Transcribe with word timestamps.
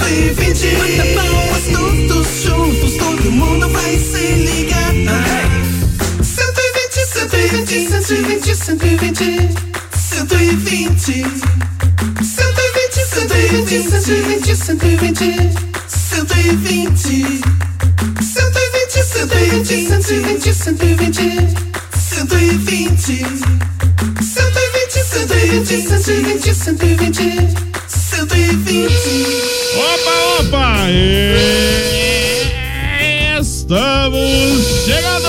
120. 0.00 0.76
Bata 0.76 1.04
palmas 1.14 1.64
todos 1.72 2.26
juntos, 2.42 2.96
todo 2.96 3.30
mundo 3.30 3.68
vai 3.68 3.98
se 3.98 4.32
ligar. 4.32 4.94
120, 6.22 7.06
120, 7.06 8.54
120, 8.54 9.48
120. 9.92 11.24
120, 12.22 13.00
120, 13.04 13.84
120, 13.84 14.56
120, 14.56 15.50
120. 15.86 17.40
120, 18.20 19.02
120, 19.02 20.54
120, 20.54 21.24
120. 21.94 23.26
120, 24.20 24.98
120, 25.04 25.74
120, 25.82 26.54
120, 26.54 27.69
120. 28.20 28.76
Opa, 29.76 30.40
opa! 30.40 30.76
Estamos 33.40 34.84
chegando 34.84 35.28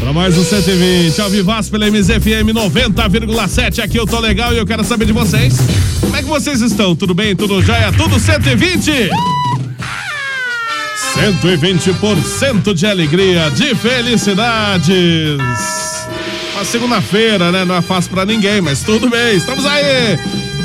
para 0.00 0.12
mais 0.12 0.36
um 0.36 0.42
120 0.42 1.20
ao 1.20 1.30
Vivaz 1.30 1.68
pela 1.68 1.88
MZFM 1.88 2.52
90,7. 2.52 3.78
Aqui 3.78 3.96
eu 3.96 4.06
tô 4.06 4.18
legal 4.18 4.52
e 4.52 4.58
eu 4.58 4.66
quero 4.66 4.82
saber 4.82 5.04
de 5.04 5.12
vocês. 5.12 5.56
Como 6.00 6.16
é 6.16 6.22
que 6.22 6.28
vocês 6.28 6.60
estão? 6.62 6.96
Tudo 6.96 7.14
bem? 7.14 7.36
Tudo 7.36 7.62
jóia? 7.62 7.92
Tudo 7.92 8.18
120? 8.18 9.10
120% 11.14 12.74
de 12.74 12.86
alegria, 12.86 13.50
de 13.50 13.72
felicidades. 13.76 15.38
Uma 16.54 16.64
segunda-feira, 16.64 17.52
né? 17.52 17.64
Não 17.64 17.76
é 17.76 17.82
fácil 17.82 18.10
pra 18.10 18.24
ninguém, 18.24 18.60
mas 18.60 18.82
tudo 18.82 19.08
bem. 19.08 19.36
Estamos 19.36 19.64
aí. 19.64 20.18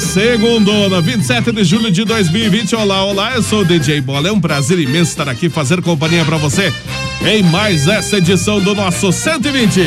Segundona, 0.03 1.01
27 1.01 1.51
de 1.51 1.63
julho 1.63 1.89
de 1.89 2.03
2020. 2.03 2.75
Olá, 2.75 3.03
olá, 3.05 3.33
eu 3.35 3.41
sou 3.41 3.61
o 3.61 3.65
DJ 3.65 4.01
Bola. 4.01 4.27
É 4.27 4.31
um 4.31 4.39
prazer 4.39 4.77
imenso 4.77 5.11
estar 5.11 5.27
aqui 5.27 5.49
fazer 5.49 5.81
companhia 5.81 6.23
pra 6.25 6.37
você 6.37 6.71
em 7.25 7.41
mais 7.41 7.87
essa 7.87 8.17
edição 8.17 8.59
do 8.59 8.75
nosso 8.75 9.11
120. 9.11 9.81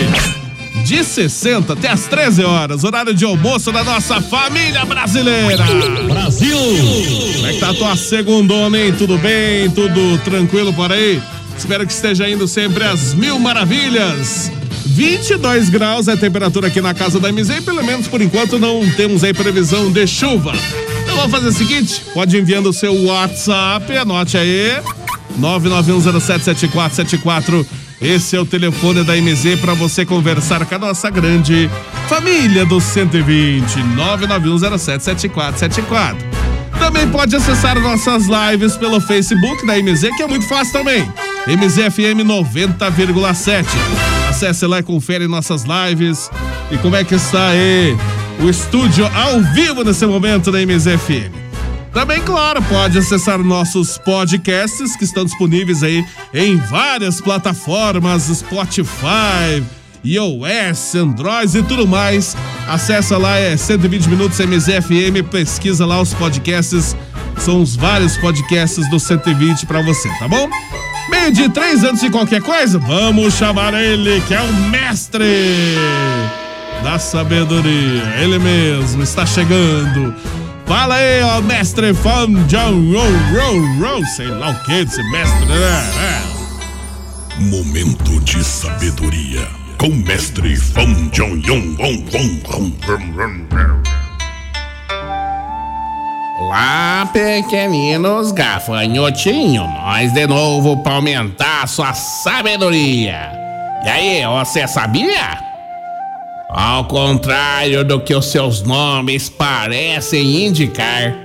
De 0.85 1.05
60 1.05 1.75
até 1.75 1.89
as 1.89 2.07
13 2.07 2.45
horas, 2.45 2.83
horário 2.83 3.15
de 3.15 3.25
almoço 3.25 3.71
da 3.71 3.85
nossa 3.85 4.21
família 4.21 4.85
brasileira. 4.85 5.65
Brasil! 6.09 6.59
Como 7.35 7.47
é 7.47 7.53
que 7.53 7.61
tá 7.61 7.71
a 7.71 7.75
tua 7.75 7.97
segundona, 7.97 8.79
hein? 8.79 8.95
Tudo 8.97 9.19
bem? 9.19 9.71
Tudo 9.71 10.19
tranquilo 10.25 10.73
por 10.73 10.91
aí? 10.91 11.21
Espero 11.57 11.87
que 11.87 11.93
esteja 11.93 12.29
indo 12.29 12.49
sempre 12.49 12.85
às 12.85 13.15
mil 13.15 13.39
maravilhas. 13.39 14.51
22 14.97 15.69
graus 15.69 16.09
é 16.09 16.13
a 16.13 16.17
temperatura 16.17 16.69
aqui 16.69 16.81
na 16.81 16.95
casa 16.95 17.21
da 17.21 17.31
MZ 17.31 17.61
pelo 17.67 17.85
menos 17.85 18.09
por 18.09 18.23
enquanto 18.23 18.59
não 18.59 18.81
temos 18.97 19.23
aí 19.23 19.35
previsão 19.35 19.93
de 19.93 20.07
chuva. 20.07 20.55
Então 21.03 21.17
vamos 21.17 21.33
fazer 21.33 21.49
o 21.49 21.53
seguinte, 21.53 22.01
pode 22.15 22.39
enviando 22.39 22.71
o 22.71 22.73
seu 22.73 23.05
WhatsApp, 23.05 23.95
anote 23.95 24.39
aí, 24.39 24.81
991077474. 25.39 27.67
Esse 28.01 28.37
é 28.37 28.41
o 28.41 28.47
telefone 28.47 29.05
da 29.05 29.15
MZ 29.15 29.61
para 29.61 29.75
você 29.75 30.07
conversar 30.07 30.65
com 30.65 30.75
a 30.75 30.79
nossa 30.79 31.11
grande 31.11 31.71
família 32.09 32.65
do 32.65 32.81
120, 32.81 33.67
991077474. 33.67 36.17
Também 36.79 37.07
pode 37.09 37.37
acessar 37.37 37.79
nossas 37.79 38.29
lives 38.29 38.79
pelo 38.79 38.99
Facebook 38.99 39.67
da 39.67 39.77
MZ, 39.77 40.09
que 40.17 40.23
é 40.23 40.27
muito 40.27 40.49
fácil 40.49 40.73
também. 40.73 41.03
MZFM 41.47 42.25
90,7. 42.25 43.67
Acesse 44.37 44.67
lá 44.67 44.81
e 44.81 44.83
confere 44.83 45.27
nossas 45.27 45.65
lives. 45.65 46.31
E 46.71 46.77
como 46.77 46.95
é 46.95 47.03
que 47.03 47.15
está 47.15 47.49
aí 47.49 47.97
o 48.39 48.51
estúdio 48.51 49.07
ao 49.15 49.41
vivo 49.55 49.83
nesse 49.83 50.05
momento 50.05 50.53
da 50.53 50.59
MZFM. 50.61 51.33
Também, 51.91 52.21
claro, 52.21 52.63
pode 52.65 52.99
acessar 52.99 53.39
nossos 53.39 53.97
podcasts 53.97 54.95
que 54.95 55.05
estão 55.05 55.25
disponíveis 55.25 55.83
aí 55.83 56.05
em 56.35 56.59
várias 56.59 57.19
plataformas, 57.19 58.25
Spotify, 58.25 59.65
iOS, 60.05 60.97
Android 60.97 61.57
e 61.57 61.63
tudo 61.63 61.87
mais. 61.87 62.37
Acessa 62.69 63.17
lá, 63.17 63.39
é 63.39 63.57
120 63.57 64.07
minutos 64.07 64.39
MZFM, 64.39 65.27
pesquisa 65.31 65.87
lá 65.87 65.99
os 65.99 66.13
podcasts. 66.13 66.95
São 67.39 67.63
os 67.63 67.75
vários 67.75 68.19
podcasts 68.19 68.87
do 68.91 69.01
120 69.01 69.65
para 69.65 69.81
você, 69.81 70.11
tá 70.19 70.29
bom? 70.29 70.47
Meio 71.09 71.33
de 71.33 71.49
três 71.49 71.85
anos 71.85 72.01
de 72.01 72.11
qualquer 72.11 72.43
coisa, 72.43 72.79
vamos 72.79 73.35
chamar 73.35 73.75
ele, 73.75 74.21
que 74.23 74.35
é 74.35 74.41
o 74.41 74.53
mestre 74.71 75.77
da 76.83 76.99
sabedoria. 76.99 78.03
Ele 78.19 78.39
mesmo 78.39 79.03
está 79.03 79.25
chegando. 79.25 80.15
Fala 80.67 80.97
aí, 80.97 81.23
ó, 81.23 81.41
mestre 81.43 81.95
Fan 81.95 82.33
John 82.49 82.93
Row, 82.93 83.13
Row, 83.33 83.79
Row, 83.79 84.05
sei 84.17 84.27
lá 84.27 84.51
o 84.51 84.65
que 84.65 84.85
desse 84.85 85.03
mestre, 85.11 85.47
né? 85.47 85.93
É. 86.01 87.43
Momento 87.43 88.19
de 88.21 88.43
sabedoria 88.43 89.47
com 89.79 89.89
mestre 89.89 90.57
Fan 90.57 91.11
Jong 91.13 91.47
Yong 91.47 91.77
Wong 91.79 92.05
Wong 92.13 92.43
Wong. 92.49 94.06
Olá, 96.47 97.11
pequeninos 97.13 98.31
gafanhotinhos, 98.31 99.67
nós 99.67 100.13
de 100.13 100.29
novo 100.29 100.81
para 100.81 100.95
aumentar 100.95 101.67
sua 101.67 101.93
sabedoria. 101.93 103.33
E 103.85 103.89
aí, 103.89 104.23
você 104.25 104.69
sabia? 104.69 105.41
Ao 106.49 106.85
contrário 106.85 107.85
do 107.85 107.99
que 107.99 108.15
os 108.15 108.27
seus 108.27 108.63
nomes 108.63 109.29
parecem 109.29 110.47
indicar, 110.47 111.17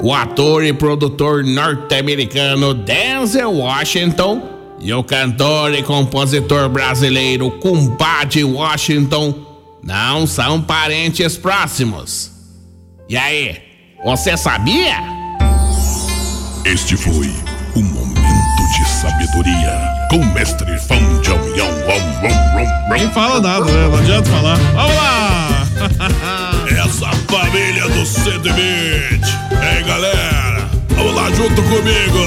o 0.00 0.14
ator 0.14 0.64
e 0.64 0.72
produtor 0.72 1.44
norte-americano 1.44 2.72
Denzel 2.72 3.52
Washington 3.52 4.40
e 4.80 4.90
o 4.94 5.04
cantor 5.04 5.74
e 5.74 5.82
compositor 5.82 6.70
brasileiro 6.70 7.50
Kumbade 7.58 8.42
Washington 8.42 9.34
não 9.84 10.26
são 10.26 10.62
parentes 10.62 11.36
próximos. 11.36 12.32
E 13.06 13.18
aí, 13.18 13.71
você 14.04 14.36
sabia? 14.36 14.96
Este 16.64 16.96
foi 16.96 17.32
o 17.74 17.82
momento 17.82 18.72
de 18.76 18.88
sabedoria 18.88 19.80
com 20.10 20.24
mestre 20.26 20.78
Fan 20.78 21.20
Jong 21.22 21.58
Yong 21.58 21.82
Wong 21.82 22.16
Wong 22.22 22.56
Wong 22.56 22.88
Nem 22.90 23.10
fala 23.10 23.40
nada, 23.40 23.64
né? 23.64 23.88
Não 23.88 23.98
adianta 23.98 24.30
falar. 24.30 24.56
Vamos 24.56 24.96
lá! 24.96 25.66
Essa 26.84 27.10
família 27.30 27.88
do 27.88 28.04
120. 28.04 28.52
Ei, 28.52 29.82
galera, 29.84 30.68
vamos 30.90 31.14
lá 31.14 31.30
junto 31.30 31.62
comigo. 31.62 32.18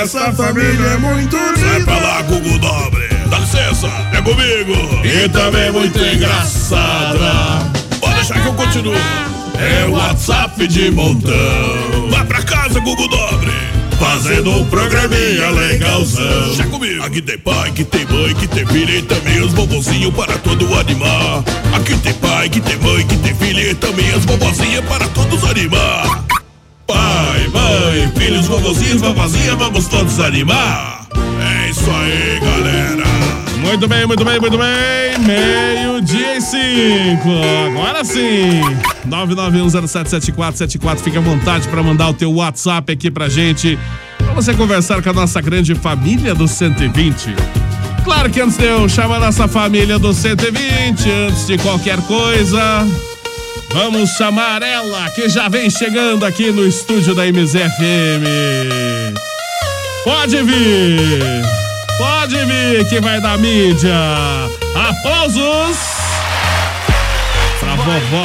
Essa 0.00 0.32
família 0.32 0.86
é 0.86 0.96
muito 0.98 1.36
Vai 1.36 1.82
pra 1.84 1.98
lá, 1.98 2.22
Google 2.22 2.58
Dobre. 2.58 3.08
Dá 3.28 3.38
licença, 3.38 3.88
é 4.12 4.20
comigo. 4.22 4.74
E 5.04 5.28
também 5.28 5.70
muito 5.70 5.98
engraçada. 5.98 7.64
Pode 8.00 8.14
deixar 8.14 8.40
que 8.40 8.46
eu 8.48 8.54
continuo. 8.54 9.39
É 9.60 9.84
o 9.84 9.92
WhatsApp 9.92 10.66
de 10.66 10.90
montão. 10.90 12.08
Vai 12.08 12.24
pra 12.24 12.42
casa, 12.42 12.80
Google 12.80 13.08
Dobre. 13.08 13.52
Fazendo 13.98 14.50
um 14.52 14.64
programinha 14.64 15.50
legalzão. 15.50 16.46
Deixa 16.46 16.64
comigo. 16.64 17.04
Aqui 17.04 17.20
tem 17.20 17.38
pai, 17.38 17.68
aqui 17.68 17.84
tem 17.84 18.06
mãe, 18.06 18.30
aqui 18.30 18.48
tem 18.48 18.66
filha 18.66 18.96
e 18.96 19.02
também 19.02 19.42
os 19.42 19.52
bobozinhos 19.52 20.14
para 20.14 20.38
todo 20.38 20.64
animar. 20.78 21.44
Aqui 21.74 21.94
tem 21.98 22.14
pai, 22.14 22.46
aqui 22.46 22.60
tem 22.62 22.78
mãe, 22.78 23.04
aqui 23.04 23.16
tem 23.18 23.34
filha 23.34 23.70
e 23.70 23.74
também 23.74 24.10
as 24.12 24.24
bobozinhas 24.24 24.84
para 24.86 25.06
todos 25.08 25.44
animar. 25.44 26.24
Pai, 26.86 27.48
mãe, 27.52 28.10
filhos, 28.16 28.46
vovozinhos, 28.46 29.02
vovozinha, 29.02 29.54
vamos 29.56 29.86
todos 29.88 30.18
animar. 30.20 30.99
É 31.16 31.70
isso 31.70 31.90
aí, 31.90 32.40
galera. 32.40 33.04
Muito 33.60 33.86
bem, 33.86 34.06
muito 34.06 34.24
bem, 34.24 34.40
muito 34.40 34.58
bem. 34.58 35.18
Meio-dia 35.26 36.38
e 36.38 36.40
cinco. 36.40 37.28
Agora 37.66 38.04
sim. 38.04 38.60
991077474. 39.08 40.98
Fica 40.98 41.18
à 41.18 41.22
vontade 41.22 41.68
para 41.68 41.82
mandar 41.82 42.08
o 42.08 42.14
teu 42.14 42.32
WhatsApp 42.32 42.92
aqui 42.92 43.10
pra 43.10 43.28
gente. 43.28 43.78
Pra 44.18 44.32
você 44.32 44.54
conversar 44.54 45.02
com 45.02 45.10
a 45.10 45.12
nossa 45.12 45.40
grande 45.40 45.74
família 45.74 46.34
do 46.34 46.48
120. 46.48 47.34
Claro 48.04 48.30
que 48.30 48.40
antes 48.40 48.56
de 48.56 48.64
eu 48.64 48.88
chamar 48.88 49.16
a 49.16 49.20
nossa 49.20 49.46
família 49.46 49.98
do 49.98 50.12
120, 50.12 51.10
antes 51.28 51.46
de 51.46 51.58
qualquer 51.58 52.00
coisa, 52.02 52.86
vamos 53.72 54.10
chamar 54.10 54.62
ela 54.62 55.10
que 55.10 55.28
já 55.28 55.48
vem 55.48 55.68
chegando 55.68 56.24
aqui 56.24 56.50
no 56.50 56.66
estúdio 56.66 57.14
da 57.14 57.26
MZFM. 57.26 58.24
Pode 60.04 60.42
vir! 60.42 61.42
Pode 61.98 62.44
vir 62.46 62.88
que 62.88 63.00
vai 63.00 63.20
dar 63.20 63.36
mídia. 63.38 63.94
Aplausos 64.74 65.76
pra 67.60 67.74
vovó. 67.74 68.24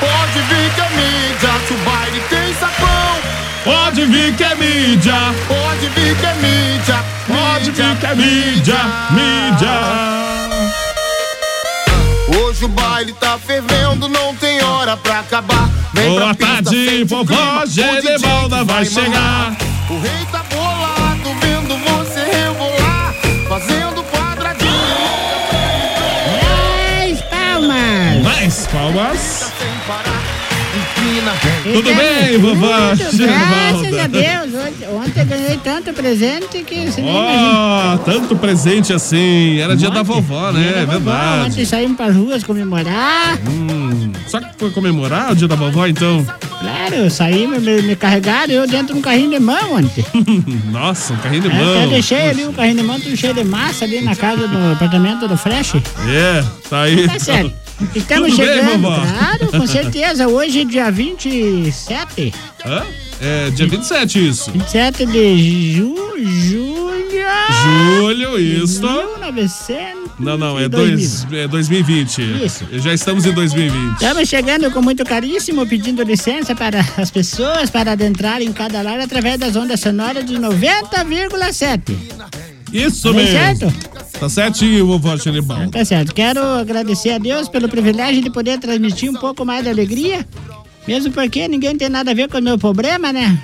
Pode 0.00 0.40
vir 0.48 0.70
que 0.74 0.80
é 0.80 0.88
mídia. 0.90 1.50
Se 1.66 1.72
o 1.72 1.76
baile 1.78 2.20
tem 2.28 2.54
sabão, 2.54 3.18
Pode 3.64 4.04
vir 4.04 4.34
que 4.36 4.44
é 4.44 4.54
mídia. 4.56 5.14
pode 5.48 5.88
vir 5.88 6.16
que 6.16 6.26
é 6.26 6.34
mídia. 6.34 7.04
Pode 7.26 7.70
vir 7.70 7.96
que 7.96 8.06
é 8.06 8.14
mídia. 8.14 8.76
Mídia. 9.10 9.80
Hoje 12.38 12.64
o 12.66 12.68
baile 12.68 13.12
tá 13.14 13.38
fervendo, 13.38 14.08
não 14.08 14.34
tem 14.34 14.62
hora 14.62 14.96
pra 14.98 15.20
acabar. 15.20 15.70
Vem 15.94 16.08
Boa 16.10 16.20
pra 16.20 16.34
pista, 16.34 16.62
tarde, 16.64 17.04
vovó 17.04 17.24
que 17.64 17.80
vai 18.50 18.64
mamar. 18.66 18.84
chegar. 18.84 19.73
O 19.90 19.98
rei 19.98 20.26
tá 20.32 20.42
bolado, 20.50 21.34
vendo 21.40 21.76
você 21.76 22.24
rebolar, 22.24 23.14
fazendo 23.48 24.02
quadradinho 24.04 24.70
Mais 27.02 27.20
palmas! 27.22 28.22
Mais 28.22 28.66
palmas. 28.68 29.52
Empina, 31.14 31.32
Tudo 31.72 31.94
bem, 31.94 32.38
vovó? 32.38 32.66
Graças 32.96 33.98
a 34.00 34.06
Deus. 34.08 34.54
Ontem, 34.66 34.88
ontem 34.88 35.20
eu 35.20 35.26
ganhei 35.26 35.56
tanto 35.62 35.92
presente 35.92 36.62
que 36.64 36.90
você 36.90 37.00
nem 37.00 37.10
imagina. 37.14 37.98
Tanto 38.04 38.36
presente 38.36 38.92
assim. 38.92 39.58
Era 39.60 39.76
dia 39.76 39.90
da 39.90 40.00
Ontem, 40.00 40.12
vovó, 40.14 40.50
dia 40.50 40.60
né? 40.60 40.72
da 40.72 40.78
É 40.80 40.86
vovó. 40.86 40.98
verdade. 40.98 41.50
Ontem 41.50 41.64
saímos 41.64 41.96
pras 41.96 42.16
ruas 42.16 42.42
comemorar. 42.42 43.38
Hum, 43.48 44.12
só 44.26 44.40
que 44.40 44.46
foi 44.58 44.70
comemorar 44.70 45.32
o 45.32 45.36
dia 45.36 45.46
da 45.46 45.54
vovó, 45.54 45.86
então? 45.86 46.26
Claro, 46.60 47.08
saímos, 47.10 47.62
me, 47.62 47.82
me 47.82 47.94
carregaram 47.94 48.52
eu 48.52 48.66
dentro 48.66 48.94
de 48.94 48.98
um 48.98 49.02
carrinho 49.02 49.30
de 49.30 49.38
mão 49.38 49.74
ontem. 49.74 50.04
Nossa, 50.72 51.12
um 51.12 51.16
carrinho 51.18 51.42
de 51.42 51.48
É, 51.50 51.54
mão. 51.54 51.76
até 51.78 51.86
deixei 51.88 52.28
ali 52.30 52.44
o 52.44 52.52
carrinho 52.52 52.76
de 52.78 52.82
mão 52.82 52.98
tudo 52.98 53.16
cheio 53.16 53.34
de 53.34 53.44
massa 53.44 53.84
ali 53.84 54.00
na 54.00 54.16
casa 54.16 54.48
do 54.48 54.72
apartamento 54.72 55.28
do 55.28 55.36
Fresh. 55.36 55.74
É, 56.08 56.42
tá 56.68 56.82
aí. 56.82 57.06
Tá 57.06 57.18
certo. 57.18 57.52
Estamos 57.94 58.30
Tudo 58.30 58.36
bem, 58.38 58.54
chegando, 58.54 58.82
vovó? 58.82 58.94
claro, 59.00 59.46
com 59.48 59.66
certeza. 59.66 60.28
Hoje 60.28 60.60
é 60.60 60.64
dia 60.64 60.90
27. 60.90 62.32
Hã? 62.64 62.82
É 63.20 63.50
dia 63.50 63.66
27 63.66 64.28
isso. 64.28 64.50
27 64.52 65.06
de 65.06 65.72
ju, 65.72 65.94
julho. 66.18 66.84
Julho, 67.98 68.38
isso. 68.38 68.80
1900. 68.80 70.04
Não, 70.20 70.36
não, 70.36 70.58
é, 70.58 70.68
2000. 70.68 70.96
dois, 70.96 71.26
é 71.32 71.48
2020. 71.48 72.44
Isso. 72.44 72.64
Já 72.72 72.92
estamos 72.94 73.26
em 73.26 73.32
2020. 73.32 73.94
Estamos 73.94 74.28
chegando 74.28 74.70
com 74.70 74.80
muito 74.80 75.04
caríssimo, 75.04 75.66
pedindo 75.66 76.02
licença 76.02 76.54
para 76.54 76.80
as 76.96 77.10
pessoas 77.10 77.70
para 77.70 77.92
adentrar 77.92 78.40
em 78.40 78.52
cada 78.52 78.80
lar 78.82 79.00
através 79.00 79.38
das 79.38 79.56
ondas 79.56 79.80
sonoras 79.80 80.24
de 80.24 80.34
90,7. 80.38 81.80
Isso 82.74 83.08
Tá 83.08 83.14
mesmo. 83.14 83.30
certo? 83.32 83.72
Tá 84.18 84.28
certinho, 84.28 84.86
vovó 84.86 85.16
Xeribaldo. 85.16 85.70
Tá 85.70 85.84
certo. 85.84 86.12
Quero 86.14 86.40
agradecer 86.42 87.10
a 87.10 87.18
Deus 87.18 87.48
pelo 87.48 87.68
privilégio 87.68 88.22
de 88.22 88.30
poder 88.30 88.58
transmitir 88.58 89.10
um 89.10 89.14
pouco 89.14 89.44
mais 89.44 89.62
de 89.62 89.70
alegria. 89.70 90.26
Mesmo 90.86 91.12
porque 91.12 91.46
ninguém 91.48 91.76
tem 91.76 91.88
nada 91.88 92.10
a 92.10 92.14
ver 92.14 92.28
com 92.28 92.38
o 92.38 92.42
meu 92.42 92.58
problema, 92.58 93.12
né? 93.12 93.38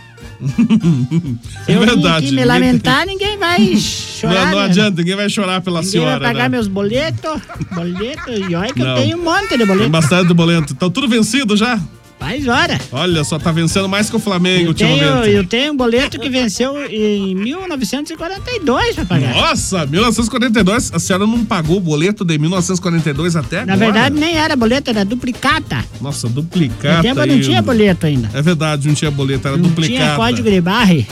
Se 1.65 1.73
É 1.73 1.77
eu 1.77 1.81
verdade. 1.81 2.27
aqui 2.27 2.35
me 2.35 2.45
lamentar, 2.45 3.07
ninguém 3.07 3.37
vai 3.39 3.77
chorar. 3.77 4.35
Não, 4.47 4.51
não 4.53 4.59
né? 4.59 4.65
adianta, 4.67 4.97
ninguém 4.99 5.17
vai 5.17 5.29
chorar 5.31 5.61
pela 5.61 5.79
Ninguém 5.81 5.93
senhora. 5.93 6.19
vai 6.19 6.33
pagar 6.33 6.43
né? 6.45 6.49
meus 6.51 6.67
boletos. 6.69 7.41
Boletos. 7.75 8.49
E 8.51 8.55
olha 8.55 8.73
que 8.73 8.81
Não. 8.81 8.89
eu 8.97 9.03
tenho 9.03 9.19
um 9.19 9.23
monte 9.25 9.49
de 9.51 9.59
Tem 9.59 9.67
boleto. 9.67 9.91
bastante 9.91 10.35
boleto. 10.35 10.73
Então 10.73 10.91
tudo 10.91 11.09
vencido 11.09 11.57
já? 11.57 11.79
Faz 12.21 12.47
hora. 12.47 12.79
Olha, 12.93 13.25
só 13.25 13.39
tá 13.39 13.51
vencendo 13.51 13.89
mais 13.89 14.11
que 14.11 14.15
o 14.15 14.19
Flamengo 14.19 14.71
Eu 14.71 14.75
tenho, 14.75 15.05
eu 15.25 15.45
tenho 15.45 15.73
um 15.73 15.77
boleto 15.77 16.21
que 16.21 16.29
venceu 16.29 16.77
em 16.91 17.35
1942 17.35 18.95
pra 18.95 19.05
pagar. 19.07 19.35
Nossa, 19.35 19.87
1942. 19.87 20.93
A 20.95 20.99
senhora 20.99 21.27
não 21.27 21.45
pagou 21.45 21.79
o 21.79 21.81
boleto 21.81 22.25
de 22.25 22.39
1942 22.39 23.37
até 23.37 23.65
Na 23.65 23.73
agora? 23.73 23.93
verdade, 23.93 24.21
nem 24.21 24.37
era 24.37 24.55
boleto, 24.55 24.91
era 24.91 25.05
duplicata. 25.05 25.85
Nossa, 26.01 26.29
No 26.29 26.35
duplicata. 26.35 27.03
tempo 27.03 27.25
não 27.25 27.41
tinha 27.41 27.63
boleto 27.63 28.07
ainda. 28.07 28.31
É 28.35 28.43
verdade, 28.43 28.87
não 28.87 28.95
tinha 28.95 29.11
boleto, 29.11 29.49
era 29.49 29.57
Não 29.57 29.69
duplicata. 29.69 29.99
tinha 30.05 30.15
código 30.17 30.51
de 30.51 30.61
barre. 30.61 31.07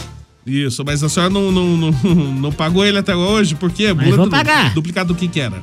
Isso, 0.47 0.83
mas 0.85 1.03
a 1.03 1.09
senhora 1.09 1.33
não, 1.33 1.51
não, 1.51 1.77
não, 1.77 1.91
não 2.41 2.53
pagou 2.53 2.85
ele 2.85 2.99
até 2.99 3.17
hoje, 3.17 3.55
por 3.55 3.71
quê? 3.71 3.93
Mas 3.95 4.15
vou 4.15 4.29
pagar. 4.29 4.73
Duplicado 4.75 5.13
do 5.13 5.19
que 5.19 5.27
que 5.29 5.41
era? 5.41 5.63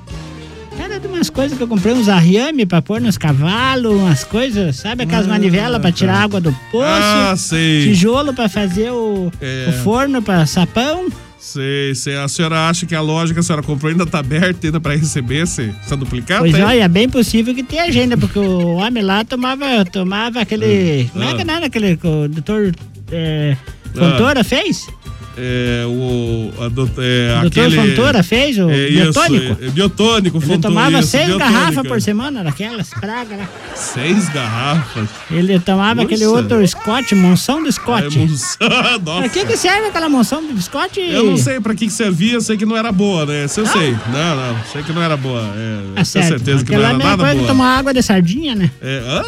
De 1.05 1.11
umas 1.11 1.29
coisas 1.29 1.55
que 1.55 1.63
eu 1.63 1.67
comprei, 1.67 1.93
uns 1.93 2.09
arriame 2.09 2.65
pra 2.65 2.81
pôr 2.81 2.99
nos 2.99 3.15
cavalos, 3.17 3.93
umas 3.93 4.23
coisas, 4.23 4.75
sabe? 4.77 5.03
Aquelas 5.03 5.27
manivelas 5.27 5.79
pra 5.79 5.91
tirar 5.91 6.23
água 6.23 6.41
do 6.41 6.51
poço. 6.71 6.83
Ah, 6.83 7.35
sei. 7.37 7.83
Tijolo 7.83 8.33
pra 8.33 8.49
fazer 8.49 8.89
o, 8.91 9.31
É. 9.39 9.67
o 9.69 9.83
forno 9.83 10.19
pra 10.21 10.45
sapão. 10.47 11.07
Sei, 11.39 11.93
sei. 11.93 12.17
A 12.17 12.27
senhora 12.27 12.67
acha 12.69 12.87
que 12.87 12.95
a 12.95 13.01
loja 13.01 13.33
que 13.35 13.39
a 13.39 13.43
senhora 13.43 13.61
comprou 13.61 13.91
ainda 13.91 14.03
tá 14.05 14.17
aberta 14.17 14.65
ainda 14.65 14.79
pra 14.81 14.95
receber 14.95 15.43
esse, 15.43 15.71
essa 15.85 15.95
duplicata? 15.95 16.39
Pois 16.39 16.55
olha, 16.55 16.81
é 16.83 16.87
bem 16.87 17.07
possível 17.07 17.53
que 17.53 17.61
tenha 17.61 17.83
agenda, 17.83 18.17
porque 18.17 18.39
o 18.39 18.73
homem 18.81 19.03
lá 19.03 19.23
tomava, 19.23 19.85
tomava 19.85 20.41
aquele. 20.41 21.07
Como 21.13 21.23
é 21.23 21.35
que 21.35 21.41
Ah. 21.47 21.55
era 21.55 21.65
aquele 21.67 21.97
que 21.97 22.07
o 22.07 22.27
doutor 22.27 22.73
é, 23.11 23.55
Fontoura 23.93 24.43
fez? 24.43 24.87
É, 25.37 25.83
o. 25.85 26.51
A 26.63 26.69
do, 26.69 26.89
é, 26.97 27.37
O 27.37 27.41
doutor 27.41 27.65
aquele, 27.65 27.75
Fontoura 27.75 28.23
fez 28.23 28.57
o 28.57 28.69
é, 28.69 28.87
biotônico? 28.87 29.35
Isso, 29.45 29.57
é, 29.61 29.69
biotônico, 29.69 30.37
Ele 30.37 30.45
Fontoura, 30.45 30.61
tomava 30.61 30.99
isso, 30.99 31.09
seis 31.09 31.35
garrafas 31.35 31.87
por 31.87 32.01
semana, 32.01 32.43
daquelas 32.43 32.89
pragas 32.89 33.39
lá. 33.39 33.49
Seis 33.75 34.29
garrafas. 34.29 35.09
Ele 35.29 35.59
tomava 35.59 35.95
Nossa. 35.95 36.05
aquele 36.05 36.25
outro 36.25 36.65
Scott, 36.67 37.13
monção 37.15 37.61
do 37.61 37.71
Scott. 37.71 38.17
moção, 38.17 38.57
Pra 38.69 38.99
Nossa. 38.99 39.29
que, 39.29 39.45
que 39.45 39.57
serve 39.57 39.87
aquela 39.87 40.07
monção 40.09 40.45
do 40.45 40.61
Scott? 40.61 40.99
Eu 40.99 41.25
não 41.25 41.37
sei 41.37 41.59
pra 41.59 41.73
que 41.75 41.85
que 41.87 41.93
servia, 41.93 42.39
sei 42.39 42.55
que 42.57 42.65
não 42.65 42.77
era 42.77 42.91
boa, 42.91 43.25
né? 43.25 43.45
Isso 43.45 43.59
eu 43.59 43.65
sei. 43.65 43.91
Não, 43.91 44.35
não, 44.35 44.57
sei 44.71 44.83
que 44.83 44.93
não 44.93 45.01
era 45.01 45.17
boa. 45.17 45.41
É, 45.41 45.81
tenho 45.95 46.05
certo. 46.05 46.27
certeza 46.29 46.63
que 46.65 46.71
não 46.71 46.79
era 46.83 46.97
nada 46.97 47.17
coisa 47.17 47.31
que 47.33 47.37
boa. 47.39 47.47
tomar 47.47 47.77
água 47.79 47.93
de 47.93 48.01
sardinha, 48.01 48.55
né? 48.55 48.71
É, 48.81 49.01
hã? 49.05 49.23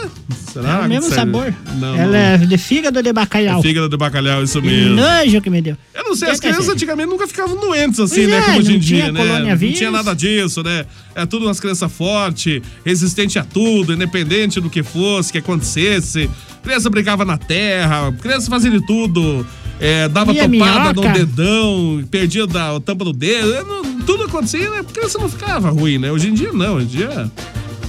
Será? 0.53 0.79
É 0.83 0.85
o 0.85 0.89
mesmo 0.89 1.09
sabor. 1.13 1.53
Não, 1.75 1.95
Ela 1.95 2.11
não. 2.11 2.15
é 2.17 2.37
de 2.37 2.57
fígado 2.57 3.03
de 3.03 3.11
bacalhau. 3.13 3.61
Fígado 3.61 3.89
de 3.89 3.97
bacalhau, 3.97 4.41
isso 4.43 4.61
Que 4.61 4.67
mesmo. 4.67 4.95
nojo 4.95 5.41
que 5.41 5.49
me 5.49 5.61
deu. 5.61 5.77
Eu 5.97 6.03
não 6.03 6.15
sei, 6.15 6.29
as 6.29 6.39
crianças 6.39 6.69
antigamente 6.69 7.09
nunca 7.09 7.25
ficavam 7.27 7.59
doentes 7.59 7.99
assim, 7.99 8.15
Pois 8.15 8.27
né? 8.27 8.37
é, 8.37 8.41
Como 8.43 8.59
hoje 8.59 8.75
em 8.75 8.79
dia, 8.79 9.11
né? 9.11 9.19
colônia 9.19 9.49
Não 9.51 9.57
vírus. 9.57 9.77
tinha 9.77 9.89
nada 9.91 10.13
disso, 10.13 10.61
né? 10.61 10.85
É 11.15 11.25
tudo 11.25 11.45
umas 11.47 11.59
crianças 11.59 11.91
fortes, 11.91 12.61
resistente 12.85 13.39
a 13.39 13.43
tudo, 13.43 13.93
independente 13.93 14.61
do 14.61 14.69
que 14.69 14.83
fosse, 14.83 15.31
que 15.31 15.39
acontecesse. 15.39 16.29
Criança 16.63 16.89
brincava 16.89 17.25
na 17.25 17.37
terra, 17.37 18.13
criança 18.21 18.49
fazia 18.49 18.69
de 18.69 18.85
tudo. 18.85 19.45
é, 19.79 20.07
dava 20.07 20.33
Comia 20.33 20.59
topada 20.65 20.93
no 21.01 21.13
dedão, 21.13 22.03
perdia 22.11 22.45
da, 22.47 22.75
a 22.75 22.79
tampa 22.79 23.03
do 23.03 23.13
dedo. 23.13 23.65
não- 23.65 24.01
tudo 24.01 24.23
acontecia, 24.23 24.69
né? 24.69 24.79
A 24.79 24.83
criança 24.83 25.17
não 25.19 25.27
ficava 25.27 25.69
ruim, 25.69 25.97
né? 25.97 26.11
Hoje 26.11 26.29
em 26.29 26.33
dia 26.33 26.51
não, 26.53 26.75
hoje 26.75 26.85
em 26.85 26.89
dia 26.89 27.31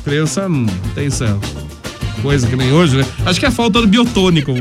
criança 0.05 0.49
não 0.49 0.65
tem 0.95 1.07
essa 1.07 1.38
coisa 2.22 2.46
que 2.46 2.56
nem 2.56 2.72
hoje, 2.72 2.96
né? 2.96 3.04
Acho 3.26 3.38
que 3.40 3.46
é 3.46 3.50
falta 3.50 3.80
do 3.80 3.87
biotônico. 3.87 4.52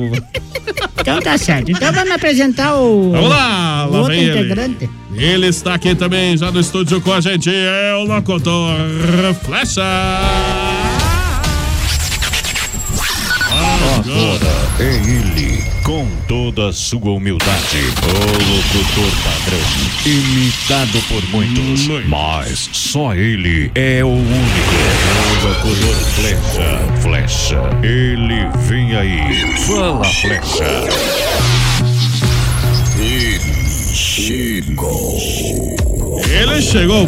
Então 1.00 1.20
tá 1.22 1.38
certo. 1.38 1.72
Então 1.72 1.92
vamos 1.94 2.12
apresentar 2.12 2.76
o, 2.76 3.12
Vamos 3.12 3.30
lá, 3.30 3.88
o 3.88 3.92
lá 3.92 3.98
outro 4.00 4.14
vem 4.14 4.24
ele. 4.24 4.40
integrante. 4.40 4.90
Ele 5.16 5.48
está 5.48 5.74
aqui 5.74 5.96
também, 5.96 6.36
já 6.38 6.52
no 6.52 6.60
estúdio 6.60 7.00
com 7.02 7.12
a 7.14 7.22
gente, 7.22 7.50
é 7.54 7.94
o 7.96 8.04
locutor 8.04 8.76
Flecha. 9.46 9.82
Agora 13.96 14.52
é 14.80 14.96
ele, 14.96 15.64
com 15.88 16.06
toda 16.28 16.68
a 16.68 16.74
sua 16.74 17.12
humildade, 17.14 17.78
o 18.04 18.44
locutor 18.44 19.10
padrão, 19.24 19.64
imitado 20.06 21.02
por 21.08 21.24
muitos, 21.30 21.88
Muito. 21.88 22.10
mas 22.10 22.70
só 22.74 23.16
ele 23.16 23.72
é 23.74 24.04
o 24.04 24.10
único. 24.10 24.28
O 25.32 25.48
locutor 25.48 25.96
Flecha, 26.18 26.78
Flecha, 27.02 27.62
ele 27.82 28.50
vem 28.68 28.98
aí, 28.98 29.58
fala 29.60 30.04
Flecha. 30.04 30.66
Ele 33.00 33.40
chegou. 33.96 35.18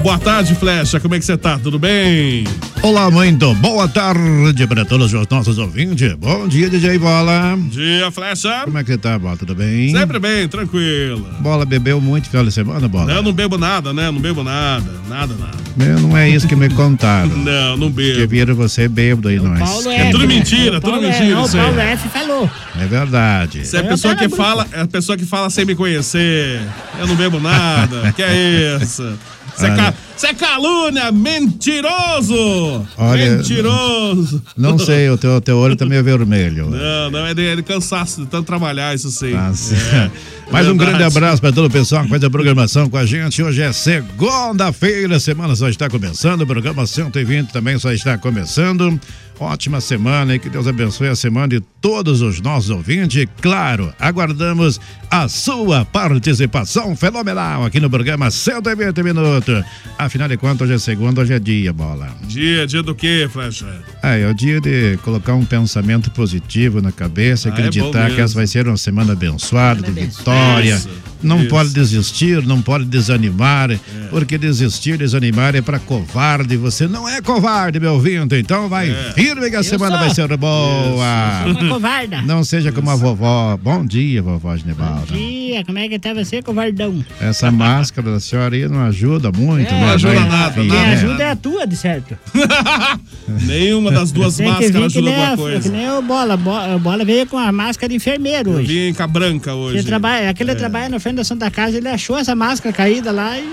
Boa 0.02 0.18
tarde, 0.20 0.56
Flecha. 0.56 1.00
Como 1.00 1.16
é 1.16 1.20
que 1.20 1.26
você 1.26 1.38
tá? 1.38 1.58
Tudo 1.58 1.80
bem? 1.80 2.44
Olá, 2.82 3.10
muito 3.10 3.54
boa 3.56 3.88
tarde 3.88 4.66
para 4.68 4.84
todos 4.86 5.14
os 5.14 5.28
nossos 5.30 5.58
ouvintes. 5.58 6.14
Bom 6.16 6.48
dia, 6.48 6.70
DJ 6.70 6.98
Bola. 6.98 7.56
Bom 7.58 7.68
dia, 7.70 8.12
Flecha. 8.12 8.62
Como 8.66 8.78
é 8.78 8.84
que 8.84 8.92
você 8.92 8.98
tá, 8.98 9.18
Bola? 9.18 9.38
Tudo 9.38 9.56
bem? 9.56 9.92
Sempre 9.92 10.20
bem, 10.20 10.48
tranquilo. 10.48 11.26
Bola 11.40 11.66
bebeu 11.66 12.00
muito 12.02 12.30
final 12.30 12.46
de 12.46 12.52
semana, 12.52 12.88
Bola? 12.88 13.12
Eu 13.12 13.22
não 13.24 13.32
bebo 13.34 13.58
nada, 13.58 13.94
né? 13.94 14.12
Não 14.12 14.20
bebo 14.20 14.44
nada. 14.44 14.86
Nada, 15.08 15.34
nada. 15.40 15.58
Meu, 15.76 16.00
não 16.00 16.18
é 16.18 16.30
isso 16.30 16.48
que 16.48 16.56
me 16.56 16.70
contaram. 16.70 17.30
Não, 17.40 17.78
não 17.78 17.88
que 17.92 17.96
bebo. 18.16 18.28
viram 18.28 18.56
você 18.56 18.88
bêbado 18.88 19.30
aí, 19.30 19.40
nós. 19.40 19.60
Paulo 19.60 19.90
É 19.92 19.96
F, 20.08 20.12
tudo 20.12 20.28
né? 20.28 20.36
mentira, 20.36 20.78
O 20.78 20.82
tudo 20.82 20.92
Paulo 20.92 21.02
mentira 21.08 21.26
É, 21.26 21.30
não, 21.32 21.46
o. 21.46 21.50
Paulo 21.52 21.80
F 21.80 22.10
falou. 22.10 22.50
É 22.82 22.86
verdade. 22.86 23.66
Você 23.66 23.78
é 23.78 23.80
a 23.80 23.84
pessoa 23.84 24.16
que 24.16 24.28
fala, 24.30 24.68
é 24.74 24.82
a 24.82 24.88
pessoa 24.88 25.18
que 25.18 25.26
fala 25.26 25.50
sem 25.50 25.64
me 25.66 25.76
conhecer. 25.76 26.60
Eu 27.00 27.08
não 27.08 27.16
bebo 27.16 27.40
nada. 27.40 28.12
que 28.14 28.22
é 28.22 28.78
isso? 28.82 28.89
Você 28.90 29.66
é, 29.68 29.94
Você 30.20 30.28
é 30.28 30.34
calúnia, 30.34 31.14
mentiroso! 31.14 32.86
Olha, 32.98 33.38
mentiroso! 33.38 34.44
Não 34.58 34.78
sei, 34.78 35.10
o 35.10 35.18
teu, 35.18 35.40
teu 35.40 35.56
olho 35.56 35.78
tá 35.78 35.86
meio 35.86 36.04
vermelho. 36.04 36.68
Não, 36.76 37.10
não, 37.10 37.26
é 37.26 37.34
de, 37.34 37.48
é 37.48 37.56
de 37.56 37.64
cansaço 37.64 38.20
de 38.20 38.28
tanto 38.28 38.46
trabalhar, 38.46 38.94
isso 38.94 39.10
sim. 39.12 39.34
Ah. 39.34 39.54
É, 39.96 40.12
Mais 40.52 40.68
um 40.68 40.76
grande 40.76 41.04
abraço 41.04 41.40
para 41.40 41.54
todo 41.54 41.68
o 41.68 41.70
pessoal 41.70 42.04
que 42.04 42.10
faz 42.10 42.22
a 42.22 42.30
programação 42.30 42.90
com 42.90 42.98
a 42.98 43.06
gente. 43.06 43.42
Hoje 43.42 43.62
é 43.62 43.72
segunda-feira, 43.72 45.16
a 45.16 45.20
semana 45.22 45.56
só 45.56 45.70
está 45.70 45.88
começando, 45.90 46.42
o 46.42 46.48
programa 46.48 46.86
120 46.86 47.52
também 47.54 47.80
só 47.80 47.94
está 47.94 48.18
começando. 48.18 49.00
Ótima 49.40 49.80
semana 49.80 50.36
e 50.36 50.40
que 50.40 50.50
Deus 50.50 50.68
abençoe 50.68 51.08
a 51.08 51.16
semana 51.16 51.48
de 51.48 51.62
todos 51.80 52.22
os 52.22 52.42
nossos 52.42 52.70
ouvintes. 52.70 53.26
Claro, 53.42 53.94
aguardamos 53.98 54.82
a 55.10 55.30
sua 55.30 55.86
participação 55.86 56.94
fenomenal 56.94 57.64
aqui 57.64 57.80
no 57.80 57.90
programa 57.90 58.30
120 58.30 59.02
Minutos. 59.02 59.64
Afinal 60.10 60.28
de 60.28 60.38
contas, 60.38 60.62
hoje 60.62 60.74
é 60.74 60.80
segunda, 60.80 61.22
hoje 61.22 61.34
é 61.34 61.38
dia, 61.40 61.72
bola. 61.72 62.10
Dia, 62.24 62.66
dia 62.66 62.82
do 62.82 62.96
quê, 62.96 63.30
Flecha? 63.32 63.68
É, 64.02 64.22
é 64.22 64.28
o 64.28 64.34
dia 64.34 64.60
de 64.60 64.98
colocar 65.04 65.36
um 65.36 65.46
pensamento 65.46 66.10
positivo 66.10 66.82
na 66.82 66.92
cabeça, 66.92 67.48
Ah, 67.48 67.52
é 67.52 67.54
acreditar 67.54 68.06
que 68.06 68.10
mesmo. 68.14 68.22
essa 68.24 68.34
vai 68.34 68.48
ser 68.48 68.68
uma 68.68 68.76
semana 68.76 69.14
abençoada, 69.14 69.84
de 69.84 69.92
vitória. 69.92 70.74
Isso, 70.74 70.90
não 71.22 71.38
isso. 71.38 71.46
É. 71.46 71.50
pode 71.50 71.70
desistir, 71.74 72.44
não 72.46 72.62
pode 72.62 72.86
desanimar, 72.86 73.70
porque 74.10 74.38
desistir, 74.38 74.98
desanimar 74.98 75.56
é 75.56 75.62
para 75.62 75.80
covarde. 75.80 76.56
Você 76.58 76.88
não 76.88 77.08
é 77.08 77.22
covarde, 77.22 77.80
meu 77.80 77.94
ouvinte, 77.94 78.36
então 78.36 78.68
vai 78.70 78.90
É. 78.90 79.14
firme 79.14 79.50
que 79.50 79.56
a 79.56 79.64
semana 79.64 79.98
sou. 79.98 80.00
vai 80.06 80.10
ser 80.16 80.38
boa. 80.38 81.44
Uma 81.46 81.70
covarda. 81.70 82.22
Não 82.22 82.44
seja 82.44 82.72
como 82.72 82.90
a 82.90 82.96
vovó. 82.96 83.58
Bom 83.62 83.86
dia, 83.86 84.22
vovó 84.22 84.50
Bom 84.50 84.58
Ginebalda. 84.58 85.14
dia, 85.14 85.64
como 85.66 85.78
é 85.80 85.88
que 85.90 86.00
tá 86.00 86.14
você, 86.14 86.42
covardão? 86.42 87.04
Essa 87.22 87.52
máscara 87.52 88.12
da 88.12 88.20
senhora 88.20 88.56
aí 88.56 88.68
não 88.68 88.82
ajuda 88.86 89.32
muito, 89.32 89.68
É, 89.70 89.72
né? 89.74 89.82
não 89.86 89.94
ajuda 89.94 90.20
nada, 90.22 90.54
Quem 90.54 90.68
nada. 90.68 90.82
né? 90.82 90.94
ajuda 90.94 91.24
é 91.24 91.30
a 91.32 91.36
tua, 91.36 91.68
de 91.68 91.76
certo. 91.78 92.18
Nenhuma 93.46 93.92
das 93.92 94.12
duas 94.12 94.38
que 94.38 94.44
máscaras 94.44 94.72
que 94.94 95.00
ajuda 95.00 95.10
alguma 95.12 95.28
a, 95.28 95.32
que 95.32 95.38
coisa. 95.38 95.72
nem 95.72 95.90
o 95.92 96.02
Bola. 96.02 96.38
Bo- 96.38 96.76
O 96.76 96.80
Bola 96.80 97.06
veio 97.06 97.26
com 97.28 97.38
a 97.38 97.52
máscara 97.52 97.90
de 97.90 97.96
enfermeiro 97.96 98.52
Eu 98.52 98.58
hoje. 98.58 98.68
vim 98.88 98.94
com 98.94 99.04
a 99.04 99.08
branca 99.08 99.54
hoje. 99.54 99.78
Ele 99.78 99.84
trabalha, 99.88 100.30
aquele 100.30 100.56
trabalha 100.56 100.90
na 100.90 101.00
frente 101.10 101.18
da 101.18 101.24
Santa 101.24 101.50
Casa, 101.52 101.78
ele 101.78 101.88
achou 101.90 102.18
essa 102.18 102.36
máscara 102.36 102.74
caída 102.74 103.12
lá 103.12 103.38
e 103.38 103.52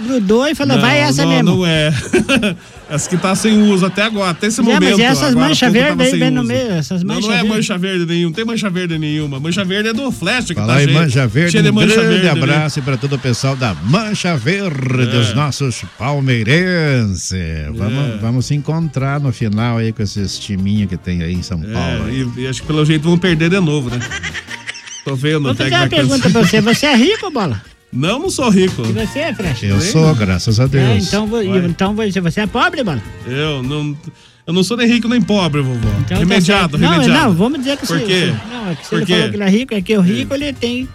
grudou 0.00 0.46
e 0.46 0.54
falou, 0.54 0.76
Não, 0.76 0.80
vai 0.80 0.98
essa 1.00 1.22
não, 1.24 1.28
mesmo. 1.30 1.56
Não 1.56 1.66
é. 1.66 1.92
essa 2.88 3.10
que 3.10 3.16
tá 3.16 3.34
sem 3.34 3.60
uso 3.62 3.84
até 3.84 4.02
agora, 4.02 4.30
até 4.30 4.46
esse 4.46 4.60
É, 4.60 4.62
momento. 4.62 4.84
mas 4.90 4.98
e 4.98 5.02
essas 5.02 5.30
agora, 5.32 5.48
manchas 5.48 5.72
verdes 5.72 6.00
aí 6.00 6.10
sem 6.12 6.20
bem 6.20 6.30
no 6.30 6.40
uso. 6.42 6.48
meio, 6.52 6.70
essas 6.70 7.02
Não, 7.02 7.18
não 7.20 7.28
é 7.32 7.34
verdes. 7.38 7.50
mancha 7.50 7.78
verde 7.78 8.06
nenhuma, 8.06 8.26
não 8.28 8.32
tem 8.32 8.44
mancha 8.44 8.70
verde 8.70 8.96
nenhuma. 8.98 9.40
Mancha 9.40 9.64
verde 9.64 9.88
é 9.88 9.92
do 9.92 10.12
Flash 10.12 10.44
que 10.46 10.54
Falar 10.54 10.74
tá 10.76 10.82
em 10.82 10.86
cheio, 10.86 10.98
Mancha 11.00 11.26
Verde, 11.26 11.50
cheio 11.50 11.62
de 11.64 11.70
um 11.70 11.72
mancha 11.72 11.94
grande 11.96 12.08
verde 12.20 12.28
abraço 12.28 12.82
para 12.82 12.96
todo 12.96 13.16
o 13.16 13.18
pessoal 13.18 13.56
da 13.56 13.74
Mancha 13.74 14.36
Verde, 14.36 15.02
É. 15.02 15.06
dos 15.06 15.34
nossos 15.34 15.82
palmeirenses. 15.98 17.32
Vamos, 17.74 18.20
vamos 18.20 18.46
se 18.46 18.54
encontrar 18.54 19.18
no 19.20 19.32
final 19.32 19.78
aí 19.78 19.92
com 19.92 20.00
esses 20.02 20.38
timinhos 20.38 20.88
que 20.88 20.96
tem 20.96 21.22
aí 21.24 21.34
em 21.34 21.42
São 21.42 21.60
Paulo. 21.60 22.06
É, 22.06 22.10
aí. 22.10 22.28
e, 22.36 22.40
e 22.42 22.46
acho 22.46 22.60
que 22.62 22.66
pelo 22.68 22.84
jeito 22.84 23.02
vão 23.02 23.18
perder 23.18 23.50
de 23.50 23.58
novo, 23.60 23.90
né? 23.90 23.98
Tô 25.08 25.16
vendo 25.16 25.42
Vou 25.42 25.54
fazer 25.54 25.74
uma 25.74 25.88
pergunta 25.88 26.30
pra 26.30 26.42
você. 26.44 26.60
Você 26.60 26.86
é 26.86 26.94
rico, 26.96 27.30
Bola? 27.30 27.62
Não, 27.92 28.18
não 28.18 28.28
sou 28.30 28.50
rico. 28.50 28.82
E 28.82 28.92
você, 28.92 29.32
Fresh? 29.34 29.62
Eu 29.62 29.80
sou, 29.80 30.14
graças 30.14 30.60
a 30.60 30.64
É, 30.64 30.68
Deus. 30.68 31.06
então, 31.08 31.26
vo- 31.26 31.36
Vai. 31.42 31.58
então 31.66 31.94
você, 31.94 32.20
você 32.20 32.40
é 32.42 32.46
pobre, 32.46 32.84
Bola? 32.84 33.02
Eu 33.26 33.62
não, 33.62 33.96
eu 34.46 34.52
não 34.52 34.62
sou 34.62 34.76
nem 34.76 34.86
rico 34.86 35.08
nem 35.08 35.22
pobre, 35.22 35.62
vovó. 35.62 35.88
Então, 36.00 36.04
tá 36.08 36.14
remediado, 36.16 36.72
certo. 36.72 36.78
não, 36.78 36.90
remediado. 37.00 37.28
não, 37.28 37.32
vamos 37.34 37.58
dizer 37.60 37.78
que 37.78 37.86
Por 37.86 37.98
você- 37.98 38.04
quê? 38.04 38.34
Não, 38.50 38.70
é 38.70 38.74
que 38.74 38.82
quê? 38.82 38.86
falou 38.90 39.06
que 39.06 39.12
ele 39.12 39.42
é 39.42 39.48
rico, 39.48 39.74
é 39.74 39.80
que 39.80 39.96
o 39.96 40.00
rico 40.02 40.34
ele 40.34 40.52
tem 40.52 40.86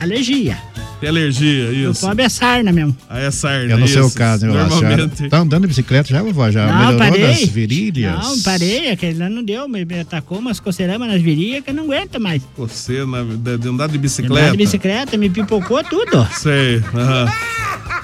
alergia. 0.00 0.58
Tem 1.02 1.08
alergia, 1.08 1.68
O 1.88 1.90
isso. 1.90 2.06
pobre 2.06 2.22
é 2.24 2.28
sarna 2.28 2.70
mesmo. 2.70 2.96
Aí 3.10 3.24
é 3.24 3.30
sarna, 3.32 3.72
É 3.72 3.76
no 3.76 3.88
seu 3.88 4.06
isso. 4.06 4.16
caso, 4.16 4.42
senhora? 4.42 4.68
Normalmente. 4.68 5.28
Tá 5.28 5.38
andando 5.38 5.62
de 5.62 5.66
bicicleta 5.66 6.08
já, 6.08 6.22
vovó? 6.22 6.48
Já 6.48 6.64
não, 6.68 6.78
melhorou 6.78 6.98
parei. 6.98 7.22
das 7.26 7.42
virilhas? 7.48 8.14
Não, 8.22 8.40
parei, 8.42 8.88
aquele 8.88 9.18
lá 9.18 9.28
não 9.28 9.42
deu, 9.42 9.68
me 9.68 9.82
atacou 10.00 10.38
umas 10.38 10.60
coceiramas 10.60 11.08
nas 11.08 11.20
virilhas 11.20 11.64
que 11.64 11.70
eu 11.70 11.74
não 11.74 11.82
aguento 11.86 12.20
mais. 12.20 12.40
Você 12.56 13.04
na, 13.04 13.24
de, 13.24 13.34
de 13.58 13.68
andar 13.68 13.88
de 13.88 13.94
Andar 13.94 13.98
bicicleta. 13.98 14.50
de 14.52 14.56
bicicleta, 14.56 15.16
me 15.16 15.28
pipocou 15.28 15.82
tudo. 15.82 16.24
Sei. 16.38 16.80
aham. 16.94 17.26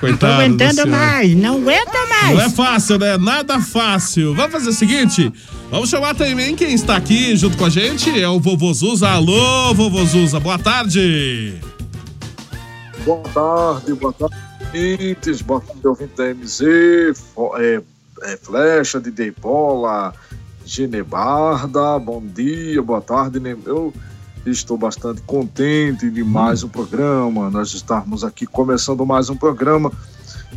Coitado. 0.01 0.35
do 0.35 0.41
aguentando 0.43 0.87
mais, 0.89 1.37
não 1.37 1.57
aguento 1.59 2.09
mais. 2.09 2.37
Não 2.37 2.41
é 2.43 2.51
fácil, 2.51 2.99
né? 2.99 3.17
Nada 3.17 3.61
fácil. 3.61 4.35
Vamos 4.35 4.51
fazer 4.51 4.71
o 4.71 4.73
seguinte: 4.73 5.33
vamos 5.71 5.89
chamar 5.89 6.17
também 6.17 6.57
quem 6.57 6.75
está 6.75 6.97
aqui 6.97 7.37
junto 7.37 7.57
com 7.57 7.65
a 7.65 7.71
gente. 7.71 8.11
É 8.21 8.29
o 8.29 8.41
Vovô 8.41 8.75
Zuza. 8.75 9.09
Alô, 9.09 9.73
Vovô 9.73 10.05
Zuza, 10.05 10.41
boa 10.41 10.59
tarde. 10.59 11.55
Boa 13.09 13.23
tarde, 13.33 13.95
boa 13.95 14.13
tarde, 14.13 14.37
ouvintes, 14.61 15.41
boa 15.41 15.63
tarde, 15.63 15.89
ouvinte 15.89 16.15
da 16.15 16.25
MZ, 16.35 16.61
é, 17.57 17.81
é, 18.21 18.37
Flecha, 18.37 19.01
DJ 19.01 19.31
Bola, 19.31 20.13
Genebarda, 20.67 21.99
bom 21.99 22.21
dia, 22.21 22.83
boa 22.83 23.01
tarde, 23.01 23.41
né? 23.41 23.57
eu 23.65 23.95
estou 24.45 24.77
bastante 24.77 25.23
contente 25.23 26.11
de 26.11 26.23
mais 26.23 26.63
um 26.63 26.69
programa, 26.69 27.49
nós 27.49 27.73
estarmos 27.73 28.25
aqui 28.25 28.45
começando 28.45 29.07
mais 29.07 29.31
um 29.31 29.37
programa 29.37 29.91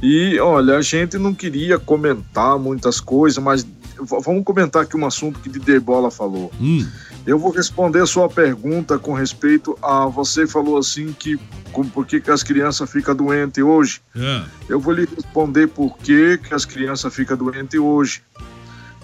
e, 0.03 0.38
olha, 0.41 0.75
a 0.75 0.81
gente 0.81 1.17
não 1.17 1.34
queria 1.34 1.79
comentar 1.79 2.60
muitas 2.60 3.00
coisas, 3.00 3.41
mas 3.41 3.65
vamos 3.98 4.43
comentar 4.43 4.84
aqui 4.84 4.98
um 4.98 5.05
assunto 5.05 5.39
que 5.39 5.48
DJ 5.48 5.79
Bola 5.79 6.12
falou. 6.12 6.51
Hum, 6.60 6.86
Eu 7.25 7.38
vou 7.38 7.51
responder 7.51 8.01
a 8.01 8.06
sua 8.06 8.28
pergunta 8.28 8.98
com 8.98 9.13
respeito 9.13 9.78
a 9.82 10.06
você 10.06 10.48
falou 10.48 10.78
assim 10.78 11.13
que 11.13 11.40
com, 11.72 11.84
por 11.88 12.06
que, 12.06 12.20
que 12.20 12.32
as 12.32 12.44
crianças 12.44 12.90
ficam 12.90 13.16
doentes 13.16 13.63
hoje. 13.63 14.01
é. 14.16 14.44
Eu 14.68 14.80
vou 14.80 14.94
lhe 14.94 15.06
responder 15.06 15.68
por 15.68 15.98
que, 15.98 16.38
que 16.38 16.54
as 16.54 16.66
crianças 16.66 17.13
ficam 17.13 17.38
doentes 17.38 17.80
hoje. 17.80 18.24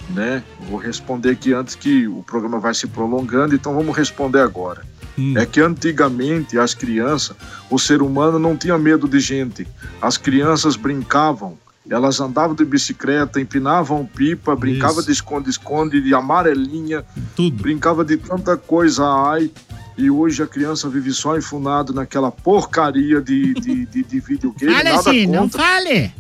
Né? 0.09 0.43
Vou 0.69 0.79
responder 0.79 1.31
aqui 1.31 1.53
antes 1.53 1.75
que 1.75 2.07
o 2.07 2.23
programa 2.23 2.59
vai 2.59 2.73
se 2.73 2.87
prolongando, 2.87 3.53
então 3.53 3.75
vamos 3.75 3.95
responder 3.95 4.39
agora. 4.39 4.83
Hum. 5.17 5.33
É 5.37 5.45
que 5.45 5.59
antigamente 5.59 6.57
as 6.57 6.73
crianças, 6.73 7.35
o 7.69 7.77
ser 7.77 8.01
humano 8.01 8.39
não 8.39 8.55
tinha 8.55 8.77
medo 8.77 9.07
de 9.07 9.19
gente. 9.19 9.67
As 10.01 10.17
crianças 10.17 10.75
brincavam, 10.75 11.57
elas 11.89 12.19
andavam 12.19 12.55
de 12.55 12.65
bicicleta, 12.65 13.39
empinavam 13.39 14.05
pipa, 14.05 14.55
brincavam 14.55 14.97
Isso. 14.99 15.05
de 15.07 15.11
esconde-esconde, 15.13 16.01
de 16.01 16.13
amarelinha, 16.13 17.03
Tudo. 17.35 17.61
brincava 17.61 18.03
de 18.03 18.17
tanta 18.17 18.57
coisa, 18.57 19.03
ai, 19.05 19.49
e 19.97 20.09
hoje 20.11 20.43
a 20.43 20.47
criança 20.47 20.87
vive 20.89 21.11
só 21.11 21.37
enfurnado 21.37 21.93
naquela 21.93 22.31
porcaria 22.31 23.21
de, 23.21 23.53
de, 23.55 23.85
de, 23.85 24.03
de 24.03 24.19
videogame. 24.19 24.73
Fale 24.73 24.83
nada 24.89 24.99
assim, 24.99 25.25
não 25.27 25.49
fale. 25.49 26.11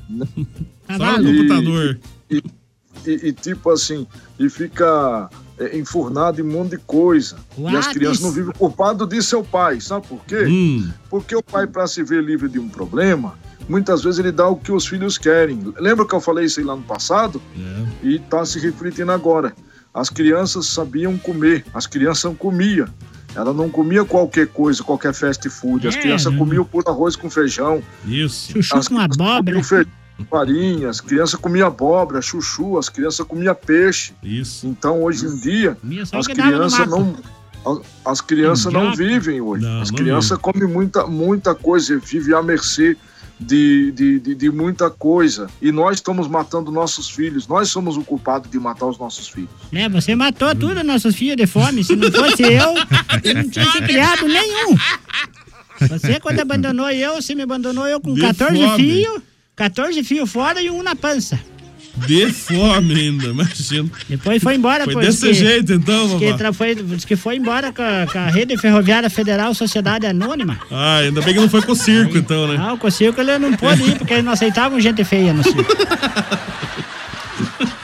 Só 0.87 0.97
Cavalo. 0.97 1.23
no 1.23 1.29
E- 1.29 1.37
computador. 1.37 1.99
E, 2.31 2.41
e, 3.05 3.31
tipo 3.33 3.69
assim, 3.69 4.07
e 4.39 4.49
fica 4.49 5.29
é, 5.59 5.77
enfurnado 5.77 6.41
em 6.41 6.43
um 6.43 6.51
monte 6.51 6.71
de 6.71 6.77
coisa. 6.79 7.37
E 7.57 7.67
as 7.67 7.85
What 7.85 7.93
crianças 7.93 8.17
is- 8.19 8.23
não 8.25 8.31
vivem 8.31 8.53
culpado 8.53 9.05
de 9.05 9.21
seu 9.21 9.43
pai, 9.43 9.79
sabe 9.79 10.07
por 10.07 10.23
quê? 10.25 10.45
Hum, 10.47 10.89
Porque 11.09 11.35
o 11.35 11.43
pai, 11.43 11.67
para 11.67 11.85
se 11.87 12.03
ver 12.03 12.23
livre 12.23 12.49
de 12.49 12.57
um 12.59 12.67
problema, 12.67 13.35
muitas 13.67 14.03
vezes 14.03 14.19
ele 14.19 14.31
dá 14.31 14.47
o 14.47 14.55
que 14.55 14.71
os 14.71 14.87
filhos 14.87 15.17
querem. 15.17 15.73
Lembra 15.79 16.05
que 16.05 16.13
eu 16.15 16.21
falei 16.21 16.45
isso 16.45 16.59
aí 16.59 16.65
lá 16.65 16.75
no 16.75 16.83
passado? 16.83 17.41
é. 17.57 17.87
E 18.07 18.15
está 18.15 18.45
se 18.45 18.59
refletindo 18.59 19.11
agora. 19.11 19.53
As 19.93 20.09
crianças 20.09 20.67
sabiam 20.67 21.17
comer, 21.17 21.65
as 21.73 21.87
crianças 21.87 22.31
comiam. 22.37 22.87
Ela 23.35 23.53
não 23.53 23.69
comia 23.69 24.03
qualquer 24.05 24.47
coisa, 24.47 24.83
qualquer 24.83 25.13
fast 25.13 25.47
food. 25.49 25.87
As 25.87 25.95
É, 25.95 25.99
crianças 25.99 26.31
não. 26.31 26.39
comiam 26.39 26.63
por 26.65 26.83
arroz 26.87 27.15
com 27.15 27.29
feijão. 27.29 27.81
Isso. 28.05 28.51
Chuchu 28.53 28.77
As 28.77 28.87
com 28.87 28.97
abóbora. 28.99 29.63
feijão 29.63 29.91
com 30.17 30.25
farinha, 30.25 30.89
as 30.89 30.99
crianças 30.99 31.39
comiam 31.39 31.67
abóbora, 31.67 32.19
chuchu, 32.23 32.77
as 32.79 32.89
crianças 32.89 33.23
comiam 33.27 33.53
peixe. 33.53 34.13
Isso. 34.23 34.65
Então, 34.65 35.03
hoje 35.03 35.27
em 35.27 35.35
dia, 35.39 35.77
as 36.11 36.25
crianças 36.25 36.87
não. 36.87 37.15
As 38.05 38.21
crianças 38.21 38.71
não 38.71 38.95
vivem 38.95 39.41
hoje. 39.41 39.63
Não, 39.65 39.81
as 39.81 39.91
crianças 39.91 40.37
comem 40.37 40.67
muita, 40.67 41.05
muita 41.05 41.53
coisa, 41.53 41.99
vivem 41.99 42.33
à 42.33 42.41
mercê 42.41 42.95
de, 43.39 43.91
de, 43.91 44.19
de, 44.19 44.35
de 44.35 44.49
muita 44.51 44.89
coisa. 44.89 45.49
E 45.61 45.71
nós 45.71 45.95
estamos 45.97 46.27
matando 46.27 46.71
nossos 46.71 47.09
filhos. 47.09 47.47
Nós 47.47 47.69
somos 47.69 47.97
o 47.97 48.03
culpado 48.03 48.49
de 48.49 48.59
matar 48.59 48.87
os 48.87 48.97
nossos 48.97 49.27
filhos. 49.27 49.49
É, 49.71 49.87
você 49.87 50.15
matou 50.15 50.53
tudo 50.55 50.83
nossos 50.83 51.15
filhos 51.15 51.37
de 51.37 51.45
fome. 51.47 51.83
Se 51.83 51.95
não 51.95 52.11
fosse 52.11 52.43
eu, 52.43 52.73
eu 53.23 53.33
não 53.35 53.49
tinha 53.49 53.81
criado 53.85 54.27
nenhum. 54.27 54.75
Você, 55.89 56.19
quando 56.19 56.39
abandonou 56.39 56.89
eu, 56.89 57.21
você 57.21 57.35
me 57.35 57.43
abandonou 57.43 57.87
eu 57.87 58.01
com 58.01 58.13
De 58.13 58.21
14 58.21 58.57
fome. 58.59 58.77
fios, 58.83 59.21
14 59.55 60.03
fios 60.03 60.29
fora 60.31 60.61
e 60.61 60.69
um 60.71 60.81
na 60.81 60.95
pança. 60.95 61.39
De 62.05 62.31
fome 62.31 62.93
ainda, 62.93 63.27
imagina. 63.27 63.89
Depois 64.07 64.43
foi 64.43 64.55
embora, 64.55 64.83
Foi 64.83 64.93
pô, 64.93 64.99
desse 64.99 65.27
que- 65.27 65.33
jeito 65.33 65.73
então, 65.73 66.19
diz 66.19 66.37
que, 66.37 66.53
foi, 66.53 66.75
diz 66.75 67.05
que 67.05 67.15
foi 67.15 67.35
embora 67.37 67.71
com 67.73 67.81
a, 67.81 68.05
com 68.11 68.19
a 68.19 68.27
Rede 68.27 68.55
Ferroviária 68.57 69.09
Federal 69.09 69.53
Sociedade 69.53 70.05
Anônima. 70.05 70.59
Ah, 70.69 70.97
ainda 70.97 71.21
bem 71.21 71.33
que 71.33 71.39
não 71.39 71.49
foi 71.49 71.61
com 71.61 71.71
o 71.71 71.75
circo 71.75 72.17
então, 72.17 72.47
né? 72.47 72.57
Não, 72.57 72.77
com 72.77 72.87
o 72.87 72.91
circo 72.91 73.19
ele 73.19 73.37
não 73.39 73.53
pôde 73.53 73.83
ir, 73.83 73.97
porque 73.97 74.13
eles 74.13 74.25
não 74.25 74.33
aceitavam 74.33 74.79
gente 74.79 75.03
feia 75.03 75.33
no 75.33 75.43
circo. 75.43 75.65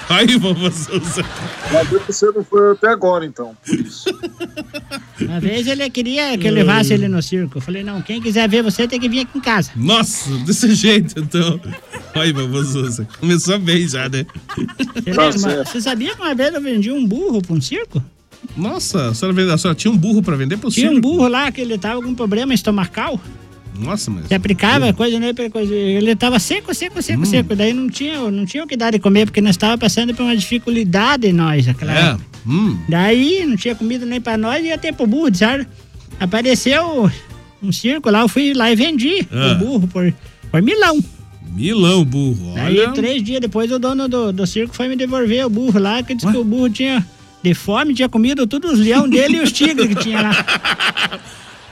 Aí, 0.10 0.38
vovó 0.38 0.70
Souza. 0.70 1.26
Mas 1.72 1.90
você 2.06 2.26
não 2.28 2.44
foi 2.44 2.74
até 2.74 2.88
agora, 2.90 3.26
então. 3.26 3.56
Por 3.66 3.80
isso. 3.80 4.06
Uma 5.22 5.40
vez 5.40 5.68
ele 5.68 5.90
queria 5.90 6.38
que 6.38 6.48
eu 6.48 6.52
levasse 6.54 6.94
ele 6.94 7.08
no 7.08 7.22
circo. 7.22 7.58
Eu 7.58 7.62
falei, 7.62 7.84
não, 7.84 8.02
quem 8.02 8.22
quiser 8.22 8.48
ver 8.50 8.64
você 8.64 8.88
tem 8.88 9.00
que 9.00 9.08
vir 9.08 9.20
aqui 9.22 9.38
em 9.38 9.42
casa. 9.42 9.72
Nossa, 9.76 10.30
desse 10.40 10.74
jeito 10.74 11.20
então. 11.20 11.60
Aí, 12.16 12.32
vovó 12.34 12.64
Souza. 12.64 13.08
Começou 13.20 13.58
bem 13.60 13.88
já, 13.88 14.10
né? 14.10 14.26
Você, 14.56 15.02
lembra? 15.12 15.32
certo. 15.38 15.70
Você 15.72 15.82
sabia 15.82 16.16
que 16.16 16.22
uma 16.22 16.34
vez 16.36 16.54
eu 16.54 16.62
vendi 16.62 16.92
um 16.92 17.06
burro 17.08 17.42
pra 17.42 17.54
um 17.56 17.62
circo? 17.62 18.04
Nossa, 18.58 19.10
a 19.10 19.14
senhora, 19.14 19.36
vende- 19.36 19.52
a 19.52 19.58
senhora 19.58 19.76
tinha 19.76 19.92
um 19.92 19.98
burro 19.98 20.22
pra 20.22 20.36
vender 20.36 20.58
pro 20.58 20.70
Tinha 20.70 20.90
circo? 20.90 20.98
um 20.98 21.02
burro 21.02 21.28
lá 21.28 21.52
que 21.52 21.62
ele 21.62 21.78
tava 21.78 22.02
com 22.02 22.14
problema 22.14 22.54
estomacal. 22.54 23.20
Nossa, 23.80 24.12
mas... 24.12 24.28
Você 24.28 24.36
aplicava 24.36 24.94
coisa 24.94 25.20
nele, 25.20 25.34
pra 25.34 25.50
coisa. 25.50 25.74
Ele 25.74 26.16
tava 26.16 26.38
seco, 26.40 26.74
seco, 26.76 27.02
seco, 27.02 27.26
seco. 27.26 27.56
Daí 27.56 27.74
não 27.74 27.90
tinha, 27.90 28.30
não 28.30 28.46
tinha 28.46 28.64
o 28.64 28.68
que 28.68 28.78
dar 28.78 28.92
de 28.92 29.00
comer, 29.00 29.26
porque 29.26 29.42
nós 29.42 29.52
estávamos 29.52 29.80
passando 29.80 30.14
por 30.14 30.22
uma 30.24 30.36
dificuldade 30.38 31.32
nós 31.34 31.66
naquela 31.66 31.98
É, 31.98 32.10
época. 32.12 32.24
Hum. 32.48 32.78
Daí 32.90 33.46
não 33.46 33.56
tinha 33.56 33.76
comida 33.76 34.06
nem 34.06 34.20
pra 34.22 34.38
nós, 34.38 34.64
ia 34.66 34.78
ter 34.78 34.94
pro 34.94 35.08
burro, 35.08 35.34
sabe? 35.36 35.68
Apareceu 36.20 37.10
um 37.62 37.72
circo 37.72 38.10
lá, 38.10 38.22
eu 38.22 38.28
fui 38.28 38.54
lá 38.54 38.72
e 38.72 38.76
vendi 38.76 39.28
Ah. 39.32 39.54
o 39.54 39.56
burro 39.56 39.88
por, 39.88 40.14
por 40.52 40.62
milão. 40.62 41.00
Milão, 41.56 42.04
burro. 42.04 42.54
Daí 42.56 42.80
Olha. 42.80 42.92
três 42.94 43.22
dias 43.24 43.40
depois 43.40 43.72
o 43.72 43.78
dono 43.78 44.08
do, 44.08 44.32
do 44.34 44.48
circo 44.48 44.74
foi 44.76 44.88
me 44.88 44.96
devolver 44.96 45.46
o 45.46 45.50
burro 45.50 45.80
lá, 45.80 46.02
que 46.02 46.16
disse 46.16 46.30
que 46.32 46.38
o 46.38 46.44
burro 46.44 46.70
tinha 46.70 47.06
de 47.44 47.54
fome, 47.54 47.94
tinha 47.94 48.10
comido 48.10 48.48
todos 48.48 48.72
os 48.72 48.80
leões 48.80 49.10
dele 49.12 49.38
e 49.38 49.42
os 49.42 49.52
tigres 49.52 49.88
que 49.88 49.96
tinha 49.96 50.22
lá. 50.22 50.46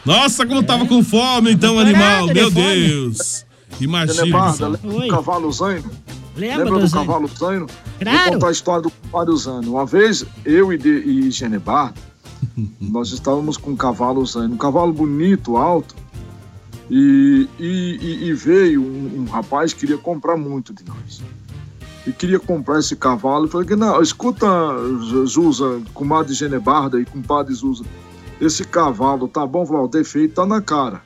Nossa, 0.05 0.45
como 0.45 0.63
tava 0.63 0.85
com 0.85 1.03
fome 1.03 1.51
então, 1.53 1.77
animal. 1.79 2.27
de 2.27 2.33
Meu 2.33 2.51
fome. 2.51 2.87
Deus. 2.87 3.45
Imagina. 3.79 4.13
Genebarda, 4.25 4.57
só. 4.57 4.67
lembra 4.67 4.93
Oi. 4.95 5.07
do 5.07 5.13
cavalo 5.15 5.51
Zaino? 5.51 5.91
Lembra, 6.35 6.65
Lembra 6.65 6.79
do 6.79 6.87
do 6.87 6.91
cavalo 6.91 7.27
Zaino? 7.27 7.67
Claro. 7.99 8.23
Vou 8.23 8.33
contar 8.33 8.47
a 8.47 8.51
história 8.51 8.81
do 8.83 8.91
cavalo 8.91 9.37
Zaino. 9.37 9.71
Uma 9.71 9.85
vez, 9.85 10.25
eu 10.45 10.71
e, 10.71 10.77
de, 10.77 10.89
e 10.89 11.31
Genebarda, 11.31 11.99
nós 12.79 13.11
estávamos 13.11 13.57
com 13.57 13.71
um 13.71 13.75
cavalo 13.75 14.25
Zaino. 14.25 14.53
Um 14.53 14.57
cavalo 14.57 14.93
bonito, 14.93 15.57
alto. 15.57 15.95
E, 16.89 17.47
e, 17.57 18.27
e- 18.27 18.33
veio 18.33 18.81
um, 18.81 19.21
um 19.21 19.25
rapaz 19.25 19.71
que 19.73 19.81
queria 19.81 19.97
comprar 19.97 20.35
muito 20.35 20.73
de 20.73 20.83
nós. 20.85 21.21
E 22.05 22.11
queria 22.11 22.39
comprar 22.39 22.79
esse 22.79 22.95
cavalo. 22.95 23.45
Eu 23.45 23.49
falei 23.49 23.67
que 23.67 23.75
não, 23.75 24.01
escuta, 24.01 24.47
Zuza, 25.25 25.81
comadre 25.93 26.33
Genebarda 26.33 26.99
e 26.99 27.05
compadre 27.05 27.53
Zuza. 27.53 27.85
Esse 28.41 28.65
cavalo 28.65 29.27
tá 29.27 29.45
bom? 29.45 29.65
Falou, 29.65 29.85
o 29.85 29.87
defeito 29.87 30.33
tá 30.33 30.45
na 30.45 30.61
cara. 30.61 31.01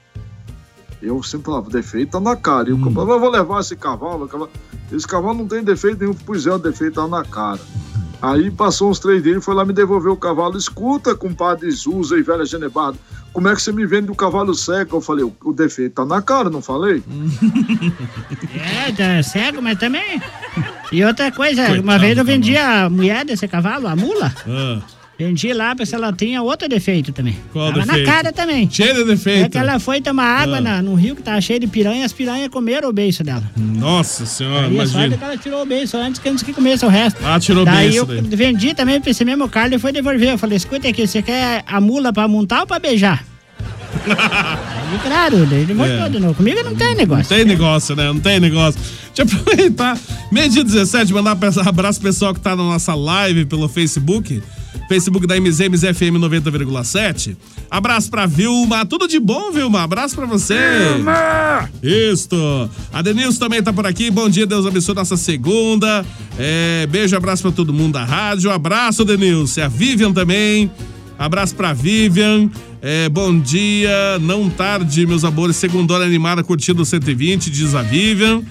Eu 1.05 1.21
sempre 1.23 1.45
falava, 1.45 1.69
defeito 1.69 2.11
tá 2.11 2.19
na 2.19 2.35
cara. 2.35 2.69
E 2.69 2.73
o 2.73 2.81
cavalo, 2.81 3.11
eu 3.11 3.19
vou 3.19 3.29
levar 3.29 3.61
esse 3.61 3.75
cavalo. 3.75 4.49
Esse 4.91 5.07
cavalo 5.07 5.37
não 5.37 5.47
tem 5.47 5.63
defeito 5.63 5.99
nenhum. 5.99 6.13
Pois 6.13 6.45
é, 6.45 6.53
o 6.53 6.57
defeito 6.57 6.95
tá 6.95 7.07
na 7.07 7.23
cara. 7.23 7.59
Aí 8.21 8.49
passou 8.49 8.89
uns 8.89 8.99
três 8.99 9.21
dias, 9.21 9.43
foi 9.43 9.53
lá 9.53 9.63
me 9.65 9.73
devolver 9.73 10.11
o 10.11 10.17
cavalo. 10.17 10.57
Escuta, 10.57 11.15
compadre 11.15 11.69
Zuza 11.69 12.17
e 12.17 12.23
velha 12.23 12.45
Genebarda, 12.45 12.97
como 13.31 13.49
é 13.49 13.53
que 13.53 13.61
você 13.61 13.71
me 13.71 13.85
vende 13.85 14.09
o 14.09 14.15
cavalo 14.15 14.55
seco? 14.55 14.95
Eu 14.95 15.01
falei, 15.01 15.25
o, 15.25 15.35
o 15.43 15.53
defeito 15.53 15.95
tá 15.95 16.05
na 16.05 16.21
cara, 16.21 16.49
não 16.49 16.61
falei? 16.61 17.03
É, 18.87 18.91
tá 18.91 19.21
cego, 19.21 19.61
mas 19.61 19.77
também. 19.77 20.21
E 20.91 21.03
outra 21.03 21.31
coisa, 21.31 21.63
uma 21.63 21.73
Coitado 21.73 21.99
vez 21.99 22.17
eu 22.17 22.23
do 22.23 22.27
vendi 22.27 22.57
a 22.57 22.89
mulher 22.89 23.25
desse 23.25 23.47
cavalo, 23.47 23.87
a 23.87 23.95
mula. 23.95 24.33
Ah, 24.47 24.81
Vendi 25.17 25.54
lá 25.54 25.73
se 25.86 25.95
ela 25.95 26.12
tinha 26.12 26.41
outro 26.41 26.67
defeito 26.67 27.13
também. 27.13 27.38
Qual 27.54 27.71
Tava 27.71 27.86
defeito? 27.86 28.06
na 28.08 28.13
cara 28.13 28.34
também. 28.34 28.69
cheio 28.69 28.93
de 28.93 29.01
É 29.01 29.06
defeito. 29.06 29.49
que 29.51 29.58
ela 29.58 29.80
foi 29.80 30.01
tomar 30.01 30.25
água 30.41 30.58
Ah. 30.58 30.62
na, 30.62 30.82
no 30.82 30.93
rio 30.93 31.15
que 31.15 31.21
tava 31.21 31.39
cheio 31.39 31.60
de 31.60 31.67
piranha, 31.67 32.06
as 32.06 32.12
piranhas 32.12 32.49
comeram 32.49 32.89
o 32.89 32.93
beiço 32.93 33.23
dela. 33.23 33.43
Nossa 33.56 34.25
senhora, 34.25 34.67
Aí 34.67 34.71
é 34.71 34.75
imagina. 34.75 35.17
que 35.17 35.23
ela 35.23 35.38
tirou 35.38 35.62
o 35.62 35.65
beiço 35.65 35.95
antes 35.97 36.19
que 36.19 36.28
antes 36.28 36.43
que 36.43 36.51
comesse 36.54 36.86
o 36.86 36.89
resto. 36.89 37.19
Ah, 37.23 37.39
tirou 37.39 37.63
daí 37.63 37.95
eu 37.95 38.04
isso 38.04 38.06
daí. 38.21 38.36
vendi 38.36 38.73
também 38.73 38.99
pra 38.99 39.10
esse 39.12 39.23
mesmo 39.23 39.47
cara 39.47 39.73
e 39.73 39.80
foi 39.80 39.91
devolver. 39.93 40.32
Eu 40.34 40.38
falei, 40.38 40.58
escuta 40.58 40.88
aqui, 40.89 41.08
você 41.08 41.21
quer 41.21 41.63
a 41.65 41.80
mula 41.80 42.12
pra 42.12 42.28
montar 42.28 42.62
ou 42.62 42.67
pra 42.67 42.78
beijar? 42.80 43.23
Aí, 44.05 44.99
claro, 45.03 45.38
ele 45.38 45.73
voltou 45.73 45.95
É. 46.05 46.10
de 46.10 46.19
novo. 46.19 46.36
Comigo 46.36 46.63
não 46.63 46.75
tem 46.75 46.89
Não 46.89 46.95
negócio. 46.95 47.36
tem 47.36 47.45
negócio, 47.45 47.95
né? 47.95 48.05
Não 48.08 48.19
tem 48.19 48.39
negócio. 48.39 48.79
Deixa 49.15 49.36
eu 49.36 49.39
aproveitar. 49.41 49.97
Meio 50.31 50.49
dia 50.49 50.63
17, 50.63 51.13
mandar 51.13 51.36
um 51.36 51.69
abraço 51.69 51.99
pro 51.99 52.10
pessoal 52.10 52.34
que 52.34 52.39
tá 52.39 52.55
na 52.55 52.63
nossa 52.63 52.93
live 52.93 53.45
pelo 53.45 53.67
Facebook. 53.67 54.41
Facebook 54.89 55.25
da 55.25 55.39
MZ, 55.39 55.62
MZFM 55.69 56.19
90,7. 56.19 57.36
Abraço 57.71 58.10
pra 58.12 58.25
Vilma. 58.27 58.86
Tudo 58.86 59.08
de 59.08 59.19
bom, 59.19 59.51
Vilma. 59.51 59.81
Abraço 59.84 60.15
pra 60.15 60.25
você. 60.25 60.55
Vilma! 60.93 61.69
Isto. 61.81 62.69
A 62.93 63.01
Denilson 63.01 63.39
também 63.39 63.63
tá 63.63 63.73
por 63.73 63.88
aqui. 63.88 64.12
Bom 64.12 64.29
dia, 64.29 64.45
Deus 64.45 64.65
abençoe 64.65 64.93
nossa 64.93 65.17
segunda. 65.17 66.05
É, 66.38 66.86
beijo, 66.91 67.15
abraço 67.15 67.41
pra 67.41 67.51
todo 67.51 67.73
mundo 67.73 67.93
da 67.93 68.03
rádio. 68.03 68.51
Abraço, 68.51 69.03
Denilson. 69.03 69.62
A 69.63 69.67
Vivian 69.67 70.12
também. 70.13 70.69
Abraço 71.17 71.55
pra 71.55 71.73
Vivian. 71.73 72.49
É, 72.87 73.09
bom 73.09 73.39
dia, 73.39 74.19
não 74.21 74.47
tarde, 74.47 75.07
meus 75.07 75.23
amores. 75.23 75.55
Segundona 75.55 76.05
animada, 76.05 76.43
curtindo 76.43 76.83
o 76.83 76.85
120, 76.85 77.49
diz 77.49 77.73
a 77.73 77.81
Vivian. 77.81 78.43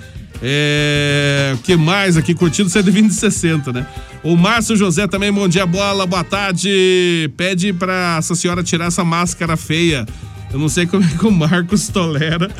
É, 0.42 1.52
o 1.54 1.58
que 1.58 1.76
mais 1.76 2.16
aqui? 2.16 2.34
Curtindo 2.34 2.68
120 2.68 3.12
e 3.12 3.14
60, 3.14 3.72
né? 3.72 3.86
O 4.24 4.36
Márcio 4.36 4.74
José 4.74 5.06
também, 5.06 5.32
bom 5.32 5.46
dia, 5.46 5.64
bola, 5.64 6.04
boa 6.04 6.24
tarde. 6.24 7.30
Pede 7.36 7.72
pra 7.72 8.16
essa 8.18 8.34
senhora 8.34 8.64
tirar 8.64 8.86
essa 8.86 9.04
máscara 9.04 9.56
feia. 9.56 10.04
Eu 10.52 10.58
não 10.58 10.68
sei 10.68 10.84
como 10.84 11.04
é 11.04 11.06
que 11.06 11.24
o 11.24 11.30
Marcos 11.30 11.86
tolera. 11.86 12.50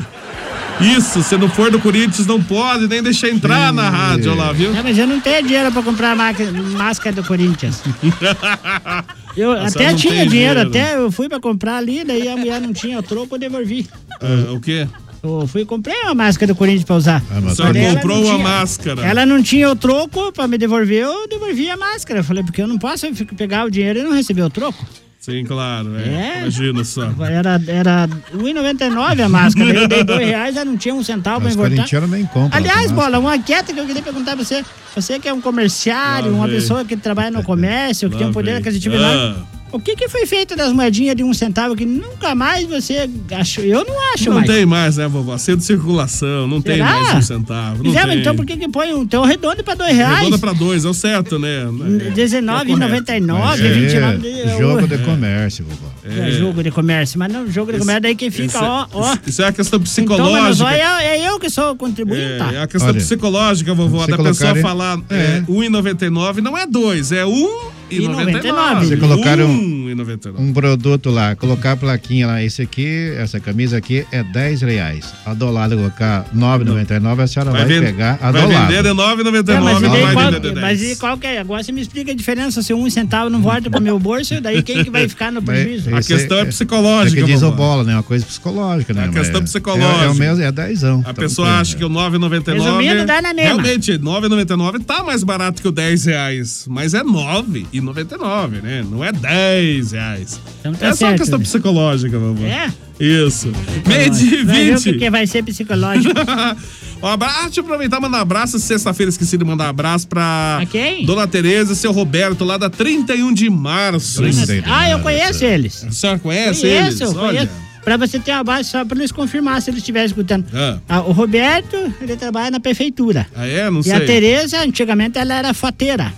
Isso, 0.81 1.23
se 1.23 1.37
não 1.37 1.47
for 1.49 1.71
do 1.71 1.79
Corinthians, 1.79 2.27
não 2.27 2.41
pode 2.41 2.87
nem 2.87 3.01
deixar 3.01 3.29
entrar 3.29 3.71
na 3.71 3.89
rádio 3.89 4.35
lá, 4.35 4.51
viu? 4.51 4.73
Não, 4.73 4.83
mas 4.83 4.97
eu 4.97 5.07
não 5.07 5.19
tenho 5.21 5.41
dinheiro 5.43 5.71
pra 5.71 5.81
comprar 5.81 6.15
máscara 6.15 7.15
do 7.15 7.23
Corinthians. 7.23 7.81
Eu 9.35 9.51
até 9.51 9.93
tinha 9.93 10.25
dinheiro, 10.25 10.29
dinheiro. 10.29 10.61
até 10.61 10.95
eu 10.95 11.11
fui 11.11 11.27
pra 11.27 11.41
comprar 11.41 11.75
ali, 11.75 12.05
daí 12.05 12.25
a 12.25 12.37
mulher 12.37 12.61
não 12.61 12.71
tinha 12.71 12.97
o 12.99 13.03
troco, 13.03 13.35
eu 13.35 13.39
devolvi. 13.39 13.85
Ah, 14.21 14.53
o 14.53 14.61
quê? 14.61 14.87
Eu 15.21 15.45
fui 15.45 15.63
e 15.63 15.65
comprei 15.65 15.93
uma 16.03 16.13
máscara 16.15 16.53
do 16.53 16.55
Corinthians 16.57 16.85
pra 16.85 16.95
usar. 16.95 17.21
Ah, 17.29 17.35
ela 17.75 17.95
comprou 17.95 18.19
uma 18.23 18.35
tinha- 18.35 18.37
máscara. 18.47 19.05
Ela 19.05 19.25
não 19.25 19.43
tinha 19.43 19.69
o 19.69 19.75
troco 19.75 20.31
pra 20.31 20.47
me 20.47 20.57
devolver, 20.57 21.03
eu 21.03 21.27
devolvi 21.27 21.69
a 21.69 21.75
máscara. 21.75 22.21
Eu 22.21 22.23
falei, 22.23 22.43
porque 22.45 22.61
eu 22.61 22.67
não 22.67 22.77
posso 22.77 23.07
pegar 23.35 23.65
o 23.65 23.69
dinheiro 23.69 23.99
e 23.99 24.03
não 24.03 24.13
receber 24.13 24.43
o 24.43 24.49
troco. 24.49 24.85
Sim, 25.25 25.43
claro. 25.43 25.95
É. 25.97 26.07
É. 26.07 26.39
Imagina 26.41 26.83
só. 26.83 27.09
Era, 27.27 27.59
era 27.67 28.05
R$1,99 28.31 29.25
a 29.25 29.29
máscara. 29.29 29.73
Eu 29.73 29.87
dei 29.87 30.03
dois 30.03 30.19
reais, 30.27 30.55
ela 30.55 30.65
não 30.65 30.77
tinha 30.77 30.93
um 30.93 31.03
centavo 31.03 31.39
pra 31.41 31.47
Os 31.49 31.55
engordar. 31.55 31.77
corintianos 31.77 32.09
nem 32.11 32.25
compram. 32.27 32.49
Aliás, 32.55 32.91
Bola, 32.91 33.17
uma 33.17 33.39
quieta 33.39 33.73
que 33.73 33.79
eu 33.79 33.85
queria 33.87 34.03
perguntar 34.03 34.35
pra 34.35 34.45
você. 34.45 34.63
Você 34.95 35.19
que 35.19 35.27
é 35.27 35.33
um 35.33 35.41
comerciário, 35.41 36.29
Lá 36.31 36.37
uma 36.37 36.47
vem. 36.47 36.55
pessoa 36.57 36.85
que 36.85 36.95
trabalha 36.95 37.31
no 37.31 37.41
comércio, 37.43 38.07
que 38.07 38.13
Lá 38.15 38.19
tem 38.21 38.29
um 38.29 38.33
poder 38.33 38.51
vem. 38.51 38.59
aquisitivo 38.59 38.95
Ah. 38.95 38.99
enorme. 38.99 39.45
O 39.71 39.79
que, 39.79 39.93
que 39.95 40.07
foi 40.07 40.25
feito 40.25 40.55
das 40.55 40.71
moedinhas 40.71 41.15
de 41.17 41.23
um 41.23 41.33
centavo 41.33 41.75
que 41.75 41.85
nunca 41.85 42.33
mais 42.33 42.65
você 42.65 43.09
achou? 43.37 43.61
Eu 43.63 43.83
não 43.83 44.13
acho 44.13 44.29
Não 44.29 44.35
mais. 44.37 44.47
tem 44.47 44.65
mais, 44.65 44.95
né, 44.97 45.05
vovó? 45.07 45.35
De 45.35 45.63
circulação, 45.63 46.47
não 46.47 46.61
tem 46.61 46.77
Será? 46.77 46.85
mais 46.91 47.13
um 47.15 47.21
centavo. 47.21 47.83
Não 47.83 47.97
é, 47.99 48.05
tem. 48.07 48.19
então 48.19 48.35
por 48.35 48.45
que 48.45 48.55
que 48.55 48.69
põe 48.69 48.93
um 48.93 49.05
teu 49.05 49.23
redondo 49.23 49.63
pra 49.65 49.75
dois 49.75 49.93
reais? 49.95 50.19
Redonda 50.19 50.37
pra 50.39 50.53
dois, 50.53 50.85
é 50.85 50.87
o 50.87 50.93
certo, 50.93 51.37
né? 51.37 51.65
R$19,99, 51.65 53.59
É, 53.59 53.69
29 53.73 54.27
É, 54.29 54.57
jogo 54.57 54.87
de 54.87 54.97
comércio, 54.99 55.65
vovó. 55.65 55.91
É 56.05 56.31
jogo 56.31 56.63
de 56.63 56.71
comércio, 56.71 57.19
mas 57.19 57.33
não 57.33 57.49
jogo 57.51 57.73
de 57.73 57.79
comércio, 57.79 58.01
daí 58.01 58.15
quem 58.15 58.31
fica, 58.31 58.45
Isso, 58.45 58.57
é- 58.57 58.61
ó, 58.61 58.87
ó. 58.93 59.17
isso- 59.27 59.41
é 59.41 59.47
a 59.47 59.51
questão 59.51 59.77
Então, 59.77 60.31
mas 60.31 60.57
psicológica. 60.57 60.71
é, 60.71 61.17
é 61.17 61.29
eu 61.29 61.39
que 61.39 61.49
sou 61.49 61.75
contribuinte, 61.75 62.37
tá? 62.37 62.51
É, 62.53 62.55
é 62.55 62.61
a 62.61 62.67
questão 62.67 62.89
Olha, 62.91 62.99
psicológica, 62.99 63.73
vovó, 63.73 64.05
da 64.07 64.17
pessoa 64.17 64.55
falar 64.57 64.99
É. 65.09 65.15
é, 65.15 65.43
1,99 65.49 66.39
não 66.41 66.57
é 66.57 66.65
2, 66.65 67.11
é 67.11 67.25
1,99. 67.25 67.74
E 67.89 68.07
99. 68.07 68.85
Se 68.87 68.97
colocarem 68.97 69.45
um- 69.45 69.84
9,99. 69.95 70.39
um 70.39 70.53
produto 70.53 71.09
lá, 71.09 71.35
colocar 71.35 71.73
a 71.73 71.77
plaquinha 71.77 72.27
lá, 72.27 72.43
esse 72.43 72.61
aqui, 72.61 73.13
essa 73.17 73.39
camisa 73.39 73.77
aqui 73.77 74.05
é 74.11 74.23
10 74.23 74.61
reais. 74.61 75.13
A 75.25 75.33
do 75.33 75.49
lado 75.51 75.75
colocar 75.75 76.25
9,99, 76.35 77.19
a 77.21 77.27
senhora 77.27 77.51
vai, 77.51 77.65
ven- 77.65 77.81
pegar 77.81 78.17
a 78.21 78.31
vai 78.31 78.41
do 78.41 78.53
lado. 78.53 78.67
vender 78.67 78.83
de 78.83 78.89
É, 78.89 78.93
9,99, 78.93 79.61
mas, 79.63 79.77
e 79.77 79.81
não 79.83 79.89
vai 79.91 80.13
qual, 80.13 80.31
vender 80.31 80.53
de 80.53 80.61
mas 80.61 80.79
10. 80.79 80.91
e 80.91 80.95
qual 80.99 81.17
que 81.17 81.27
é? 81.27 81.39
Agora 81.39 81.63
você 81.63 81.71
me 81.71 81.81
explica 81.81 82.11
a 82.11 82.15
diferença. 82.15 82.61
Se 82.61 82.73
um 82.73 82.89
centavo 82.89 83.29
não 83.29 83.41
volta 83.41 83.69
pro 83.69 83.81
meu 83.81 83.97
bolso, 83.99 84.39
daí 84.41 84.61
quem 84.61 84.83
que 84.83 84.89
vai 84.89 85.07
ficar 85.07 85.31
no 85.31 85.41
Mas 85.41 85.45
prejuízo? 85.59 85.95
A 85.95 85.99
esse 85.99 86.13
questão 86.13 86.37
é 86.37 86.41
É 86.41 86.45
psicológica, 86.45 87.21
que 87.21 87.27
diz 87.31 87.41
o 87.41 87.51
bola, 87.51 87.83
né? 87.83 87.93
Uma 87.95 88.03
coisa 88.03 88.25
psicológica, 88.25 88.93
né? 88.93 89.05
É 89.05 89.07
a 89.07 89.11
questão 89.11 89.41
Mas 89.41 89.51
psicológica. 89.51 90.03
É, 90.03 90.05
é 90.05 90.09
o 90.09 90.15
mesmo, 90.15 90.43
é 90.43 90.51
10. 90.51 90.83
A 90.83 91.13
pessoa 91.13 91.59
acha 91.59 91.75
que 91.75 91.83
o 91.85 91.89
9,99. 91.89 92.53
Resumindo, 92.53 93.05
dá 93.05 93.21
na 93.21 93.33
mesma. 93.33 93.61
Realmente, 93.61 93.93
9,99 93.97 94.83
tá 94.85 95.03
mais 95.03 95.23
barato 95.23 95.61
que 95.61 95.67
o 95.67 95.71
10 95.71 96.05
reais. 96.05 96.65
Mas 96.69 96.93
é 96.93 97.03
9,99, 97.03 98.61
né? 98.61 98.83
Não 98.89 99.03
é 99.03 99.11
10 99.11 99.84
reais. 99.91 100.39
Então 100.59 100.73
tá 100.73 100.87
é 100.87 100.89
só 100.91 101.07
certo, 101.07 101.19
questão 101.19 101.37
né? 101.39 101.43
psicológica, 101.45 102.17
vovô. 102.19 102.43
É? 102.45 102.71
Isso. 102.99 103.51
Meio 103.87 104.09
de 104.09 104.43
Vai 104.43 104.55
ver 104.65 104.75
o 104.75 104.77
20. 104.79 104.83
que, 104.83 104.99
que 104.99 105.09
vai 105.09 105.27
ser 105.27 105.43
psicológico. 105.43 106.13
Um 107.03 107.07
abraço, 107.07 107.43
deixa 107.43 107.59
eu 107.59 107.63
aproveitar 107.65 107.97
e 107.97 108.01
mandar 108.01 108.17
um 108.19 108.21
abraço. 108.21 108.57
Sexta-feira 108.57 109.09
esqueci 109.09 109.37
de 109.37 109.43
mandar 109.43 109.65
um 109.65 109.69
abraço 109.69 110.07
pra 110.07 110.63
quem? 110.71 111.05
Dona 111.05 111.27
Tereza 111.27 111.73
e 111.73 111.75
seu 111.75 111.91
Roberto, 111.91 112.43
lá 112.43 112.57
da 112.57 112.69
31 112.69 113.31
de 113.33 113.47
março. 113.49 114.23
ah, 114.65 114.89
eu 114.89 114.99
conheço 115.01 115.43
eles. 115.43 115.83
A 115.83 115.91
senhora 115.91 116.17
conhece 116.19 116.61
Conheço, 116.61 116.87
eles? 117.03 117.13
conheço. 117.13 117.19
Olha. 117.19 117.49
Pra 117.83 117.97
você 117.97 118.17
ter 118.17 118.31
uma 118.31 118.43
base, 118.43 118.69
só 118.69 118.83
pra 118.83 118.97
eles 118.97 119.11
confirmar 119.11 119.61
se 119.61 119.69
eles 119.69 119.79
estiverem 119.81 120.07
escutando. 120.07 120.45
Ah. 120.51 120.77
Ah, 120.89 121.01
o 121.01 121.11
Roberto, 121.11 121.75
ele 122.01 122.15
trabalha 122.15 122.49
na 122.49 122.59
prefeitura. 122.59 123.27
Ah, 123.35 123.45
é? 123.45 123.69
Não 123.69 123.81
e 123.81 123.83
sei. 123.83 123.93
a 123.93 123.99
Tereza, 124.03 124.61
antigamente, 124.63 125.19
ela 125.19 125.35
era 125.35 125.53
foteira. 125.53 126.11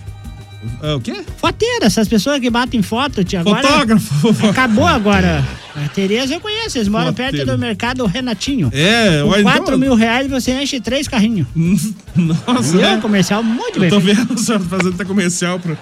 Ah, 0.82 0.96
o 0.96 1.00
quê? 1.00 1.14
Foteira, 1.36 1.86
essas 1.86 2.08
pessoas 2.08 2.40
que 2.40 2.50
batem 2.50 2.82
foto, 2.82 3.22
tia. 3.22 3.40
Agora, 3.40 3.62
Fotógrafo. 3.62 4.46
Acabou 4.48 4.86
agora. 4.86 5.44
A 5.76 5.88
Tereza 5.88 6.34
eu 6.34 6.40
conheço, 6.40 6.78
eles 6.78 6.88
moram 6.88 7.14
perto 7.14 7.44
do 7.46 7.56
mercado 7.56 8.04
Renatinho. 8.06 8.68
É, 8.72 9.22
Com 9.22 9.28
olha, 9.28 9.42
4 9.44 9.62
então- 9.62 9.78
mil 9.78 9.94
reais 9.94 10.28
você 10.28 10.50
enche 10.60 10.80
três 10.80 11.06
carrinhos. 11.06 11.46
Nossa, 12.16 12.72
Viu? 12.72 12.80
né? 12.80 12.98
Comercial 13.00 13.42
muito 13.42 13.76
Eu 13.76 13.80
bem 13.82 13.90
tô 13.90 14.00
vendo 14.00 14.34
o 14.34 14.38
senhor 14.38 14.60
fazendo 14.62 14.94
até 14.94 15.04
comercial 15.04 15.60
pro 15.60 15.78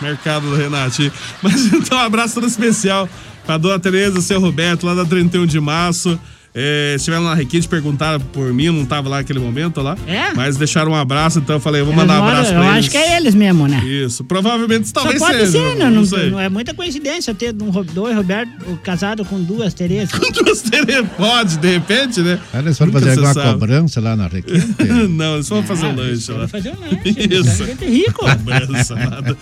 mercado 0.00 0.48
do 0.48 0.56
Renatinho. 0.56 1.12
Mas 1.42 1.66
então, 1.72 1.98
um 1.98 2.00
abraço 2.00 2.34
todo 2.34 2.46
especial 2.46 3.06
pra 3.44 3.58
dona 3.58 3.78
Tereza, 3.78 4.20
seu 4.22 4.40
Roberto, 4.40 4.86
lá 4.86 4.94
da 4.94 5.04
31 5.04 5.44
de 5.44 5.60
março. 5.60 6.18
É, 6.60 6.94
estiveram 6.96 7.22
na 7.22 7.34
Requinte, 7.34 7.68
perguntaram 7.68 8.18
por 8.18 8.52
mim, 8.52 8.64
eu 8.64 8.72
não 8.72 8.84
tava 8.84 9.08
lá 9.08 9.18
naquele 9.18 9.38
momento 9.38 9.80
lá. 9.80 9.96
É? 10.08 10.34
Mas 10.34 10.56
deixaram 10.56 10.90
um 10.90 10.94
abraço, 10.96 11.38
então 11.38 11.54
eu 11.56 11.60
falei, 11.60 11.80
eu 11.82 11.86
vou 11.86 11.94
mandar 11.94 12.20
um 12.20 12.24
abraço 12.26 12.50
eu 12.52 12.58
pra 12.58 12.64
eles. 12.72 12.78
acho 12.78 12.90
que 12.90 12.96
é 12.96 13.16
eles 13.16 13.34
mesmo, 13.34 13.68
né? 13.68 13.80
Isso, 13.84 14.24
provavelmente 14.24 14.88
Só 14.88 14.94
talvez 14.94 15.18
pode 15.20 15.38
seja. 15.38 15.52
ser, 15.52 15.76
né? 15.76 15.84
não, 15.84 15.90
Não, 15.92 16.04
sei. 16.04 16.30
não 16.30 16.40
é 16.40 16.48
muita 16.48 16.74
coincidência 16.74 17.32
ter 17.34 17.54
um, 17.62 17.70
dois 17.84 18.16
Roberto 18.16 18.50
casado 18.82 19.24
com 19.24 19.40
duas 19.40 19.72
Terezas. 19.74 20.18
Duas 20.32 20.62
Tereza, 20.62 21.04
pode, 21.16 21.58
de 21.58 21.68
repente, 21.74 22.20
né? 22.20 22.38
Aí 22.52 22.60
eles 22.60 22.76
foram 22.78 22.92
Nunca 22.92 23.04
fazer 23.06 23.18
alguma 23.18 23.34
sabe. 23.34 23.52
cobrança 23.52 24.00
lá 24.00 24.16
na 24.16 24.26
Requinte? 24.26 24.66
não, 25.10 25.34
eles 25.34 25.48
foram 25.48 25.62
fazer 25.62 25.86
um 25.86 25.94
lanche 25.96 26.32
lá. 26.32 26.48
fazer 26.48 26.70
um 26.70 26.80
lanche. 26.80 26.98
Isso. 27.30 27.64
Gente 27.66 27.84
rico. 27.84 28.24
Cobrança, 28.24 28.94
nada. 28.94 29.36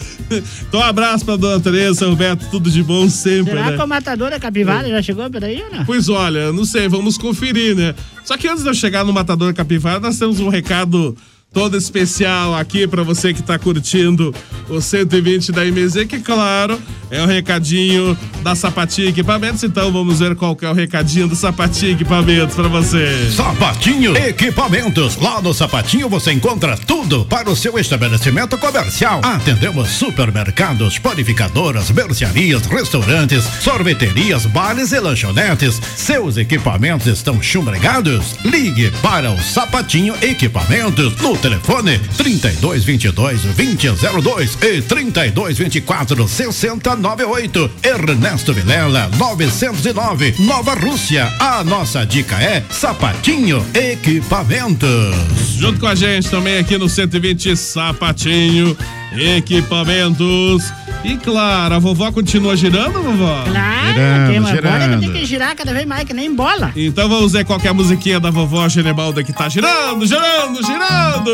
Então, 0.68 0.80
um 0.80 0.82
abraço 0.82 1.24
pra 1.24 1.36
dona 1.36 1.60
Tereza, 1.60 1.94
seu 2.00 2.10
Roberto, 2.10 2.46
tudo 2.50 2.70
de 2.70 2.82
bom 2.82 3.08
sempre, 3.08 3.52
Será 3.52 3.70
né? 3.70 3.76
que 3.76 3.82
o 3.82 3.86
matador 3.86 4.30
da 4.30 4.38
capivara 4.40 4.88
já 4.88 5.00
chegou 5.02 5.30
por 5.30 5.42
aí 5.44 5.62
ou 5.62 5.76
não? 5.78 5.84
Pois 5.84 6.08
olha, 6.08 6.52
não 6.52 6.64
sei, 6.64 6.88
vamos 6.88 7.05
conferir, 7.16 7.76
né? 7.76 7.94
Só 8.24 8.36
que 8.36 8.48
antes 8.48 8.64
de 8.64 8.68
eu 8.68 8.74
chegar 8.74 9.04
no 9.04 9.12
Matador 9.12 9.54
Capivara, 9.54 10.00
nós 10.00 10.18
temos 10.18 10.40
um 10.40 10.48
recado 10.48 11.16
todo 11.56 11.74
especial 11.74 12.54
aqui 12.54 12.86
pra 12.86 13.02
você 13.02 13.32
que 13.32 13.42
tá 13.42 13.58
curtindo 13.58 14.30
o 14.68 14.78
120 14.78 15.52
da 15.52 15.64
MZ, 15.64 16.04
que 16.06 16.20
claro, 16.20 16.78
é 17.10 17.22
o 17.22 17.26
recadinho 17.26 18.14
da 18.42 18.54
Sapatinho 18.54 19.08
Equipamentos. 19.08 19.64
Então 19.64 19.90
vamos 19.90 20.18
ver 20.18 20.34
qual 20.34 20.54
que 20.54 20.66
é 20.66 20.70
o 20.70 20.74
recadinho 20.74 21.26
do 21.26 21.34
Sapatinho 21.34 21.92
Equipamentos 21.92 22.54
pra 22.54 22.68
você. 22.68 23.30
Sapatinho 23.34 24.14
Equipamentos. 24.14 25.16
Lá 25.16 25.40
no 25.40 25.54
Sapatinho 25.54 26.10
você 26.10 26.30
encontra 26.30 26.76
tudo 26.76 27.24
para 27.24 27.48
o 27.48 27.56
seu 27.56 27.78
estabelecimento 27.78 28.58
comercial. 28.58 29.22
Atendemos 29.24 29.88
supermercados, 29.88 30.98
panificadoras, 30.98 31.90
mercearias, 31.90 32.66
restaurantes, 32.66 33.44
sorveterias, 33.62 34.44
bares 34.44 34.92
e 34.92 35.00
lanchonetes. 35.00 35.80
Seus 35.96 36.36
equipamentos 36.36 37.06
estão 37.06 37.40
chumbregados? 37.40 38.34
Ligue 38.44 38.90
para 39.00 39.30
o 39.30 39.40
Sapatinho 39.40 40.14
Equipamentos 40.20 41.16
no 41.16 41.34
telefone 41.46 42.00
3222 42.16 43.42
2002 43.54 44.58
e 44.62 44.82
3224 44.82 46.26
6098. 46.28 47.70
Ernesto 47.84 48.52
Vilela 48.52 49.08
909 49.16 50.34
Nova 50.40 50.74
Rússia. 50.74 51.32
A 51.38 51.62
nossa 51.62 52.04
dica 52.04 52.36
é 52.42 52.64
Sapatinho 52.68 53.64
Equipamentos. 53.72 55.14
Junto 55.56 55.78
com 55.78 55.86
a 55.86 55.94
gente 55.94 56.28
também 56.28 56.58
aqui 56.58 56.76
no 56.76 56.88
120 56.88 57.56
Sapatinho 57.56 58.76
Equipamentos. 59.12 60.64
E 61.08 61.16
claro, 61.18 61.74
a 61.76 61.78
vovó 61.78 62.10
continua 62.10 62.56
girando, 62.56 63.00
vovó? 63.00 63.44
Claro, 63.44 63.86
Girando, 63.92 64.32
tem, 64.32 64.46
girando. 64.56 65.00
tem 65.00 65.12
que 65.12 65.24
girar 65.24 65.54
cada 65.54 65.72
vez 65.72 65.86
mais, 65.86 66.02
que 66.04 66.12
nem 66.12 66.34
bola. 66.34 66.72
Então 66.74 67.08
vamos 67.08 67.32
ver 67.32 67.44
qual 67.44 67.60
que 67.60 67.68
é 67.68 67.70
a 67.70 67.74
musiquinha 67.74 68.18
da 68.18 68.30
vovó 68.32 68.68
Genebalda 68.68 69.22
que 69.22 69.32
tá 69.32 69.48
girando, 69.48 70.04
girando, 70.04 70.66
girando. 70.66 71.30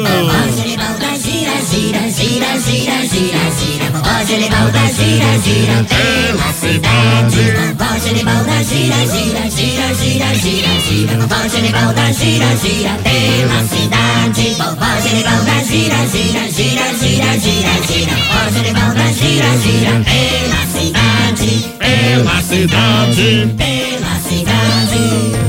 Genibalda 0.54 1.16
gira, 1.18 1.52
gira, 1.70 2.00
gira, 2.10 2.60
gira, 2.60 3.06
gira, 3.06 3.50
gira. 3.56 3.90
Vovó 3.92 4.24
Genibalda 4.26 4.78
gira, 4.92 5.38
gira 5.42 5.84
pela 5.88 6.52
cidade. 6.52 7.74
Vovó 7.78 7.98
Genibalda 7.98 8.64
gira, 8.64 8.96
gira, 9.06 9.48
gira, 9.48 9.94
gira, 9.94 10.34
gira, 10.34 10.80
gira. 10.80 11.16
Vovó 11.18 11.48
Genibalda 11.48 12.12
gira, 12.12 12.56
gira 12.56 12.90
pela 13.02 13.62
cidade. 13.66 14.54
Vovó 14.58 15.00
Genibalda 15.00 15.64
gira, 15.64 16.06
gira, 16.06 16.50
gira, 16.50 16.92
gira, 16.92 17.38
gira, 17.38 17.72
gira. 17.88 18.14
Vovó 18.16 18.50
Genibalda 18.52 19.12
gira, 19.12 19.48
gira 19.58 19.61
pela 19.62 20.66
cidade. 20.66 21.74
Pela 21.78 22.42
cidade. 22.42 23.54
Pela 23.56 24.16
cidade. 24.16 25.41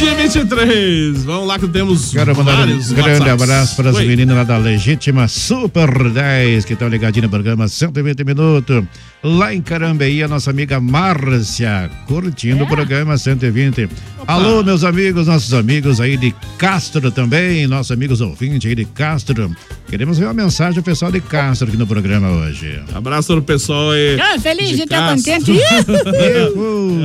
De 0.00 0.14
23. 0.14 1.24
Vamos 1.24 1.46
lá 1.46 1.58
que 1.58 1.68
temos 1.68 2.10
Quero 2.10 2.34
mandar 2.34 2.54
um 2.54 2.56
vários 2.56 2.90
grande 2.90 3.20
WhatsApps. 3.20 3.42
abraço 3.42 3.76
para 3.76 3.90
as 3.90 3.96
Oi. 3.96 4.06
meninas 4.06 4.34
lá 4.34 4.44
da 4.44 4.56
Legítima 4.56 5.28
Super 5.28 6.08
10, 6.08 6.64
que 6.64 6.72
estão 6.72 6.88
ligadinhas 6.88 7.24
no 7.24 7.28
programa 7.30 7.68
120 7.68 8.24
minutos. 8.24 8.82
Lá 9.22 9.54
em 9.54 9.60
Carambeí, 9.60 10.22
a 10.22 10.28
nossa 10.28 10.50
amiga 10.50 10.80
Márcia, 10.80 11.90
curtindo 12.06 12.64
o 12.64 12.66
programa 12.66 13.18
120. 13.18 13.90
Alô, 14.26 14.62
meus 14.62 14.84
amigos, 14.84 15.26
nossos 15.26 15.52
amigos 15.52 16.00
aí 16.00 16.16
de 16.16 16.34
Castro 16.56 17.10
também, 17.10 17.66
nossos 17.66 17.92
amigos 17.92 18.22
ouvintes 18.22 18.66
aí 18.70 18.74
de 18.74 18.86
Castro. 18.86 19.54
Queremos 19.90 20.18
ver 20.18 20.24
uma 20.26 20.34
mensagem 20.34 20.80
do 20.80 20.82
pessoal 20.82 21.12
de 21.12 21.20
Castro 21.20 21.68
aqui 21.68 21.76
no 21.76 21.86
programa 21.86 22.30
hoje. 22.30 22.80
Abraço 22.94 23.34
no 23.36 23.42
pessoal 23.42 23.90
aí. 23.90 24.18
Ah, 24.18 24.38
feliz 24.38 24.78
de 24.78 24.86
Castro. 24.86 25.34
contente. 25.34 25.52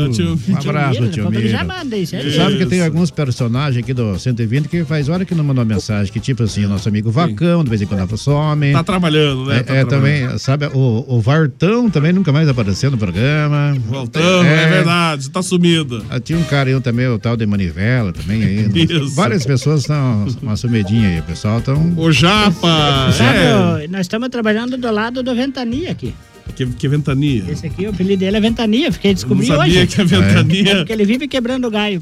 Um 0.55 0.58
abraço, 0.58 1.08
tio 1.10 1.29
Miro. 1.29 1.47
já 1.47 1.63
manda 1.63 1.97
isso, 1.97 2.15
é 2.15 2.29
sabe 2.31 2.58
que 2.58 2.65
tem 2.65 2.81
alguns 2.85 3.11
personagens 3.11 3.83
aqui 3.83 3.93
do 3.93 4.17
120 4.17 4.67
que 4.67 4.83
faz 4.83 5.09
hora 5.09 5.25
que 5.25 5.35
não 5.35 5.43
mandou 5.43 5.65
mensagem, 5.65 6.11
que 6.11 6.19
tipo 6.19 6.43
assim, 6.43 6.65
o 6.65 6.69
nosso 6.69 6.87
amigo 6.87 7.11
Vacão, 7.11 7.63
de 7.63 7.69
vez 7.69 7.81
em 7.81 7.85
quando 7.85 8.17
some. 8.17 8.71
Tá 8.71 8.83
trabalhando, 8.83 9.45
né? 9.45 9.57
É, 9.57 9.63
Tá 9.63 9.73
é, 9.75 9.85
trabalhando. 9.85 9.89
também, 10.27 10.37
sabe, 10.39 10.65
o, 10.67 11.05
o 11.07 11.19
Vartão 11.21 11.89
também 11.89 12.13
nunca 12.13 12.31
mais 12.31 12.47
apareceu 12.47 12.89
no 12.91 12.97
programa. 12.97 13.75
Voltando, 13.87 14.45
é, 14.45 14.67
verdade, 14.67 15.29
tá 15.29 15.41
sumido. 15.41 16.03
Ah, 16.09 16.19
Tinha 16.19 16.37
um 16.37 16.43
cara 16.43 16.69
aí 16.69 16.79
também, 16.81 17.07
o 17.07 17.17
tal 17.19 17.35
de 17.35 17.45
Manivela 17.45 18.11
também 18.13 18.43
aí. 18.43 18.69
Isso. 18.75 19.15
Várias 19.15 19.45
pessoas 19.45 19.81
estão 19.81 20.25
uma 20.41 20.55
sumidinha 20.55 21.09
aí, 21.09 21.19
o 21.19 21.23
pessoal 21.23 21.61
tão... 21.61 21.93
O 21.97 22.11
Japa, 22.11 23.11
Sabe, 23.13 23.83
é. 23.83 23.87
nós 23.87 24.01
estamos 24.01 24.29
trabalhando 24.29 24.77
do 24.77 24.91
lado 24.91 25.21
do 25.23 25.35
Ventania 25.35 25.91
aqui. 25.91 26.13
Que, 26.55 26.65
que 26.65 26.88
ventania. 26.88 27.43
Esse 27.49 27.67
aqui, 27.67 27.86
o 27.86 27.89
apelido 27.89 28.19
dele 28.19 28.38
é 28.38 28.39
Ventania, 28.39 28.91
fiquei 28.91 29.13
descobri 29.13 29.47
não 29.47 29.58
sabia 29.58 29.81
hoje. 29.81 29.88
que 29.88 30.01
é 30.01 30.05
Ventania. 30.05 30.71
É 30.71 30.75
porque 30.75 30.93
ele 30.93 31.05
vive 31.05 31.27
quebrando 31.27 31.69
galho. 31.69 32.01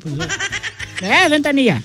É, 1.01 1.27
Ventania. 1.29 1.83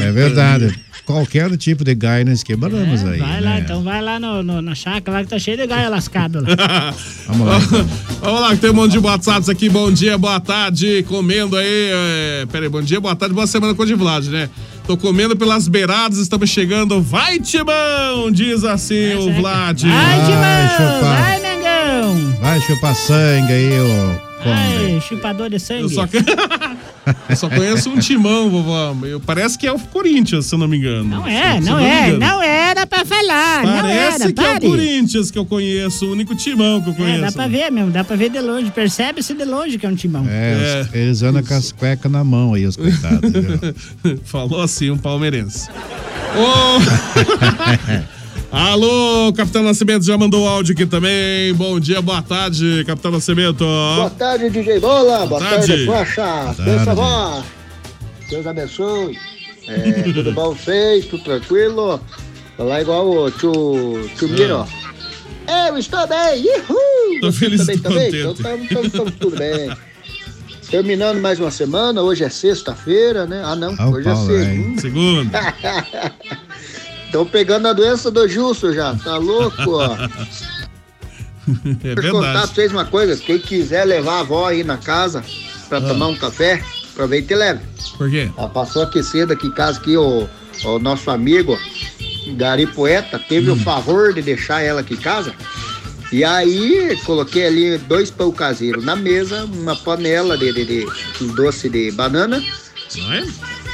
É 0.00 0.12
verdade. 0.12 0.74
Qualquer 1.04 1.56
tipo 1.56 1.84
de 1.84 1.94
gai 1.94 2.22
nós 2.22 2.42
quebramos 2.42 3.02
aí. 3.02 3.18
Vai 3.18 3.40
lá, 3.40 3.50
né? 3.54 3.60
então 3.60 3.82
vai 3.82 4.02
lá 4.02 4.20
no, 4.20 4.42
no- 4.42 4.60
na 4.60 4.74
chácara 4.74 5.18
lá 5.18 5.24
que 5.24 5.30
tá 5.30 5.38
cheio 5.38 5.56
de 5.56 5.66
galho 5.66 5.90
lascado 5.90 6.40
lá. 6.42 6.94
Vamos 7.26 7.46
lá. 7.46 7.58
Vamos 8.20 8.40
lá, 8.42 8.50
que 8.50 8.60
tem 8.60 8.70
um 8.70 8.74
monte 8.74 8.92
de 8.92 8.98
WhatsApps 8.98 9.48
aqui. 9.48 9.70
Bom 9.70 9.90
dia, 9.90 10.18
boa 10.18 10.38
tarde. 10.38 11.02
Comendo 11.08 11.56
aí. 11.56 11.66
É... 11.66 12.46
Pera 12.52 12.66
aí, 12.66 12.68
bom 12.68 12.82
dia, 12.82 13.00
boa 13.00 13.16
tarde, 13.16 13.34
boa 13.34 13.46
semana 13.46 13.74
com 13.74 13.82
o 13.82 13.96
Vlad, 13.96 14.26
né? 14.26 14.50
Tô 14.86 14.98
comendo 14.98 15.34
pelas 15.34 15.66
beiradas, 15.66 16.18
estamos 16.18 16.50
chegando. 16.50 17.00
Vai, 17.00 17.38
Timão! 17.38 18.30
Diz 18.30 18.64
assim 18.64 19.14
o 19.14 19.32
Vlad. 19.32 19.82
Vai, 19.84 20.24
Timão! 20.26 20.68
chupar. 20.76 21.22
Vai, 21.22 21.40
Mengão! 21.88 22.32
Vai 22.40 22.60
chupar 22.60 22.94
sangue 22.94 23.52
aí, 23.52 23.70
ô 23.80 24.28
Conde. 24.38 24.50
Ai, 24.94 25.00
chupador 25.00 25.50
de 25.50 25.58
sangue. 25.58 25.82
Eu 25.82 25.88
só, 25.88 26.06
que- 26.06 26.18
Eu 27.28 27.34
só 27.36 27.48
conheço 27.48 27.88
um 27.90 27.98
timão, 27.98 28.48
vovó. 28.50 28.94
Eu- 29.02 29.18
Parece 29.18 29.58
que 29.58 29.66
é 29.66 29.72
o 29.72 29.78
Corinthians, 29.78 30.46
se 30.46 30.54
eu 30.54 30.58
não 30.58 30.68
me 30.68 30.76
engano. 30.76 31.04
Não 31.08 31.26
é, 31.26 31.58
não 31.60 31.76
me 31.78 31.84
é. 31.84 32.12
Não 32.16 32.40
era 32.42 32.86
pra 32.86 33.04
falar. 33.04 33.64
não 33.64 33.80
Parece 33.80 34.22
era, 34.22 34.32
que 34.32 34.40
é 34.40 34.44
o 34.44 34.46
pare. 34.46 34.68
Corinthians 34.68 35.30
que 35.32 35.38
eu 35.38 35.44
conheço, 35.44 36.06
o 36.06 36.12
único 36.12 36.36
timão 36.36 36.80
que 36.80 36.88
eu 36.90 36.92
É, 36.92 36.96
conheço. 36.96 37.20
dá 37.22 37.32
pra 37.32 37.48
ver 37.48 37.70
mesmo, 37.72 37.90
dá 37.90 38.04
pra 38.04 38.14
ver 38.14 38.30
de 38.30 38.40
longe. 38.40 38.70
Percebe-se 38.70 39.34
de 39.34 39.44
longe 39.44 39.76
que 39.78 39.86
é 39.86 39.88
um 39.88 39.94
timão. 39.96 40.24
É, 40.28 40.82
os- 40.86 40.94
eles 40.94 41.22
andam 41.22 41.42
com 41.42 41.54
as 41.54 41.72
cuecas 41.72 42.12
na 42.12 42.22
mão 42.22 42.54
aí, 42.54 42.64
os 42.66 42.76
coitados. 42.76 43.32
Falou 44.24 44.60
assim, 44.62 44.90
um 44.90 44.98
palmeirense. 44.98 45.68
Ô! 46.36 46.78
Alô, 48.50 49.30
Capitão 49.34 49.62
Nascimento 49.62 50.04
já 50.04 50.16
mandou 50.16 50.48
áudio 50.48 50.72
aqui 50.72 50.86
também. 50.86 51.52
Bom 51.54 51.78
dia, 51.78 52.00
boa 52.00 52.22
tarde, 52.22 52.82
Capitão 52.86 53.10
Nascimento. 53.10 53.58
Boa 53.64 54.10
tarde, 54.10 54.48
DJ 54.48 54.80
Bola. 54.80 55.26
Boa, 55.26 55.40
tarde. 55.40 55.66
tarde, 55.66 55.84
Flecha. 55.84 56.22
tarde. 56.22 56.62
Pensa, 56.64 56.94
vó. 56.94 57.42
Deus 58.30 58.46
abençoe. 58.46 59.18
É, 59.66 60.02
tudo 60.12 60.32
bom 60.32 60.54
vocês? 60.54 61.04
Tudo 61.06 61.22
tranquilo? 61.24 62.00
Falar 62.56 62.80
igual 62.80 63.06
o 63.08 63.30
tio, 63.30 64.08
tio 64.16 64.28
Miro. 64.30 64.66
Eu 65.68 65.76
estou 65.78 66.06
bem. 66.06 66.44
Uhul. 66.70 67.20
Tô 67.20 67.32
feliz 67.32 67.60
também, 67.66 67.78
também? 67.82 68.08
Então 68.08 68.32
estamos 68.32 68.86
estamos 68.86 69.12
tudo 69.14 69.36
bem. 69.36 69.70
Terminando 70.70 71.20
mais 71.20 71.38
uma 71.40 71.50
semana, 71.50 72.02
hoje 72.02 72.24
é 72.24 72.28
sexta-feira, 72.28 73.26
né? 73.26 73.42
Ah, 73.44 73.56
não, 73.56 73.74
Ah, 73.78 73.88
hoje 73.88 74.08
é 74.08 74.12
Paulo, 74.12 74.26
segunda. 74.26 74.80
Segunda. 74.80 75.54
Estão 77.08 77.24
pegando 77.24 77.66
a 77.68 77.72
doença 77.72 78.10
do 78.10 78.28
Justo 78.28 78.72
já, 78.74 78.94
tá 78.94 79.16
louco, 79.16 79.70
ó. 79.70 79.96
É 81.82 81.92
eu 81.92 81.94
contar 81.94 82.10
pra 82.10 82.20
verdade. 82.20 82.54
vocês 82.54 82.72
uma 82.72 82.84
coisa. 82.84 83.16
Quem 83.16 83.38
quiser 83.38 83.84
levar 83.84 84.16
a 84.16 84.20
avó 84.20 84.48
aí 84.48 84.62
na 84.62 84.76
casa 84.76 85.24
pra 85.66 85.80
tomar 85.80 86.08
um 86.08 86.14
café, 86.14 86.62
aproveita 86.92 87.32
e 87.32 87.36
leve. 87.36 87.60
Por 87.96 88.10
quê? 88.10 88.30
Ela 88.36 88.50
passou 88.50 88.82
aqui 88.82 89.02
cedo 89.02 89.32
aqui 89.32 89.46
em 89.46 89.52
casa 89.52 89.78
aqui, 89.78 89.96
o, 89.96 90.28
o 90.64 90.78
nosso 90.78 91.10
amigo 91.10 91.58
Gari 92.36 92.66
Poeta 92.66 93.18
teve 93.18 93.50
o 93.50 93.56
favor 93.56 94.12
de 94.12 94.20
deixar 94.20 94.60
ela 94.60 94.82
aqui 94.82 94.92
em 94.92 94.98
casa. 94.98 95.34
E 96.12 96.22
aí 96.22 96.98
coloquei 97.06 97.46
ali 97.46 97.78
dois 97.78 98.10
pão 98.10 98.30
caseiros 98.30 98.84
na 98.84 98.94
mesa, 98.94 99.46
uma 99.46 99.74
panela 99.74 100.36
de, 100.36 100.52
de, 100.52 100.64
de, 100.66 100.86
de 101.18 101.26
doce 101.34 101.70
de 101.70 101.90
banana. 101.92 102.42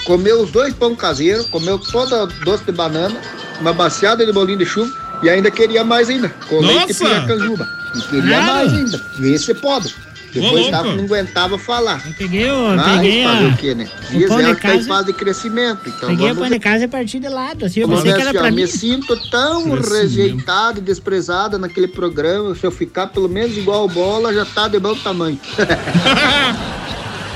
Comeu 0.05 0.43
os 0.43 0.51
dois 0.51 0.75
pão 0.75 0.95
caseiros, 0.95 1.47
comeu 1.47 1.79
toda 1.79 2.27
doce 2.45 2.65
de 2.65 2.73
banana, 2.73 3.17
uma 3.61 3.73
baciada 3.73 4.25
de 4.27 4.33
bolinho 4.33 4.59
de 4.59 4.67
chuva 4.67 4.93
e 5.23 5.31
ainda 5.31 5.51
queria 5.51 5.83
mais 5.85 6.09
ainda. 6.11 6.29
Com 6.49 6.61
leite 6.61 6.93
e 6.93 7.03
Nossa! 7.03 7.05
piracanjuba. 7.07 7.67
E 7.97 8.01
queria 8.09 8.23
Claro. 8.37 8.45
mais 8.47 8.73
ainda. 8.75 9.03
Vê 9.19 9.39
se 9.39 9.55
pode. 9.55 9.89
Ô, 9.89 10.41
Depois 10.41 10.69
tava, 10.69 10.93
não 10.97 11.05
aguentava 11.05 11.57
falar. 11.57 12.03
Peguei 12.19 12.51
o. 12.51 12.75
Mas 12.77 12.97
peguei 12.97 13.23
fazer 13.25 13.45
a. 13.45 13.49
o 13.49 13.57
quê, 13.57 13.75
né? 13.77 13.89
o 14.11 14.19
Diz 14.19 14.29
pão 14.29 14.41
ela 14.41 14.55
tá 14.57 14.75
em 14.75 14.83
fase 14.83 15.07
de 15.07 15.13
crescimento. 15.13 15.79
Então 15.87 16.09
Peguei 16.09 16.25
o 16.25 16.35
vamos 16.35 16.41
pão 16.41 16.49
ver. 16.49 16.55
de 16.55 16.61
casa 16.61 16.85
e 16.85 16.89
parti 16.89 17.21
de 17.21 17.29
lado. 17.29 17.65
Assim, 17.65 17.81
eu 17.81 17.89
pensei 17.89 18.13
que 18.13 18.21
era 18.21 18.31
ó, 18.31 18.33
pra 18.33 18.51
me 18.51 18.63
mim. 18.63 18.67
sinto 18.67 19.17
tão 19.31 19.71
rejeitada 19.81 20.81
e 20.81 20.83
desprezada 20.83 21.57
naquele 21.57 21.87
programa. 21.87 22.53
Se 22.57 22.67
eu 22.67 22.73
ficar 22.73 23.07
pelo 23.07 23.29
menos 23.29 23.57
igual 23.57 23.85
o 23.85 23.89
bola, 23.89 24.35
já 24.35 24.45
tá 24.45 24.67
de 24.67 24.79
bom 24.81 24.95
tamanho. 24.97 25.39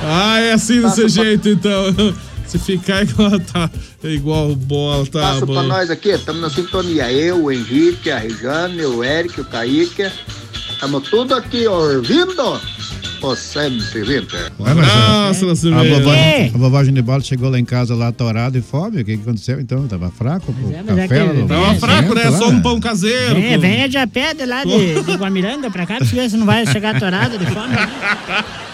Ah, 0.00 0.38
é 0.38 0.52
assim 0.52 0.80
Passa 0.80 1.02
desse 1.02 1.16
jeito, 1.16 1.48
então. 1.48 1.92
Se 2.48 2.58
ficar 2.58 3.02
igual, 3.02 3.38
tá, 3.40 3.70
igual 4.02 4.54
bola, 4.54 5.06
tá 5.06 5.20
Passa 5.20 5.46
pra 5.46 5.62
nós 5.62 5.90
aqui, 5.90 6.08
estamos 6.08 6.40
na 6.40 6.48
sintonia. 6.48 7.12
Eu, 7.12 7.44
o 7.44 7.52
Henrique, 7.52 8.10
a 8.10 8.18
Rejane, 8.18 8.82
o 8.86 9.04
Eric, 9.04 9.38
o 9.38 9.44
Kaique. 9.44 10.10
Estamos 10.70 11.10
tudo 11.10 11.34
aqui 11.34 11.66
ouvindo 11.66 12.58
o 13.22 13.36
120. 13.36 14.32
Ué, 14.34 14.50
mas 14.58 14.68
Abraço, 14.68 15.44
a, 15.44 15.48
Nascimento. 15.48 15.88
vovó, 15.88 16.12
É. 16.12 16.50
a 16.54 16.58
vovó 16.58 16.84
Genibaldo 16.84 17.24
chegou 17.24 17.50
lá 17.50 17.58
em 17.58 17.64
casa 17.64 17.94
lá 17.94 18.08
atorada 18.08 18.56
e 18.56 18.62
fome. 18.62 19.00
O 19.00 19.04
que, 19.04 19.16
que 19.16 19.22
aconteceu 19.22 19.60
então? 19.60 19.86
Tava 19.88 20.10
fraco? 20.10 20.52
O 20.52 20.72
é, 20.72 20.82
mas 20.86 20.98
é 20.98 21.08
café? 21.08 21.28
que- 21.34 21.42
Tava 21.48 21.74
fraco, 21.76 22.14
né? 22.14 22.30
Só 22.32 22.48
um 22.48 22.60
pão 22.60 22.78
caseiro. 22.80 23.34
Venha, 23.34 23.54
com- 23.56 23.60
venha 23.62 23.88
de 23.88 23.96
a 23.98 24.06
pé 24.06 24.34
de 24.34 24.44
lá 24.46 24.64
de, 24.64 25.02
de 25.02 25.12
Guamiranga 25.14 25.70
pra 25.70 25.84
cá, 25.86 25.96
pra 25.96 26.06
você 26.06 26.14
ver 26.14 26.30
se 26.30 26.36
não 26.36 26.46
vai 26.46 26.66
chegar 26.66 26.96
atorada 26.96 27.36
de 27.38 27.46
fome. 27.46 27.74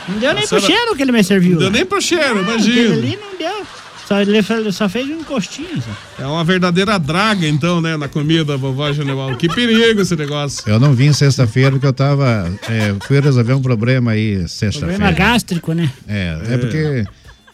Não 0.06 0.18
deu 0.18 0.34
nem 0.34 0.46
pro 0.46 0.60
senhora- 0.60 0.66
cheiro 0.66 0.96
que 0.96 1.02
ele 1.02 1.12
me 1.12 1.24
serviu. 1.24 1.52
Não 1.52 1.58
deu 1.60 1.70
nem 1.70 1.86
pro 1.86 1.98
cheiro, 1.98 2.38
Aquele 2.40 2.42
imagina. 2.42 2.92
ali 2.94 3.18
não 3.18 3.38
deu. 3.38 3.66
Só, 4.06 4.20
ele 4.20 4.42
só 4.72 4.88
fez 4.88 5.08
um 5.08 5.20
encostinho. 5.20 5.80
Só. 5.80 6.22
É 6.22 6.26
uma 6.26 6.44
verdadeira 6.44 6.98
draga, 6.98 7.46
então, 7.48 7.80
né? 7.80 7.96
Na 7.96 8.06
comida, 8.08 8.56
vovó 8.56 8.92
Genival. 8.92 9.34
Que 9.36 9.48
perigo 9.48 10.00
esse 10.02 10.14
negócio. 10.14 10.62
Eu 10.68 10.78
não 10.78 10.92
vim 10.92 11.12
sexta-feira 11.12 11.70
porque 11.72 11.86
eu 11.86 11.92
tava. 11.92 12.52
É, 12.68 12.94
fui 13.06 13.18
resolver 13.20 13.54
um 13.54 13.62
problema 13.62 14.10
aí 14.12 14.32
Problema 14.32 14.48
sexta-feira. 14.48 15.10
gástrico, 15.12 15.72
né? 15.72 15.90
É, 16.06 16.38
é 16.50 16.58
porque 16.58 17.04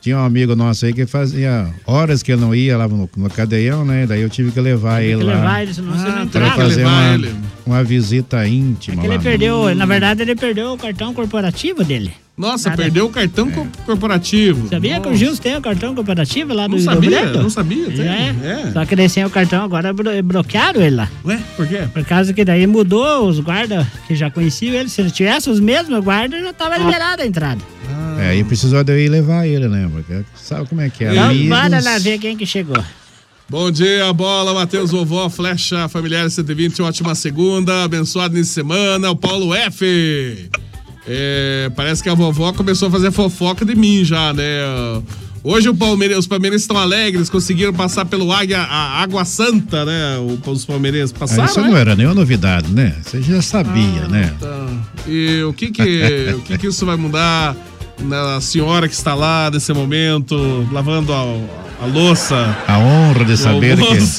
tinha 0.01 0.17
um 0.17 0.25
amigo 0.25 0.57
nosso 0.57 0.87
aí 0.87 0.93
que 0.93 1.07
fazia 1.07 1.69
horas 1.87 2.23
que 2.23 2.33
ele 2.33 2.41
não 2.41 2.53
ia 2.55 2.77
lá 2.77 2.89
no, 2.89 3.09
no 3.17 3.31
cadeião, 3.31 3.85
né? 3.85 4.07
Daí 4.07 4.23
eu 4.23 4.29
tive 4.31 4.51
que 4.51 4.61
levar 4.61 4.99
Tem 5.01 5.11
ele 5.11 5.19
que 5.21 5.25
lá. 5.27 5.35
levar 5.35 5.63
ele, 5.63 5.75
senão 5.75 5.93
você 5.93 6.03
não 6.09 6.11
Ah, 6.11 6.15
Pra 6.15 6.23
entrava. 6.25 6.57
fazer 6.63 6.77
levar 6.79 6.91
uma, 6.91 7.15
ele. 7.15 7.35
uma 7.67 7.85
visita 7.85 8.47
íntima 8.49 8.97
Porque 8.97 9.09
lá. 9.09 9.15
ele 9.15 9.23
perdeu, 9.23 9.75
na 9.75 9.87
verdade, 9.87 10.23
ele 10.23 10.35
perdeu 10.35 10.73
o 10.73 10.79
cartão 10.79 11.15
corporativo 11.15 11.85
dele. 11.85 12.13
Nossa, 12.37 12.71
Nada. 12.71 12.83
perdeu 12.83 13.05
o 13.05 13.11
cartão 13.11 13.51
co- 13.51 13.67
corporativo. 13.85 14.67
Sabia 14.69 14.95
que 14.99 15.07
o 15.09 15.11
Nossa. 15.11 15.17
Gils 15.25 15.39
tem 15.39 15.57
o 15.57 15.61
cartão 15.61 15.95
corporativo 15.95 16.55
lá 16.55 16.67
do 16.67 16.77
Não 16.77 16.83
sabia, 16.83 17.21
Branco? 17.21 17.39
não 17.43 17.51
sabia. 17.51 17.87
É. 18.03 18.67
É. 18.69 18.73
Só 18.73 18.85
que 18.87 18.95
ele 18.95 19.09
sem 19.11 19.25
o 19.27 19.31
cartão 19.31 19.63
agora 19.63 19.93
blo- 19.93 20.23
bloquearam 20.25 20.81
ele 20.81 20.97
lá. 20.97 21.11
Ué, 21.25 21.39
por 21.55 21.67
quê? 21.67 21.83
Por 21.93 22.03
causa 22.05 22.33
que 22.33 22.43
daí 22.43 22.67
mudou 22.67 23.29
os 23.29 23.39
guardas 23.41 23.87
que 24.09 24.15
já 24.15 24.31
conheciam 24.31 24.75
ele. 24.75 24.89
Se 24.89 25.03
ele 25.03 25.11
tivesse 25.11 25.51
os 25.51 25.61
mesmos 25.61 26.03
guardas, 26.03 26.43
já 26.43 26.53
tava 26.53 26.79
liberada 26.79 27.23
a 27.23 27.27
entrada. 27.27 27.61
É, 28.19 28.35
e 28.37 28.43
precisou 28.45 28.83
de 28.83 28.91
eu 28.93 28.99
ir 28.99 29.09
levar 29.11 29.47
ele, 29.47 29.69
né? 29.69 29.91
Porque 29.93 30.23
sabe 30.35 30.67
como 30.69 30.81
é 30.81 30.89
que 30.89 31.05
é? 31.05 31.13
Então, 31.13 31.25
Amigos- 31.31 31.49
bora 31.49 31.81
lá 31.83 31.99
ver 31.99 32.19
quem 32.19 32.37
que 32.39 32.47
chegou. 32.47 32.83
Bom 33.51 33.71
dia, 33.71 34.11
bola, 34.13 34.55
Matheus 34.55 34.93
Vovó, 34.93 35.29
Flecha 35.29 35.89
Familiar 35.89 36.31
120, 36.31 36.81
ótima 36.83 37.15
segunda, 37.15 37.83
abençoado 37.85 38.35
de 38.35 38.45
semana, 38.45 39.11
o 39.11 39.17
Paulo 39.17 39.53
F. 39.55 40.49
É, 41.13 41.69
parece 41.75 42.01
que 42.05 42.09
a 42.09 42.15
vovó 42.15 42.53
começou 42.53 42.87
a 42.87 42.91
fazer 42.91 43.11
fofoca 43.11 43.65
de 43.65 43.75
mim 43.75 44.05
já, 44.05 44.33
né? 44.33 44.43
Hoje 45.43 45.69
o 45.69 45.75
Palmeiras, 45.75 46.19
os 46.19 46.27
palmeirenses 46.29 46.63
estão 46.65 46.77
alegres, 46.77 47.29
conseguiram 47.29 47.73
passar 47.73 48.05
pelo 48.05 48.31
Águia, 48.31 48.61
a 48.61 49.03
Água 49.03 49.25
Santa, 49.25 49.85
né? 49.85 50.19
O- 50.19 50.51
Os 50.51 50.65
palmeirenses 50.65 51.13
Ah, 51.17 51.19
passaram, 51.19 51.45
isso 51.47 51.61
né? 51.63 51.69
não 51.69 51.77
era 51.77 51.97
nenhuma 51.97 52.15
novidade, 52.15 52.71
né? 52.73 52.95
Você 53.03 53.21
já 53.23 53.43
sabia, 53.43 54.07
né? 54.07 54.33
Tá. 54.39 54.69
E 55.09 55.43
o 55.43 55.53
que 55.53 55.71
que, 55.73 56.35
o 56.37 56.41
que 56.43 56.59
que 56.59 56.67
isso 56.69 56.87
vai 56.87 56.97
mudar 56.97 57.57
na 57.99 58.41
senhora 58.41 58.87
que 58.87 58.95
está 58.95 59.15
lá 59.15 59.51
nesse 59.51 59.73
momento, 59.73 60.37
lavando 60.71 61.13
a, 61.13 61.23
a 61.83 61.87
louça? 61.87 62.57
A 62.69 62.79
honra 62.79 63.25
de 63.25 63.37
saber 63.37 63.79
que 63.79 63.95
existe 63.95 64.19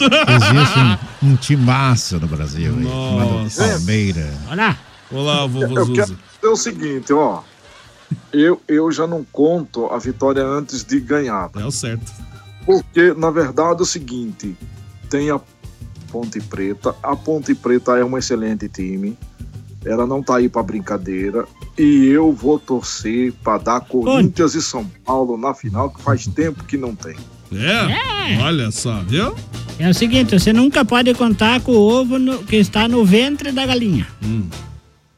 um, 1.23 1.29
um 1.29 1.35
timaço 1.37 2.19
no 2.19 2.27
Brasil, 2.27 2.73
Nossa. 2.75 3.63
Palmeira. 3.69 4.27
Olá. 4.51 4.75
Olá, 5.11 5.45
vovô 5.45 5.83
Zuza. 5.85 6.15
Dizer 6.41 6.47
o 6.53 6.55
seguinte, 6.55 7.13
ó. 7.13 7.41
Eu, 8.33 8.61
eu 8.67 8.91
já 8.91 9.07
não 9.07 9.23
conto 9.31 9.85
a 9.87 9.97
vitória 9.97 10.43
antes 10.45 10.83
de 10.83 10.99
ganhar. 10.99 11.49
É 11.55 11.65
o 11.65 11.71
certo. 11.71 12.11
Porque, 12.65 13.13
na 13.13 13.31
verdade, 13.31 13.79
é 13.79 13.83
o 13.83 13.85
seguinte: 13.85 14.55
tem 15.09 15.29
a 15.31 15.39
Ponte 16.11 16.39
Preta. 16.41 16.93
A 17.01 17.15
Ponte 17.15 17.55
Preta 17.55 17.97
é 17.97 18.03
um 18.03 18.17
excelente 18.17 18.67
time. 18.67 19.17
Ela 19.85 20.05
não 20.05 20.21
tá 20.21 20.35
aí 20.37 20.49
pra 20.49 20.61
brincadeira. 20.61 21.47
E 21.77 22.07
eu 22.07 22.31
vou 22.33 22.59
torcer 22.59 23.33
pra 23.43 23.57
dar 23.57 23.79
Corinthians 23.81 24.53
e 24.55 24.61
São 24.61 24.85
Paulo 25.05 25.37
na 25.37 25.53
final, 25.53 25.89
que 25.89 26.01
faz 26.01 26.27
tempo 26.35 26.63
que 26.65 26.75
não 26.77 26.93
tem. 26.93 27.15
É? 27.53 28.41
Olha 28.43 28.69
só, 28.71 29.01
viu? 29.01 29.33
É 29.79 29.89
o 29.89 29.93
seguinte, 29.93 30.37
você 30.37 30.53
nunca 30.53 30.85
pode 30.85 31.13
contar 31.13 31.59
com 31.61 31.71
o 31.71 31.79
ovo 31.79 32.19
no- 32.19 32.39
que 32.43 32.57
está 32.57 32.87
no 32.87 33.03
ventre 33.05 33.51
da 33.51 33.65
galinha. 33.65 34.07
Hum. 34.23 34.47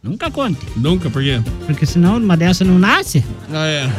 Nunca 0.04 0.30
conte. 0.30 0.60
Nunca, 0.76 1.10
por 1.10 1.24
quê? 1.24 1.42
Porque 1.66 1.86
senão 1.86 2.18
uma 2.18 2.36
dessa 2.36 2.66
não 2.66 2.78
nasce. 2.78 3.24
Ah, 3.52 3.66
é. 3.66 3.90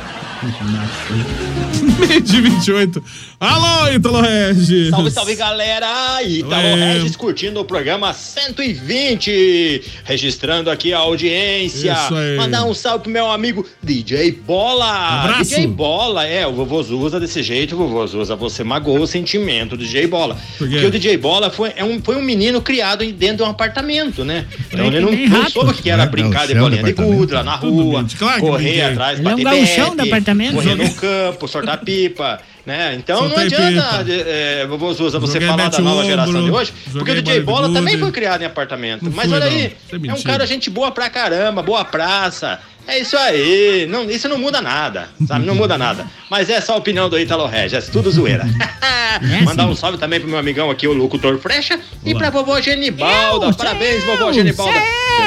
Meio 1.98 2.20
de 2.20 2.40
28. 2.40 3.02
Alô, 3.40 3.92
Ítalo 3.92 4.20
Regis. 4.20 4.90
Salve, 4.90 5.10
salve 5.10 5.34
galera! 5.34 6.22
Italo 6.22 6.62
Ué. 6.62 6.92
Regis 6.94 7.16
curtindo 7.16 7.60
o 7.60 7.64
programa 7.64 8.12
120, 8.12 9.82
registrando 10.04 10.70
aqui 10.70 10.92
a 10.92 10.98
audiência. 10.98 11.92
Isso 11.92 12.14
aí. 12.14 12.36
Mandar 12.36 12.64
um 12.64 12.74
salve 12.74 13.04
pro 13.04 13.12
meu 13.12 13.30
amigo 13.30 13.66
DJ 13.82 14.32
Bola. 14.32 15.22
Abraço. 15.22 15.44
DJ 15.44 15.66
Bola, 15.66 16.26
é, 16.26 16.46
o 16.46 16.52
vovô 16.52 16.82
Zuza 16.82 17.18
desse 17.18 17.42
jeito, 17.42 17.76
vovô 17.76 18.06
Zuza, 18.06 18.36
você 18.36 18.62
magoou 18.62 19.00
o 19.00 19.06
sentimento 19.06 19.76
do 19.76 19.84
DJ 19.84 20.06
Bola. 20.06 20.36
Por 20.58 20.68
quê? 20.68 20.74
Porque 20.74 20.86
o 20.86 20.90
DJ 20.90 21.16
Bola 21.16 21.50
foi, 21.50 21.72
é 21.76 21.84
um, 21.84 22.00
foi 22.02 22.16
um 22.16 22.22
menino 22.22 22.60
criado 22.60 23.04
dentro 23.12 23.38
de 23.38 23.42
um 23.42 23.46
apartamento, 23.46 24.24
né? 24.24 24.46
Então 24.70 24.86
ele 24.86 25.00
não, 25.00 25.12
não 25.12 25.50
soube 25.50 25.72
o 25.72 25.74
que 25.74 25.90
era 25.90 26.04
É, 26.04 26.06
brincar 26.06 26.46
de 26.46 26.52
o 26.52 26.56
chão 26.56 26.62
bolinha 26.62 26.82
de 26.82 26.92
gude 26.92 27.32
lá 27.32 27.42
na 27.42 27.56
rua, 27.56 28.02
bem, 28.02 28.16
claro 28.16 28.40
correr 28.40 28.64
brinquei. 28.64 28.82
atrás, 28.82 29.18
Ele 29.18 29.28
é 29.28 29.34
um 29.34 29.42
bater 29.42 29.60
bete, 29.60 29.96
do 29.96 30.02
apartamento. 30.02 30.35
Correr 30.52 30.74
no 30.74 30.94
campo, 30.94 31.48
soltar 31.48 31.78
pipa. 31.78 32.38
Né? 32.64 32.96
Então 32.96 33.18
Soltei 33.18 33.36
não 33.36 33.44
adianta, 33.44 34.04
pipa. 34.04 34.28
é, 34.28 34.66
vovô 34.66 34.92
Zuza, 34.92 35.20
você 35.20 35.34
Joguei 35.34 35.48
falar 35.48 35.68
da 35.68 35.78
nova 35.78 35.96
ombro, 35.96 36.06
geração 36.08 36.44
de 36.44 36.50
hoje, 36.50 36.72
porque 36.92 37.12
o 37.12 37.22
DJ 37.22 37.40
Bola 37.42 37.72
também 37.72 37.96
foi 37.96 38.10
criado 38.10 38.42
em 38.42 38.46
apartamento. 38.46 39.04
Não 39.04 39.12
Mas 39.12 39.26
fui, 39.26 39.36
olha 39.36 39.46
não. 39.48 39.52
aí, 39.56 39.76
é 39.92 40.08
é 40.08 40.14
um 40.14 40.22
cara 40.22 40.44
gente 40.46 40.68
boa 40.68 40.90
pra 40.90 41.08
caramba, 41.08 41.62
boa 41.62 41.84
praça. 41.84 42.58
É 42.88 43.00
isso 43.00 43.16
aí, 43.16 43.86
não, 43.88 44.08
isso 44.08 44.28
não 44.28 44.38
muda 44.38 44.60
nada, 44.60 45.08
sabe? 45.26 45.44
Não 45.44 45.56
muda 45.56 45.76
nada. 45.76 46.06
Mas 46.30 46.48
essa 46.48 46.70
é 46.70 46.74
a 46.74 46.78
opinião 46.78 47.08
do 47.08 47.18
Italo 47.18 47.46
Regis, 47.46 47.88
tudo 47.88 48.10
zoeira. 48.10 48.44
Mandar 49.44 49.66
um 49.66 49.74
salve 49.74 49.98
também 49.98 50.20
pro 50.20 50.28
meu 50.28 50.38
amigão 50.38 50.70
aqui, 50.70 50.86
o 50.86 50.92
locutor 50.92 51.38
Frecha, 51.38 51.80
e 52.04 52.14
pra 52.14 52.30
vovó 52.30 52.60
Genibalda. 52.60 53.46
Eu, 53.46 53.54
Parabéns, 53.54 54.04
vovó 54.04 54.32
Genibalda. 54.32 54.80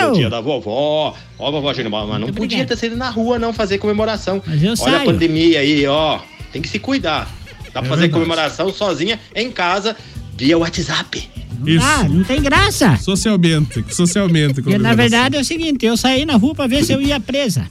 Pelo 0.06 0.16
dia 0.16 0.30
da 0.30 0.42
vovó. 0.42 1.16
Ó, 1.38 1.52
vovó 1.52 1.74
Genibalda, 1.74 2.08
mas 2.08 2.20
não 2.20 2.28
Muito 2.28 2.38
podia 2.38 2.58
obrigado. 2.60 2.68
ter 2.68 2.78
sido 2.88 2.98
na 2.98 3.10
rua 3.10 3.38
não 3.40 3.54
fazer 3.54 3.78
comemoração. 3.78 4.42
Mas 4.46 4.62
eu 4.64 4.70
Olha 4.70 4.74
a 4.74 4.98
saio. 5.00 5.06
pandemia 5.06 5.60
aí, 5.60 5.86
ó. 5.88 6.20
Tem 6.52 6.62
que 6.62 6.68
se 6.70 6.80
cuidar. 6.80 7.30
Dá 7.74 7.82
pra 7.82 7.82
É 7.82 7.84
fazer 7.90 8.02
verdade. 8.02 8.12
comemoração 8.14 8.74
sozinha 8.74 9.20
em 9.36 9.52
casa 9.52 9.96
via 10.36 10.58
WhatsApp. 10.58 11.30
Isso. 11.66 11.86
Ah, 11.86 12.04
não 12.10 12.24
tem 12.24 12.42
graça. 12.42 12.98
Socialmente, 12.98 13.84
socialmente. 13.94 14.62
Na 14.80 14.96
verdade 14.96 15.36
é 15.38 15.42
o 15.42 15.46
seguinte, 15.46 15.86
eu 15.86 15.96
saí 15.98 16.26
na 16.26 16.36
rua 16.38 16.56
pra 16.56 16.68
ver 16.68 16.84
se 16.84 16.94
eu 16.94 17.02
ia 17.02 17.20
presa. 17.20 17.66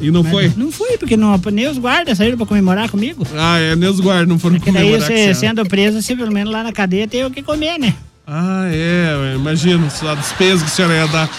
E 0.00 0.10
não 0.10 0.24
foi? 0.24 0.52
Não 0.56 0.70
fui, 0.72 0.98
porque 0.98 1.16
não, 1.16 1.40
nem 1.52 1.68
os 1.68 1.78
guardas 1.78 2.18
saíram 2.18 2.36
pra 2.36 2.44
comemorar 2.46 2.90
comigo. 2.90 3.24
Ah, 3.36 3.58
é, 3.58 3.76
nem 3.76 3.88
os 3.88 4.00
guardas 4.00 4.26
não 4.28 4.36
foram 4.38 4.56
Porque 4.56 4.72
daí, 4.72 4.82
comemorar 4.82 5.08
com 5.08 5.14
você, 5.16 5.26
você. 5.28 5.34
sendo 5.34 5.64
preso, 5.64 6.02
você 6.02 6.16
pelo 6.16 6.32
menos 6.32 6.52
lá 6.52 6.62
na 6.64 6.72
cadeia 6.72 7.06
tem 7.06 7.24
o 7.24 7.30
que 7.30 7.40
comer, 7.40 7.78
né? 7.78 7.94
Ah, 8.26 8.66
é, 8.70 9.12
eu 9.14 9.34
imagino 9.36 9.86
a 10.08 10.14
despesa 10.14 10.64
que 10.64 10.70
a 10.70 10.74
senhora 10.74 10.94
ia 10.94 11.06
dar 11.08 11.30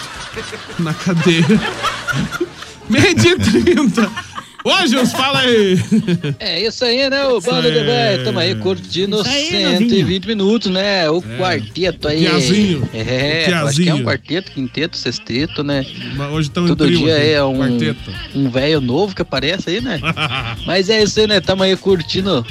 na 0.78 0.92
cadeia. 0.92 1.44
Meio 2.88 3.14
dia 3.14 3.32
e 3.32 3.38
30. 3.38 4.10
Ô, 4.66 4.86
Gils, 4.86 5.12
fala 5.12 5.40
aí. 5.40 5.78
É 6.38 6.62
isso 6.66 6.84
aí, 6.84 7.08
né? 7.10 7.26
O 7.26 7.40
Bando 7.40 7.70
de 7.70 7.80
Véio. 7.80 8.24
Tamo 8.24 8.38
aí 8.38 8.54
curtindo 8.54 9.20
aí, 9.26 9.48
120 9.50 10.26
minutos, 10.26 10.70
né? 10.70 11.08
O 11.10 11.20
quarteto 11.22 12.08
aí. 12.08 12.20
Piazinho. 12.26 12.88
É, 12.94 13.46
O 13.48 13.50
eu 13.50 13.66
acho 13.66 13.76
que 13.76 13.88
é 13.88 13.92
um 13.94 13.96
Piazinho. 13.96 14.04
quarteto, 14.04 14.52
quinteto, 14.52 14.96
sexteto, 14.96 15.62
né? 15.62 15.84
Mas 16.16 16.30
Hoje 16.32 16.48
estão 16.48 16.64
em 16.64 16.68
Todo 16.68 16.86
trio 16.86 16.98
dia 16.98 17.12
é 17.14 17.42
um, 17.44 17.58
quarteto. 17.58 18.10
um 18.34 18.50
velho 18.50 18.80
novo 18.80 19.14
que 19.14 19.20
aparece 19.22 19.68
aí, 19.70 19.80
né? 19.82 20.00
Mas 20.66 20.88
é 20.88 21.02
isso 21.02 21.20
aí, 21.20 21.26
né? 21.26 21.40
Tamo 21.40 21.62
aí 21.62 21.76
curtindo 21.76 22.44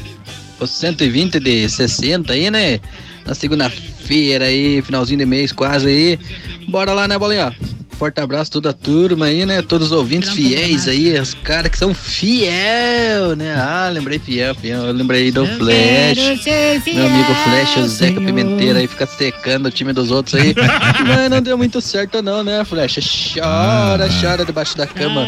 os 0.60 0.70
120 0.70 1.40
de 1.40 1.68
60 1.68 2.32
aí, 2.34 2.52
né? 2.52 2.80
Na 3.26 3.34
segunda-feira 3.34 4.46
aí, 4.46 4.82
finalzinho 4.82 5.20
de 5.20 5.26
mês 5.26 5.52
quase 5.52 5.88
aí. 5.88 6.20
Bora 6.68 6.94
lá, 6.94 7.08
né, 7.08 7.18
Bolinha? 7.18 7.56
Forte 7.98 8.20
abraço 8.20 8.52
toda 8.52 8.72
a 8.72 8.74
turma 8.74 9.26
aí, 9.26 9.46
né? 9.46 9.62
Todos 9.62 9.88
os 9.88 9.94
ouvintes 9.94 10.30
fiéis 10.30 10.88
aí, 10.88 11.18
os 11.20 11.34
caras 11.34 11.72
que 11.72 11.78
são 11.78 11.94
fiel, 11.94 13.36
né? 13.36 13.56
Ah, 13.56 13.90
lembrei 13.92 14.20
fiel, 14.20 14.54
fiel. 14.56 14.84
Eu 14.86 14.94
lembrei 14.94 15.32
do 15.32 15.46
Flash. 15.46 16.46
Meu 16.94 17.06
amigo 17.06 17.34
Flash, 17.44 17.78
o 17.78 17.88
Zeca 17.88 18.14
Senhor. 18.16 18.26
Pimenteira 18.26 18.80
aí 18.80 18.88
fica 18.88 19.06
secando 19.06 19.68
o 19.68 19.72
time 19.72 19.94
dos 19.94 20.12
outros 20.12 20.36
aí. 20.36 20.54
Mas 21.08 21.30
não 21.30 21.42
deu 21.42 21.58
muito 21.58 21.80
certo 21.82 22.22
não, 22.22 22.44
né, 22.44 22.64
Flash? 22.66 23.34
Chora, 23.34 24.08
chora 24.22 24.46
debaixo 24.46 24.78
da 24.78 24.88
cama. 24.88 25.28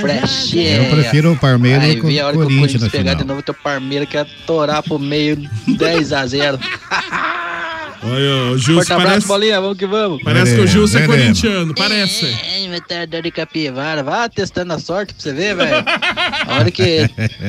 Flash. 0.00 0.54
Eu 0.54 0.84
prefiro 0.86 1.32
o 1.32 1.36
Palmeiras 1.36 1.84
Aí 1.84 1.96
com 1.96 2.08
vi 2.08 2.20
a 2.20 2.26
hora 2.26 2.36
o 2.36 2.40
que 2.40 2.46
o 2.46 2.58
Corinthians 2.58 2.90
pegar 2.90 3.12
final. 3.12 3.16
de 3.16 3.24
novo 3.24 3.42
teu 3.42 3.54
Palmeiras 3.54 4.08
que 4.08 4.16
ia 4.16 4.26
torar 4.46 4.82
pro 4.82 4.98
meio 4.98 5.36
10 5.66 6.12
a 6.12 6.26
0 6.26 6.58
Olha, 8.02 8.52
o 8.52 8.58
Gils 8.58 8.76
Forte 8.76 8.92
abraço, 8.92 9.08
parece, 9.10 9.26
bolinha, 9.28 9.60
vamos 9.60 9.76
que 9.76 9.86
vamos. 9.86 10.22
parece 10.22 10.54
que 10.54 10.60
o 10.62 10.66
Gils 10.66 10.94
é 10.94 11.06
corintiano, 11.06 11.74
parece. 11.74 12.34
Ai, 12.54 12.66
metade 12.68 13.20
de 13.20 13.30
capivara. 13.30 14.02
Vá 14.02 14.26
testando 14.28 14.72
a 14.72 14.78
sorte 14.78 15.12
pra 15.12 15.22
você 15.22 15.32
ver, 15.34 15.54
velho. 15.54 15.84
A 16.48 16.54
hora 16.60 16.70
que 16.70 17.06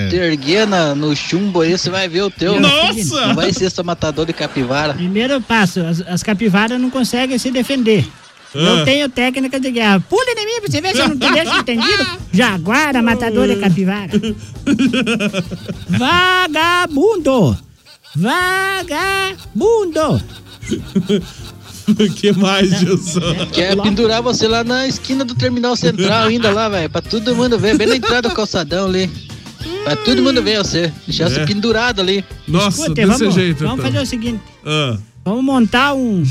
te 0.09 0.15
erguer 0.15 0.67
na- 0.67 0.93
no 0.93 1.15
chumbo 1.15 1.61
aí, 1.61 1.71
você 1.77 1.89
vai 1.89 2.07
ver 2.09 2.23
o 2.23 2.29
teu. 2.29 2.59
Nossa! 2.59 3.27
Não 3.27 3.35
vai 3.35 3.53
ser 3.53 3.69
só 3.69 3.81
matador 3.81 4.25
de 4.25 4.33
capivara. 4.33 4.93
Primeiro 4.93 5.39
passo, 5.41 5.79
as, 5.81 6.01
as 6.01 6.21
capivaras 6.21 6.79
não 6.79 6.89
conseguem 6.89 7.37
se 7.37 7.49
defender. 7.49 8.05
Ah. 8.53 8.59
Eu 8.59 8.83
tenho 8.85 9.07
técnica 9.07 9.57
de 9.57 9.71
guerra. 9.71 10.01
Pula 10.01 10.25
em 10.37 10.45
mim 10.45 10.59
pra 10.61 10.69
você 10.69 10.81
ver 10.81 10.93
se 10.93 10.99
eu 11.01 11.07
não 11.07 11.17
te 11.17 11.31
deixo 11.31 11.55
entendido. 11.57 12.05
Jaguara, 12.33 13.01
matador 13.01 13.47
de 13.47 13.55
capivara. 13.55 14.09
Vagabundo! 15.87 17.57
Vagabundo! 18.15 20.01
que 22.15 22.31
mais, 22.33 22.69
Gilson? 22.79 23.21
Quer 23.51 23.75
pendurar 23.81 24.21
você 24.21 24.47
lá 24.47 24.63
na 24.63 24.87
esquina 24.87 25.25
do 25.25 25.35
terminal 25.35 25.75
central 25.75 26.27
ainda 26.27 26.51
lá, 26.51 26.69
velho. 26.69 26.89
Pra 26.89 27.01
todo 27.01 27.35
mundo 27.35 27.57
ver, 27.57 27.77
bem 27.77 27.87
na 27.87 27.95
entrada 27.95 28.29
do 28.29 28.35
calçadão 28.35 28.87
ali. 28.87 29.09
Pra 29.83 29.95
todo 29.95 30.21
mundo 30.21 30.41
ver 30.43 30.57
você. 30.59 30.91
Deixar 31.07 31.25
É. 31.25 31.29
você 31.29 31.45
pendurado 31.45 32.01
ali. 32.01 32.23
Nossa, 32.47 32.81
Escuta, 32.81 32.93
desse 33.05 33.19
vamos, 33.19 33.33
jeito. 33.35 33.57
vamos 33.63 33.79
então. 33.79 33.91
fazer 33.91 34.03
o 34.03 34.05
seguinte. 34.05 34.41
Ah. 34.65 34.97
Vamos 35.23 35.43
montar 35.43 35.93
um, 35.93 36.23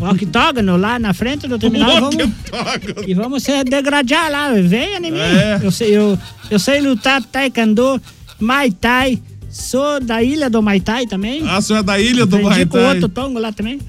um 0.00 0.08
octógono 0.08 0.76
lá 0.78 0.98
na 0.98 1.12
frente 1.12 1.46
do 1.46 1.58
terminal 1.58 1.90
e 1.90 2.00
vamos, 2.00 2.14
octógono. 2.16 3.04
e 3.08 3.14
vamos 3.14 3.42
se 3.42 3.64
degradar 3.64 4.30
lá. 4.30 4.52
Venha 4.54 4.96
em 4.98 5.10
mim. 5.10 5.18
É. 5.18 5.60
Eu, 5.62 5.70
sei, 5.70 5.94
eu, 5.96 6.18
eu 6.50 6.58
sei 6.58 6.80
lutar 6.80 7.22
taekwondo, 7.22 8.00
Muay 8.40 8.70
Thai. 8.72 9.18
Sou 9.50 9.98
da 10.00 10.22
ilha 10.22 10.48
do 10.48 10.62
Muay 10.62 10.80
Thai 10.80 11.06
também. 11.06 11.42
Ah, 11.46 11.60
você 11.60 11.74
é 11.74 11.82
da 11.82 11.98
ilha 11.98 12.24
do 12.24 12.38
Muay 12.38 12.64
com 12.66 12.78
outro 12.78 13.08
tongo 13.08 13.38
lá 13.38 13.50
também. 13.52 13.80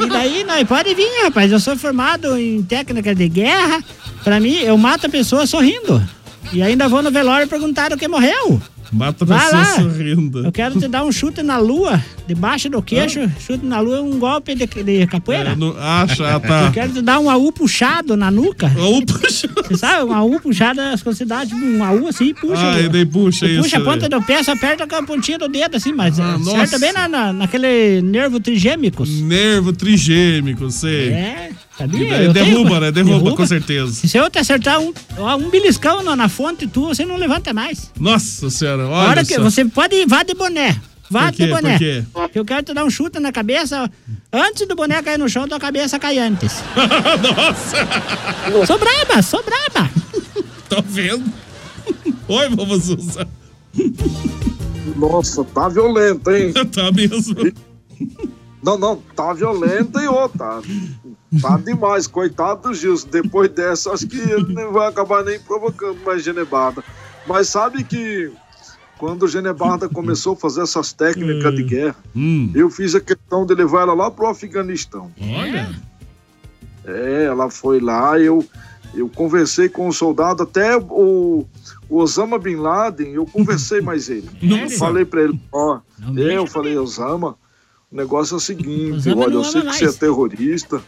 e 0.00 0.08
daí, 0.08 0.44
nós 0.44 0.66
pode 0.66 0.94
vir, 0.94 1.08
rapaz. 1.24 1.50
Eu 1.50 1.58
sou 1.58 1.76
formado 1.76 2.36
em 2.38 2.62
técnica 2.62 3.14
de 3.14 3.28
guerra. 3.28 3.82
Pra 4.22 4.38
mim, 4.38 4.54
eu 4.58 4.78
mato 4.78 5.06
a 5.06 5.10
pessoa 5.10 5.46
sorrindo. 5.46 6.00
E 6.52 6.62
ainda 6.62 6.88
vou 6.88 7.02
no 7.02 7.10
velório 7.10 7.48
perguntar 7.48 7.92
o 7.92 7.96
que 7.96 8.06
morreu. 8.06 8.60
Mata 8.92 9.24
a 9.24 9.26
Vai 9.26 9.50
lá. 9.52 9.64
sorrindo. 9.64 10.44
Eu 10.44 10.52
quero 10.52 10.78
te 10.78 10.86
dar 10.86 11.02
um 11.04 11.10
chute 11.10 11.42
na 11.42 11.56
lua, 11.58 11.98
debaixo 12.26 12.68
do 12.68 12.82
queixo. 12.82 13.20
Chute 13.40 13.64
na 13.64 13.80
lua 13.80 13.96
é 13.98 14.00
um 14.02 14.18
golpe 14.18 14.54
de, 14.54 14.66
de 14.66 15.06
capoeira. 15.06 15.50
É, 15.52 15.54
no- 15.56 15.74
Acha, 15.78 16.38
tá. 16.40 16.64
Eu 16.66 16.72
quero 16.72 16.92
te 16.92 17.00
dar 17.02 17.18
um 17.18 17.30
AU 17.30 17.50
puxado 17.52 18.16
na 18.16 18.30
nuca. 18.30 18.70
AU 18.78 19.04
puxado? 19.06 19.54
Você 19.66 19.76
sabe, 19.78 20.04
um 20.04 20.12
AU 20.12 20.38
puxado 20.40 20.80
é 20.80 20.92
as 20.92 21.02
consideradas, 21.02 21.48
tipo, 21.48 21.64
um 21.64 21.82
AU 21.82 22.06
assim, 22.08 22.34
puxa. 22.34 22.70
Ah, 22.72 22.80
e 22.80 22.88
daí 22.90 23.06
puxa 23.06 23.46
isso. 23.46 23.62
puxa 23.62 23.78
a 23.78 23.80
ponta 23.80 24.08
daí. 24.08 24.20
do 24.20 24.26
pé, 24.26 24.42
só 24.42 24.52
aperta 24.52 24.86
com 24.86 24.94
a 24.96 25.02
pontinha 25.02 25.38
do 25.38 25.48
dedo, 25.48 25.74
assim, 25.76 25.92
mas 25.92 26.20
Ah, 26.20 26.34
acerta 26.34 26.58
nossa. 26.58 26.78
bem 26.78 26.92
na, 26.92 27.08
na- 27.08 27.32
naquele 27.32 28.02
nervo 28.02 28.38
trigêmicos. 28.40 29.08
Nervo 29.22 29.72
trigêmico, 29.72 30.70
sei. 30.70 31.08
É, 31.10 31.50
Sabia? 31.78 32.10
daí 32.10 32.24
Eu 32.26 32.32
derruba, 32.32 32.68
tenho- 32.68 32.80
né? 32.80 32.92
Derruba, 32.92 33.34
com 33.34 33.46
certeza. 33.46 34.06
Se 34.06 34.16
eu 34.16 34.28
te 34.30 34.38
acertar 34.38 34.78
um, 34.80 34.92
um 35.40 35.50
beliscão 35.50 36.02
na, 36.02 36.14
na 36.14 36.28
fonte 36.28 36.66
tua, 36.66 36.94
você 36.94 37.04
não 37.04 37.16
levanta 37.16 37.52
mais. 37.54 37.90
Nossa 37.98 38.50
senhora, 38.50 38.86
olha 38.86 39.08
hora 39.10 39.24
que 39.24 39.38
você 39.38 39.64
pode 39.64 39.94
ir, 39.96 40.06
vá 40.06 40.22
de 40.22 40.34
boné. 40.34 40.80
Vá 41.10 41.30
de 41.30 41.46
boné. 41.46 41.72
Por 41.72 41.78
quê? 41.78 42.04
Eu 42.38 42.44
quero 42.44 42.62
te 42.62 42.72
dar 42.72 42.84
um 42.84 42.90
chute 42.90 43.18
na 43.20 43.30
cabeça. 43.32 43.90
Antes 44.32 44.66
do 44.66 44.74
boné 44.74 45.02
cair 45.02 45.18
no 45.18 45.28
chão, 45.28 45.46
tua 45.46 45.58
cabeça 45.60 45.98
cai 45.98 46.18
antes. 46.18 46.62
Nossa! 47.22 48.66
Sou 48.66 48.78
braba, 48.78 49.22
sou 49.22 49.42
braba. 49.42 49.90
Tô 50.70 50.80
vendo. 50.82 51.24
Oi, 52.28 52.48
vovô 52.50 52.80
Souza. 52.80 53.28
Nossa, 54.96 55.44
tá 55.44 55.68
violento, 55.68 56.30
hein? 56.30 56.52
tá 56.72 56.90
mesmo. 56.92 57.34
Não, 58.62 58.78
não, 58.78 58.96
tá 59.16 59.32
violento 59.32 59.98
e 60.00 60.06
outra. 60.06 60.60
Tá 61.40 61.56
demais, 61.56 62.06
coitado 62.06 62.68
do 62.68 62.74
Gilson. 62.74 63.08
Depois 63.08 63.50
dessa, 63.50 63.90
acho 63.92 64.06
que 64.06 64.18
ele 64.18 64.54
não 64.54 64.72
vai 64.72 64.88
acabar 64.88 65.24
nem 65.24 65.38
provocando 65.40 65.98
mais 66.04 66.22
Genebarda. 66.22 66.84
Mas 67.26 67.48
sabe 67.48 67.82
que 67.82 68.30
quando 68.98 69.24
o 69.24 69.28
Genebarda 69.28 69.88
começou 69.88 70.34
a 70.34 70.36
fazer 70.36 70.62
essas 70.62 70.92
técnicas 70.92 71.54
de 71.56 71.64
guerra, 71.64 71.96
eu 72.54 72.70
fiz 72.70 72.94
a 72.94 73.00
questão 73.00 73.44
de 73.44 73.52
levar 73.52 73.82
ela 73.82 73.94
lá 73.94 74.10
pro 74.10 74.28
Afeganistão. 74.28 75.10
Olha. 75.20 75.74
É, 76.84 77.24
ela 77.24 77.50
foi 77.50 77.80
lá, 77.80 78.18
eu, 78.18 78.44
eu 78.94 79.08
conversei 79.08 79.68
com 79.68 79.88
o 79.88 79.92
soldado, 79.92 80.42
até 80.42 80.76
o, 80.76 81.46
o 81.88 81.96
Osama 81.96 82.38
Bin 82.38 82.56
Laden, 82.56 83.12
eu 83.12 83.26
conversei 83.26 83.80
mais 83.82 84.08
ele. 84.08 84.28
Eu 84.40 84.70
falei 84.70 85.04
pra 85.04 85.22
ele, 85.22 85.40
ó, 85.52 85.80
é, 86.16 86.36
eu 86.36 86.46
falei, 86.46 86.76
Osama, 86.76 87.36
o 87.92 87.96
negócio 87.96 88.34
é 88.34 88.36
o 88.38 88.40
seguinte, 88.40 89.08
Osama 89.08 89.24
olha, 89.24 89.34
eu 89.34 89.44
sei 89.44 89.60
que 89.62 89.72
você 89.72 89.84
é 89.84 89.86
mais. 89.86 89.96
terrorista, 89.96 90.80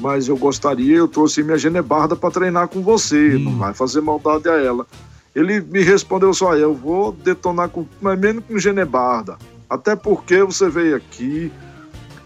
mas 0.00 0.28
eu 0.28 0.36
gostaria, 0.36 0.96
eu 0.96 1.06
trouxe 1.06 1.42
minha 1.42 1.58
genebarda 1.58 2.16
pra 2.16 2.30
treinar 2.30 2.68
com 2.68 2.80
você, 2.82 3.38
não 3.38 3.58
vai 3.58 3.74
fazer 3.74 4.00
maldade 4.00 4.48
a 4.48 4.54
ela. 4.54 4.86
Ele 5.34 5.60
me 5.60 5.82
respondeu 5.82 6.32
só, 6.34 6.54
eu 6.56 6.74
vou 6.74 7.12
detonar 7.12 7.68
com, 7.68 7.86
mas 8.00 8.18
menos 8.18 8.44
com 8.46 8.58
genebarda, 8.58 9.36
até 9.68 9.94
porque 9.94 10.42
você 10.42 10.68
veio 10.68 10.96
aqui, 10.96 11.52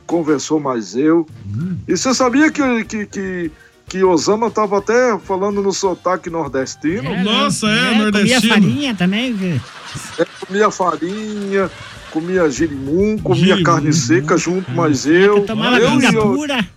conversou 0.07 0.61
mais 0.61 0.95
eu. 0.97 1.27
E 1.89 1.97
você 1.97 2.15
sabia 2.15 2.51
que, 2.51 2.85
que, 2.85 3.07
que, 3.07 3.51
que 3.89 4.05
Osama 4.05 4.51
tava 4.51 4.79
até 4.79 5.19
falando 5.19 5.61
no 5.61 5.73
sotaque 5.73 6.31
nordestino? 6.31 7.25
Nossa, 7.25 7.67
é, 7.69 7.89
Comia 7.89 8.03
nordestino. 8.03 8.55
farinha 8.55 8.95
também. 8.95 9.61
É, 10.19 10.27
comia 10.47 10.71
farinha, 10.71 11.71
comia 12.21 12.49
girimum, 12.51 13.19
comia 13.19 13.45
Girimum. 13.45 13.63
carne 13.63 13.93
seca 13.93 14.37
junto, 14.39 14.71
mas 14.71 15.05
eu. 15.07 15.45
Tomava 15.45 15.79
eu, 15.79 15.91
pinga 15.91 16.11
e 16.13 16.17
o- 16.17 16.35
pura. 16.35 16.69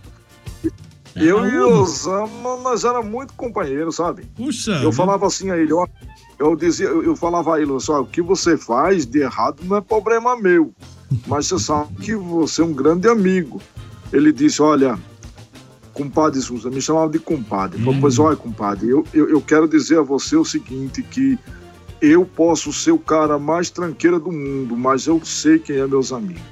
eu 1.16 1.46
e 1.46 1.58
uva. 1.58 1.80
Osama, 1.80 2.56
nós 2.62 2.84
era 2.84 3.00
muito 3.02 3.32
companheiros, 3.34 3.96
sabe? 3.96 4.24
Puxa. 4.36 4.72
Eu 4.82 4.92
falava 4.92 5.26
assim 5.26 5.50
a 5.50 5.56
ele, 5.56 5.72
ó, 5.72 5.86
eu 6.38 6.54
dizia, 6.54 6.88
eu, 6.88 7.02
eu 7.02 7.16
falava 7.16 7.56
a 7.56 7.60
ele, 7.60 7.78
só 7.80 8.00
o 8.02 8.06
que 8.06 8.20
você 8.20 8.56
faz 8.56 9.06
de 9.06 9.20
errado 9.20 9.62
não 9.64 9.76
é 9.78 9.80
problema 9.80 10.36
meu, 10.36 10.72
mas 11.26 11.46
você 11.46 11.58
sabe 11.58 11.94
que 11.94 12.14
você 12.14 12.60
é 12.60 12.64
um 12.64 12.72
grande 12.74 13.08
amigo. 13.08 13.62
Ele 14.12 14.32
disse, 14.32 14.60
olha, 14.60 14.98
compadre 15.94 16.40
Souza, 16.40 16.68
me 16.68 16.82
chamava 16.82 17.10
de 17.10 17.18
compadre. 17.18 17.82
Hum. 17.82 17.98
Pois 18.00 18.18
olha, 18.18 18.36
compadre, 18.36 18.88
eu, 18.90 19.06
eu, 19.14 19.28
eu 19.30 19.40
quero 19.40 19.66
dizer 19.66 19.98
a 19.98 20.02
você 20.02 20.36
o 20.36 20.44
seguinte, 20.44 21.02
que 21.02 21.38
eu 22.00 22.24
posso 22.24 22.72
ser 22.72 22.92
o 22.92 22.98
cara 22.98 23.38
mais 23.38 23.70
tranqueira 23.70 24.18
do 24.18 24.30
mundo, 24.32 24.76
mas 24.76 25.06
eu 25.06 25.20
sei 25.24 25.58
quem 25.58 25.76
é 25.76 25.86
meus 25.86 26.12
amigos. 26.12 26.42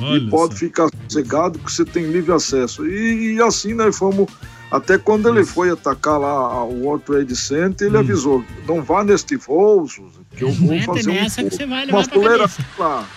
Olha 0.00 0.18
e 0.18 0.28
pode 0.30 0.52
só. 0.54 0.58
ficar 0.60 0.88
sossegado 1.08 1.58
que 1.58 1.72
você 1.72 1.84
tem 1.84 2.04
livre 2.06 2.32
acesso. 2.32 2.86
E, 2.86 3.34
e 3.34 3.42
assim 3.42 3.72
nós 3.74 3.96
fomos. 3.96 4.26
Até 4.70 4.98
quando 4.98 5.28
ele 5.28 5.44
foi 5.44 5.70
atacar 5.70 6.18
lá 6.18 6.64
o 6.64 6.82
World 6.82 7.04
Trade 7.04 7.36
Center, 7.36 7.86
Hum. 7.86 7.90
ele 7.90 7.98
avisou: 7.98 8.44
não 8.66 8.82
vá 8.82 9.04
neste 9.04 9.36
voo, 9.36 9.86
que 10.36 10.42
eu 10.44 10.50
vou 10.52 10.78
fazer 10.82 11.12
nessa 11.12 11.40
um, 11.40 11.48
que 11.48 11.56
você 11.56 11.66
vai 11.66 11.86
uma 11.86 11.98
levar 11.98 12.12
fuleira 12.12 12.38
cabeça. 12.48 12.64
lá. 12.78 13.08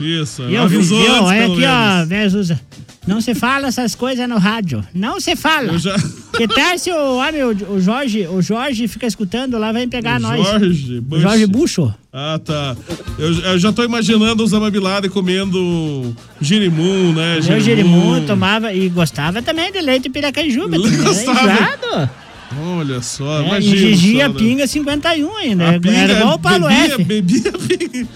Isso, 0.00 0.42
E 0.48 0.56
avisou 0.56 0.98
antes, 0.98 1.30
pelo 1.32 1.52
aqui, 1.54 1.64
ó, 1.64 1.88
menos. 1.94 2.08
Verzusa. 2.08 2.60
Não 3.06 3.20
se 3.20 3.34
fala 3.34 3.66
essas 3.66 3.94
coisas 3.96 4.28
no 4.28 4.38
rádio. 4.38 4.84
Não 4.94 5.18
se 5.20 5.34
fala. 5.34 5.72
Que 6.36 6.46
tal 6.46 6.78
se 6.78 6.90
o, 6.92 7.20
ah, 7.20 7.32
meu, 7.32 7.48
o 7.50 7.80
Jorge, 7.80 8.26
o 8.28 8.40
Jorge 8.40 8.86
fica 8.86 9.06
escutando 9.06 9.58
lá, 9.58 9.72
vem 9.72 9.88
pegar 9.88 10.20
nós. 10.20 10.40
Jorge, 10.46 10.98
O 10.98 11.02
Bush. 11.02 11.20
Jorge 11.20 11.46
Bucho. 11.46 11.94
Ah, 12.12 12.38
tá. 12.42 12.76
Eu, 13.18 13.32
eu 13.40 13.58
já 13.58 13.72
tô 13.72 13.82
imaginando 13.82 14.44
os 14.44 14.52
Bin 14.52 15.08
comendo 15.10 16.14
girimum, 16.40 17.12
né? 17.12 17.40
Meu 17.48 17.60
Jerimum 17.60 18.24
tomava 18.24 18.72
e 18.72 18.88
gostava 18.88 19.42
também 19.42 19.72
de 19.72 19.80
leite 19.80 20.08
piracanjuba. 20.08 20.76
Gostava. 20.78 22.10
Olha 22.78 23.00
só, 23.00 23.40
É, 23.42 23.46
imagina. 23.46 23.76
e 23.76 23.78
Gigia 23.94 24.26
só, 24.26 24.32
né? 24.32 24.38
Pinga 24.38 24.66
51 24.66 25.36
ainda. 25.36 25.70
A 25.70 25.80
pinga, 25.80 25.96
Era 25.96 26.12
igual 26.18 26.34
o 26.34 26.38
Paulo 26.38 26.68
bebia, 26.68 26.84
F. 26.94 27.04
Bebia 27.04 27.52
pinga. 27.52 28.08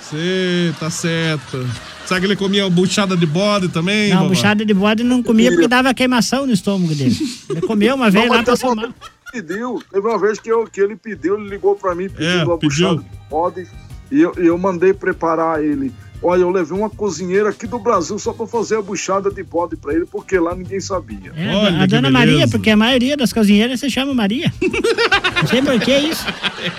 Você 0.00 0.74
tá 0.78 0.90
certo. 0.90 1.66
Sabe 2.10 2.22
que 2.22 2.26
ele 2.26 2.34
comia 2.34 2.68
buchada 2.68 3.16
de 3.16 3.24
bode 3.24 3.68
também? 3.68 4.10
Não, 4.10 4.22
vovó? 4.22 4.30
buchada 4.30 4.64
de 4.64 4.74
bode 4.74 5.04
não 5.04 5.22
comia 5.22 5.52
porque 5.52 5.68
dava 5.68 5.94
queimação 5.94 6.44
no 6.44 6.52
estômago 6.52 6.92
dele. 6.92 7.16
Ele 7.48 7.60
comeu 7.60 7.94
uma 7.94 8.10
vez 8.10 8.26
Não, 8.26 8.34
lá, 8.34 8.42
que 8.42 8.50
ele 8.50 8.92
pediu, 9.32 9.80
teve 9.92 10.08
uma 10.08 10.18
vez 10.18 10.40
que, 10.40 10.50
eu, 10.50 10.66
que 10.66 10.80
ele 10.80 10.96
pediu, 10.96 11.38
ele 11.38 11.48
ligou 11.48 11.76
pra 11.76 11.94
mim 11.94 12.08
pedindo 12.08 12.52
É, 12.52 12.56
pediu. 12.56 12.58
buchada 12.68 12.96
de 12.96 13.06
bode 13.30 13.68
e 14.10 14.20
eu, 14.22 14.32
eu 14.38 14.58
mandei 14.58 14.92
preparar 14.92 15.62
ele. 15.62 15.92
Olha, 16.20 16.40
eu 16.40 16.50
levei 16.50 16.76
uma 16.76 16.90
cozinheira 16.90 17.50
aqui 17.50 17.68
do 17.68 17.78
Brasil 17.78 18.18
só 18.18 18.32
pra 18.32 18.44
fazer 18.44 18.76
a 18.78 18.82
buchada 18.82 19.30
de 19.30 19.44
bode 19.44 19.76
pra 19.76 19.94
ele, 19.94 20.04
porque 20.04 20.36
lá 20.36 20.52
ninguém 20.52 20.80
sabia. 20.80 21.32
É, 21.36 21.80
a 21.80 21.86
dona 21.86 22.10
Maria, 22.10 22.48
porque 22.48 22.70
a 22.70 22.76
maioria 22.76 23.16
das 23.16 23.32
cozinheiras 23.32 23.78
se 23.78 23.88
chama 23.88 24.12
Maria. 24.12 24.52
Não 24.60 25.46
sei 25.48 25.62
por 25.62 25.78
que 25.78 25.96
isso. 25.96 26.26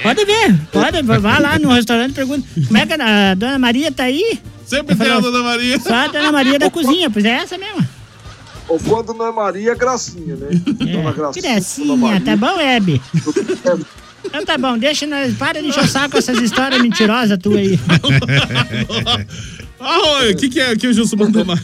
Pode 0.04 0.26
ver, 0.26 0.60
pode, 0.74 1.02
vá 1.22 1.40
lá 1.40 1.58
no 1.58 1.70
restaurante 1.70 2.12
e 2.12 2.16
pergunta, 2.16 2.46
como 2.68 2.78
é 2.78 2.86
que 2.86 2.94
a 3.02 3.34
dona 3.34 3.58
Maria 3.58 3.94
tá 3.94 4.04
aí? 4.04 4.42
Sempre 4.72 4.96
tem 4.96 5.12
a 5.12 5.20
dona 5.20 5.44
Maria. 5.44 5.78
Só 5.82 5.94
a 5.94 6.08
dona 6.08 6.32
Maria 6.32 6.58
da 6.58 6.72
cozinha, 6.72 7.10
pois 7.10 7.26
é 7.26 7.32
essa 7.32 7.58
mesmo. 7.58 7.86
Ou 8.70 8.80
quando 8.80 9.14
não 9.14 9.28
é 9.28 9.32
Maria, 9.34 9.74
é 9.74 9.76
Gracinha, 9.76 10.38
né? 10.38 10.48
Dona 10.50 11.12
Gracinha. 11.12 11.42
Dona 11.42 11.54
Gracinha, 11.56 11.98
Maria. 11.98 12.22
tá 12.22 12.38
bom, 12.38 12.58
Hebe? 12.58 13.02
Então 14.24 14.46
tá 14.46 14.58
bom, 14.58 14.78
deixa 14.78 15.06
nós, 15.06 15.36
para 15.36 15.62
de 15.62 15.68
encher 15.68 15.84
o 15.84 15.88
saco 15.88 16.12
com 16.12 16.20
essas 16.20 16.38
histórias 16.40 16.82
mentirosas 16.82 17.38
tua 17.38 17.58
aí. 17.58 17.78
Ah, 19.84 20.30
o 20.32 20.36
que, 20.36 20.48
que 20.48 20.60
é 20.60 20.76
que 20.76 20.86
o 20.86 20.94
Gilson 20.94 21.16
mandou 21.16 21.44
mais 21.44 21.60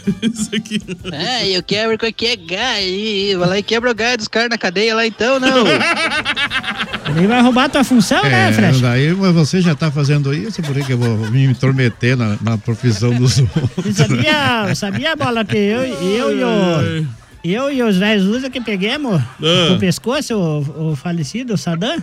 aqui? 0.51 0.81
Ah, 1.13 1.45
eu 1.45 1.61
quebro 1.61 1.99
qualquer 1.99 2.35
gai. 2.35 3.35
Vai 3.37 3.47
lá 3.47 3.59
e 3.59 3.61
quebra 3.61 3.91
o 3.91 3.93
gai 3.93 4.17
dos 4.17 4.27
caras 4.27 4.49
na 4.49 4.57
cadeia 4.57 4.95
lá 4.95 5.05
então, 5.05 5.39
não. 5.39 5.63
Ele 7.15 7.27
vai 7.27 7.41
roubar 7.41 7.69
tua 7.69 7.83
função, 7.83 8.21
né, 8.23 8.49
É, 8.49 8.53
Fresh? 8.53 8.81
daí 8.81 9.13
mas 9.13 9.33
você 9.33 9.61
já 9.61 9.73
tá 9.75 9.89
fazendo 9.91 10.33
isso, 10.33 10.61
por 10.61 10.75
que 10.75 10.91
eu 10.93 10.97
vou 10.97 11.17
me 11.31 11.45
intrometer 11.45 12.17
na, 12.17 12.37
na 12.41 12.57
profissão 12.57 13.13
dos 13.13 13.39
outros? 13.55 13.95
Sabia, 13.95 14.75
sabia, 14.75 15.15
Bola, 15.15 15.45
que 15.45 15.57
eu, 15.57 15.81
eu 15.83 16.37
e 16.37 16.43
o... 16.43 17.07
Eu 17.43 17.71
e 17.71 17.81
os 17.81 17.95
velhos 17.95 18.25
usa 18.25 18.49
que 18.49 18.59
pegamos 18.59 19.21
Ah. 19.41 19.69
no 19.69 19.79
pescoço 19.79 20.33
o, 20.35 20.91
o 20.91 20.95
falecido 20.97 21.55
Saddam. 21.57 21.97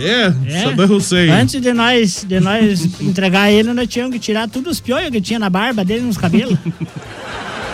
É, 0.00 0.32
Saddam 0.64 0.96
Hussein. 0.96 1.30
Antes 1.30 1.60
de 1.60 1.72
nós, 1.72 2.24
de 2.26 2.40
nós 2.40 2.80
entregar 3.00 3.52
ele, 3.52 3.72
nós 3.72 3.86
tínhamos 3.86 4.14
que 4.14 4.18
tirar 4.18 4.48
todos 4.48 4.72
os 4.72 4.80
piolhos 4.80 5.10
que 5.10 5.20
tinha 5.20 5.38
na 5.38 5.48
barba 5.50 5.84
dele, 5.84 6.00
nos 6.00 6.16
cabelos. 6.16 6.58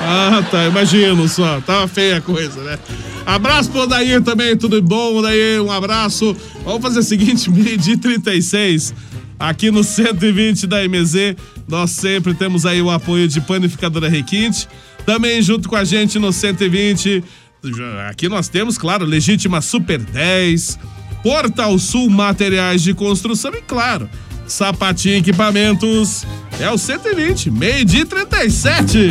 Ah, 0.03 0.43
tá, 0.51 0.67
imagino 0.67 1.29
só. 1.29 1.61
Tava 1.61 1.87
feia 1.87 2.17
a 2.17 2.21
coisa, 2.21 2.61
né? 2.63 2.79
Abraço 3.27 3.71
pro 3.71 3.83
Odair 3.83 4.23
também, 4.23 4.57
tudo 4.57 4.81
bom, 4.83 5.17
Odair? 5.17 5.63
Um 5.63 5.71
abraço. 5.71 6.35
Vamos 6.65 6.81
fazer 6.83 7.01
o 7.01 7.03
seguinte, 7.03 7.51
meio-dia 7.53 7.95
e 7.95 7.99
36, 7.99 8.95
aqui 9.39 9.71
no 9.71 9.85
120 9.85 10.67
da 10.67 10.79
MZ, 10.89 11.37
nós 11.69 11.91
sempre 11.91 12.33
temos 12.35 12.65
aí 12.65 12.81
o 12.81 12.91
apoio 12.91 13.29
de 13.29 13.41
Panificadora 13.41 14.09
Requinte. 14.09 14.67
Também 15.05 15.41
junto 15.43 15.69
com 15.69 15.77
a 15.77 15.85
gente 15.85 16.19
no 16.19 16.33
120, 16.33 17.23
já- 17.65 18.09
aqui 18.09 18.29
nós 18.29 18.49
temos, 18.49 18.79
claro, 18.79 19.05
Legítima 19.05 19.61
Super 19.61 19.99
10, 19.99 20.79
Portal 21.23 21.79
Sul 21.79 22.09
Materiais 22.09 22.83
de 22.83 22.95
Construção 22.95 23.53
e, 23.55 23.61
claro, 23.63 24.09
Sapatinho 24.47 25.17
Equipamentos. 25.19 26.25
É 26.59 26.71
o 26.71 26.77
120, 26.79 27.51
meio-dia 27.51 28.01
e 28.01 28.05
37. 28.05 29.11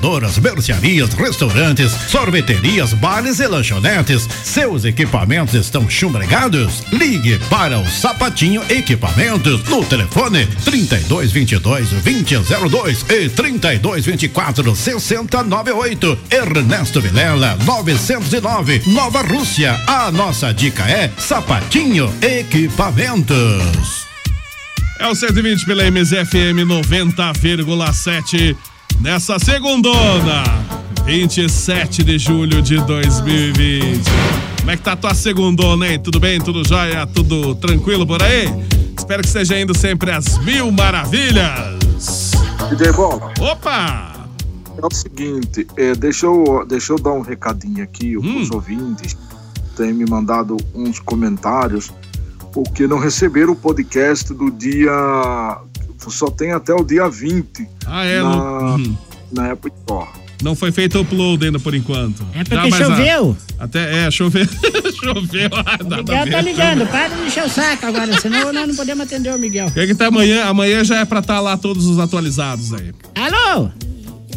purificadoras, 0.00 0.38
mercearias, 0.38 1.12
restaurantes, 1.14 1.92
sorveterias, 2.08 2.94
bares 2.94 3.38
e 3.38 3.46
lanchonetes. 3.46 4.26
Seus 4.42 4.84
equipamentos 4.84 5.54
estão 5.54 5.88
chumbregados? 5.88 6.82
Ligue 6.92 7.38
para 7.50 7.78
o 7.78 7.88
Sapatinho 7.88 8.62
Equipamentos 8.68 9.62
no 9.64 9.84
telefone 9.84 10.46
3222 10.64 11.90
2002 11.90 13.04
e 13.10 13.28
3224 13.28 14.74
6098. 14.74 16.18
Ernesto 16.30 17.00
Vilela 17.00 17.56
909, 17.64 18.82
Nova 18.86 19.22
Rússia. 19.22 19.80
A 19.86 20.10
nossa 20.10 20.52
dica 20.52 20.84
é 20.84 21.10
Sapatinho 21.18 22.12
Equipamentos. 22.22 24.00
É 24.98 25.06
o 25.06 25.14
120 25.14 25.64
pela 25.64 25.84
MZFM 25.90 26.60
90,7 26.66 28.54
nessa 29.00 29.38
segundona, 29.38 30.42
27 31.04 32.04
de 32.04 32.18
julho 32.18 32.60
de 32.62 32.76
2020. 32.84 34.00
Como 34.58 34.70
é 34.70 34.76
que 34.76 34.82
tá 34.82 34.92
a 34.92 34.96
tua 34.96 35.14
segundona, 35.14 35.88
hein? 35.88 35.98
Tudo 35.98 36.20
bem? 36.20 36.40
Tudo 36.40 36.66
jóia? 36.66 37.06
Tudo 37.06 37.54
tranquilo 37.56 38.06
por 38.06 38.22
aí? 38.22 38.46
Espero 38.96 39.22
que 39.22 39.28
esteja 39.28 39.58
indo 39.58 39.76
sempre 39.76 40.10
às 40.10 40.38
mil 40.38 40.70
maravilhas. 40.70 42.32
E 42.70 42.76
de 42.76 42.92
bola? 42.92 43.32
Opa! 43.40 44.10
É 44.76 44.86
o 44.86 44.94
seguinte, 44.94 45.66
é, 45.76 45.94
deixa, 45.94 46.26
eu, 46.26 46.64
deixa 46.68 46.92
eu 46.92 46.98
dar 46.98 47.12
um 47.12 47.20
recadinho 47.22 47.82
aqui 47.82 48.16
Hum. 48.16 48.40
os 48.42 48.50
ouvintes. 48.50 49.16
Tem 49.76 49.92
me 49.92 50.04
mandado 50.08 50.56
uns 50.74 50.98
comentários, 51.00 51.90
porque 52.52 52.86
não 52.86 52.98
receberam 52.98 53.52
o 53.52 53.56
podcast 53.56 54.32
do 54.34 54.50
dia. 54.50 54.90
Só 56.08 56.30
tem 56.30 56.52
até 56.52 56.72
o 56.74 56.84
dia 56.84 57.08
20 57.08 57.66
Ah, 57.86 58.04
é? 58.04 58.22
na, 58.22 58.28
Não, 58.30 58.74
Uhum. 58.76 58.96
na 59.32 59.52
Apple 59.52 59.72
Store. 59.80 60.08
não 60.42 60.54
foi 60.56 60.72
feito 60.72 60.96
o 60.98 61.02
upload 61.02 61.44
ainda 61.46 61.58
por 61.60 61.74
enquanto. 61.74 62.24
É 62.34 62.38
porque 62.44 62.54
Já, 62.54 62.62
mas 62.62 62.74
a- 62.80 62.84
choveu. 62.96 63.36
até, 63.58 64.06
é, 64.06 64.10
choveu. 64.10 64.46
choveu. 65.02 65.50
Ah, 65.66 65.74
a 65.78 65.84
Miguel 65.84 66.24
ver. 66.24 66.30
tá 66.30 66.40
ligando, 66.40 66.86
para 66.90 67.08
de 67.08 67.22
encher 67.26 67.44
o 67.44 67.48
saco 67.50 67.86
agora, 67.86 68.18
senão 68.20 68.52
nós 68.52 68.68
não 68.68 68.74
podemos 68.74 69.04
atender 69.04 69.34
o 69.34 69.38
Miguel. 69.38 69.66
O 69.68 69.72
que 69.72 69.86
que 69.88 69.94
tá 69.94 70.06
amanhã? 70.06 70.44
Amanhã 70.46 70.82
já 70.84 70.96
é 71.00 71.04
pra 71.04 71.20
estar 71.20 71.40
lá 71.40 71.56
todos 71.56 71.86
os 71.86 71.98
atualizados 71.98 72.72
aí. 72.72 72.92
Alô? 73.14 73.68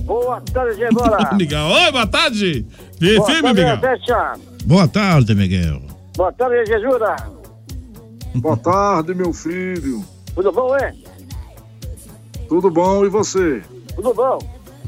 Boa 0.01 0.41
tarde, 0.41 0.81
Bola. 0.91 1.29
Miguel, 1.37 1.65
oi, 1.65 1.91
boa 1.91 2.05
tarde. 2.07 2.65
Vê, 2.99 3.15
Boa 3.15 3.25
firme, 3.27 3.41
tarde, 3.53 3.61
Miguel. 3.61 4.39
Boa 4.65 4.87
tarde, 4.87 5.35
Miguel. 5.35 5.81
Boa 6.17 6.31
tarde, 6.33 6.65
Jesura. 6.65 7.15
Boa 8.35 8.57
tarde, 8.57 9.13
meu 9.15 9.31
filho. 9.33 10.03
Tudo 10.35 10.51
bom, 10.51 10.75
é? 10.75 10.93
Tudo 12.53 12.69
bom 12.69 13.03
e 13.03 13.09
você? 13.09 13.63
Tudo 13.95 14.13
bom? 14.13 14.37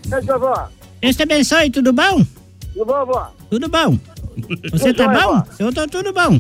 E 0.08 0.14
aí, 0.14 0.22
vó? 0.22 0.68
Deus 1.02 1.16
te 1.16 1.24
abençoe, 1.24 1.72
tudo 1.72 1.92
bom? 1.92 2.24
Tudo 2.74 2.86
bom, 2.86 3.06
vó? 3.08 3.34
Tudo 3.50 3.68
bom. 3.68 3.98
Você 4.72 4.94
tá 4.94 5.06
joia, 5.06 5.20
bom? 5.20 5.34
vó. 5.40 5.44
Eu 5.58 5.74
tô 5.74 5.88
tudo 5.88 6.14
bom. 6.14 6.40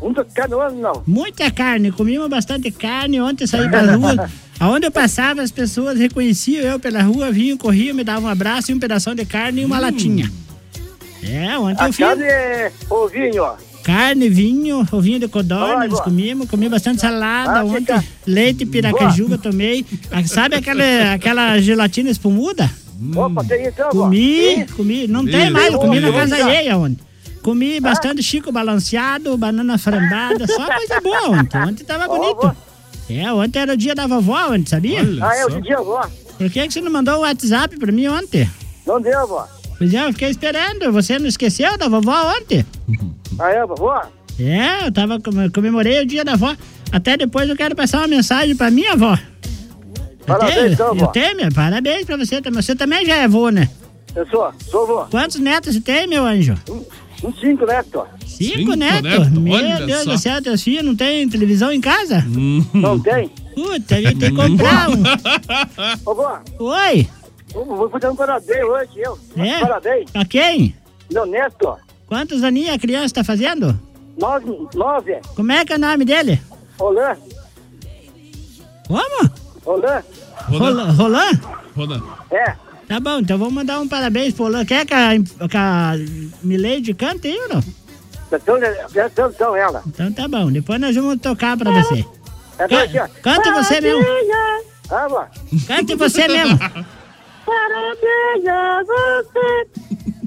Muito 0.00 0.24
carne 0.26 0.54
hoje, 0.54 0.76
não? 0.76 1.02
Muita 1.04 1.50
carne, 1.50 1.90
comimos 1.90 2.28
bastante 2.28 2.70
carne. 2.70 3.20
Ontem 3.20 3.44
saí 3.44 3.68
pra 3.68 3.96
rua. 3.96 4.30
Aonde 4.60 4.86
eu 4.86 4.92
passava, 4.92 5.42
as 5.42 5.50
pessoas 5.50 5.98
reconheciam 5.98 6.62
eu 6.62 6.78
pela 6.78 7.02
rua, 7.02 7.32
vinham, 7.32 7.58
corriam, 7.58 7.96
me 7.96 8.04
davam 8.04 8.26
um 8.28 8.32
abraço 8.32 8.70
e 8.70 8.74
um 8.74 8.78
pedação 8.78 9.16
de 9.16 9.24
carne 9.24 9.62
e 9.62 9.64
uma 9.64 9.80
latinha. 9.80 10.30
É, 11.24 11.58
ontem 11.58 11.82
A 11.82 11.88
eu 11.88 11.92
fiz. 11.92 12.06
carne 12.06 12.22
é 12.22 12.72
ovinho, 12.88 13.42
ó. 13.42 13.56
Carne, 13.92 14.28
vinho, 14.28 14.86
ovinho 14.92 15.18
de 15.18 15.26
codorna, 15.28 15.88
vó. 15.88 16.00
comimos, 16.02 16.48
comi 16.48 16.68
bastante 16.68 17.00
salada 17.00 17.60
Ah, 17.60 17.64
ontem, 17.64 17.80
fica- 17.80 18.04
leite 18.26 18.64
piracajuba 18.64 19.36
tomei. 19.36 19.84
Ah, 20.10 20.22
Sabe 20.24 20.54
aquela, 20.56 21.12
aquela 21.14 21.58
gelatina 21.60 22.08
espumuda? 22.10 22.70
Opa, 23.16 23.42
tem 23.44 23.66
então, 23.66 23.90
vó? 23.92 24.02
Comi, 24.04 24.66
comi, 24.76 25.06
não 25.08 25.24
tem 25.24 25.50
mais, 25.50 25.72
eu 25.72 25.78
comi 25.80 25.98
na 26.00 26.12
casa 26.12 26.36
alheia 26.36 26.76
ontem. 26.76 27.02
Comi 27.42 27.80
bastante 27.80 28.22
chico 28.22 28.52
balanceado, 28.52 29.36
banana 29.36 29.76
frambada, 29.78 30.46
só 30.46 30.66
coisa 30.76 31.00
boa 31.00 31.30
ontem. 31.30 31.58
Ontem 31.62 31.84
tava 31.84 32.06
bonito. 32.06 32.56
É, 33.08 33.32
ontem 33.32 33.58
era 33.58 33.72
o 33.72 33.76
dia 33.76 33.94
da 33.94 34.06
vovó, 34.06 34.50
ontem, 34.52 34.66
sabia? 34.66 35.00
Olha 35.00 35.24
Ah, 35.24 35.36
é 35.36 35.46
o 35.46 35.60
dia, 35.60 35.78
vó. 35.78 36.06
Por 36.38 36.48
que, 36.50 36.66
que 36.68 36.72
você 36.72 36.80
não 36.80 36.92
mandou 36.92 37.16
o 37.16 37.20
WhatsApp 37.22 37.76
pra 37.78 37.90
mim 37.90 38.06
ontem? 38.06 38.48
Não 38.86 39.00
deu, 39.00 39.26
vó. 39.26 39.48
Pois 39.78 39.92
é, 39.94 40.04
eu 40.06 40.12
fiquei 40.12 40.28
esperando. 40.28 40.92
Você 40.92 41.18
não 41.18 41.26
esqueceu 41.26 41.76
da 41.78 41.88
vovó 41.88 42.34
ontem? 42.36 42.64
Ah, 43.40 43.50
é, 43.50 43.64
vó? 43.66 44.02
É, 44.38 44.86
eu 44.86 44.92
tava, 44.92 45.18
com- 45.20 45.50
comemorei 45.50 46.02
o 46.02 46.06
dia 46.06 46.24
da 46.24 46.32
avó. 46.34 46.54
Até 46.92 47.16
depois 47.16 47.48
eu 47.48 47.56
quero 47.56 47.74
passar 47.74 47.98
uma 47.98 48.08
mensagem 48.08 48.54
pra 48.56 48.70
minha 48.70 48.92
avó. 48.92 49.16
Eu 49.16 50.26
Parabéns, 50.26 50.54
tenho- 50.54 50.72
então, 50.72 50.88
eu 50.88 50.94
vó. 50.96 51.06
tenho, 51.08 51.36
meu, 51.36 51.52
parabéns 51.52 52.04
pra 52.04 52.16
você 52.16 52.40
também. 52.42 52.60
Você 52.62 52.74
também 52.74 53.04
já 53.06 53.16
é 53.16 53.24
avô, 53.24 53.48
né? 53.50 53.68
Eu 54.14 54.26
sou, 54.28 54.52
sou 54.70 54.86
vó. 54.86 55.06
Quantos 55.10 55.38
netos 55.38 55.74
você 55.74 55.80
tem, 55.80 56.06
meu 56.06 56.24
anjo? 56.24 56.54
Um 57.22 57.32
cinco 57.34 57.66
neto, 57.66 57.96
ó. 57.98 58.06
Cinco, 58.26 58.56
Cinco 58.58 58.74
netos? 58.74 59.02
netos? 59.02 59.28
Meu 59.30 59.52
Olha 59.54 59.86
Deus 59.86 60.04
só. 60.04 60.10
do 60.12 60.18
céu, 60.18 60.42
teus 60.42 60.62
filhos 60.62 60.84
não 60.84 60.96
têm 60.96 61.28
televisão 61.28 61.70
em 61.70 61.80
casa? 61.80 62.24
Não 62.72 62.98
tem? 62.98 63.28
Puta, 63.54 63.96
a 63.96 64.00
gente 64.02 64.18
tem 64.18 64.30
que 64.30 64.36
comprar 64.36 64.88
um. 64.90 65.02
Ô, 66.06 66.14
vó, 66.14 66.40
Oi, 66.58 67.06
eu 67.54 67.64
vou 67.64 67.90
fazer 67.90 68.08
um 68.08 68.16
parabéns 68.16 68.64
hoje, 68.64 68.90
eu. 68.96 69.18
É? 69.36 69.60
Parabéns. 69.60 70.10
pra 70.10 70.24
quem? 70.24 70.74
Meu 71.12 71.26
neto, 71.26 71.56
ó. 71.64 71.76
Quantos 72.10 72.42
aninhos 72.42 72.74
a 72.74 72.78
criança 72.78 73.14
tá 73.14 73.22
fazendo? 73.22 73.78
Nove, 74.18 74.66
nove. 74.74 75.20
Como 75.36 75.52
é 75.52 75.64
que 75.64 75.72
é 75.72 75.76
o 75.76 75.78
nome 75.78 76.04
dele? 76.04 76.42
Olã, 76.76 77.16
Como? 78.88 79.30
Rolan? 79.64 80.02
Rolan? 80.90 81.30
Rodan. 81.76 82.02
É. 82.32 82.54
Tá 82.88 82.98
bom, 82.98 83.20
então 83.20 83.38
vamos 83.38 83.54
mandar 83.54 83.78
um 83.78 83.86
parabéns 83.86 84.34
pro 84.34 84.46
Rolan. 84.46 84.64
Quer 84.64 84.84
que 84.84 84.92
a, 84.92 85.10
que 85.48 85.56
a 85.56 85.92
Milady 86.42 86.92
cante 86.94 87.28
aí 87.28 87.38
ou 87.38 87.48
não? 87.48 87.62
Atenção, 88.32 89.04
atenção, 89.06 89.54
ela. 89.56 89.80
Então 89.86 90.12
tá 90.12 90.26
bom, 90.26 90.50
depois 90.50 90.80
nós 90.80 90.96
vamos 90.96 91.20
tocar 91.20 91.56
pra 91.56 91.70
você. 91.70 92.04
É 92.58 93.08
canta 93.22 93.52
você 93.52 93.80
mesmo. 93.80 94.04
Cante 95.68 95.94
você 95.94 96.26
mesmo. 96.26 96.58
Parabéns 96.58 98.46
a 98.48 98.82
você, 98.82 99.68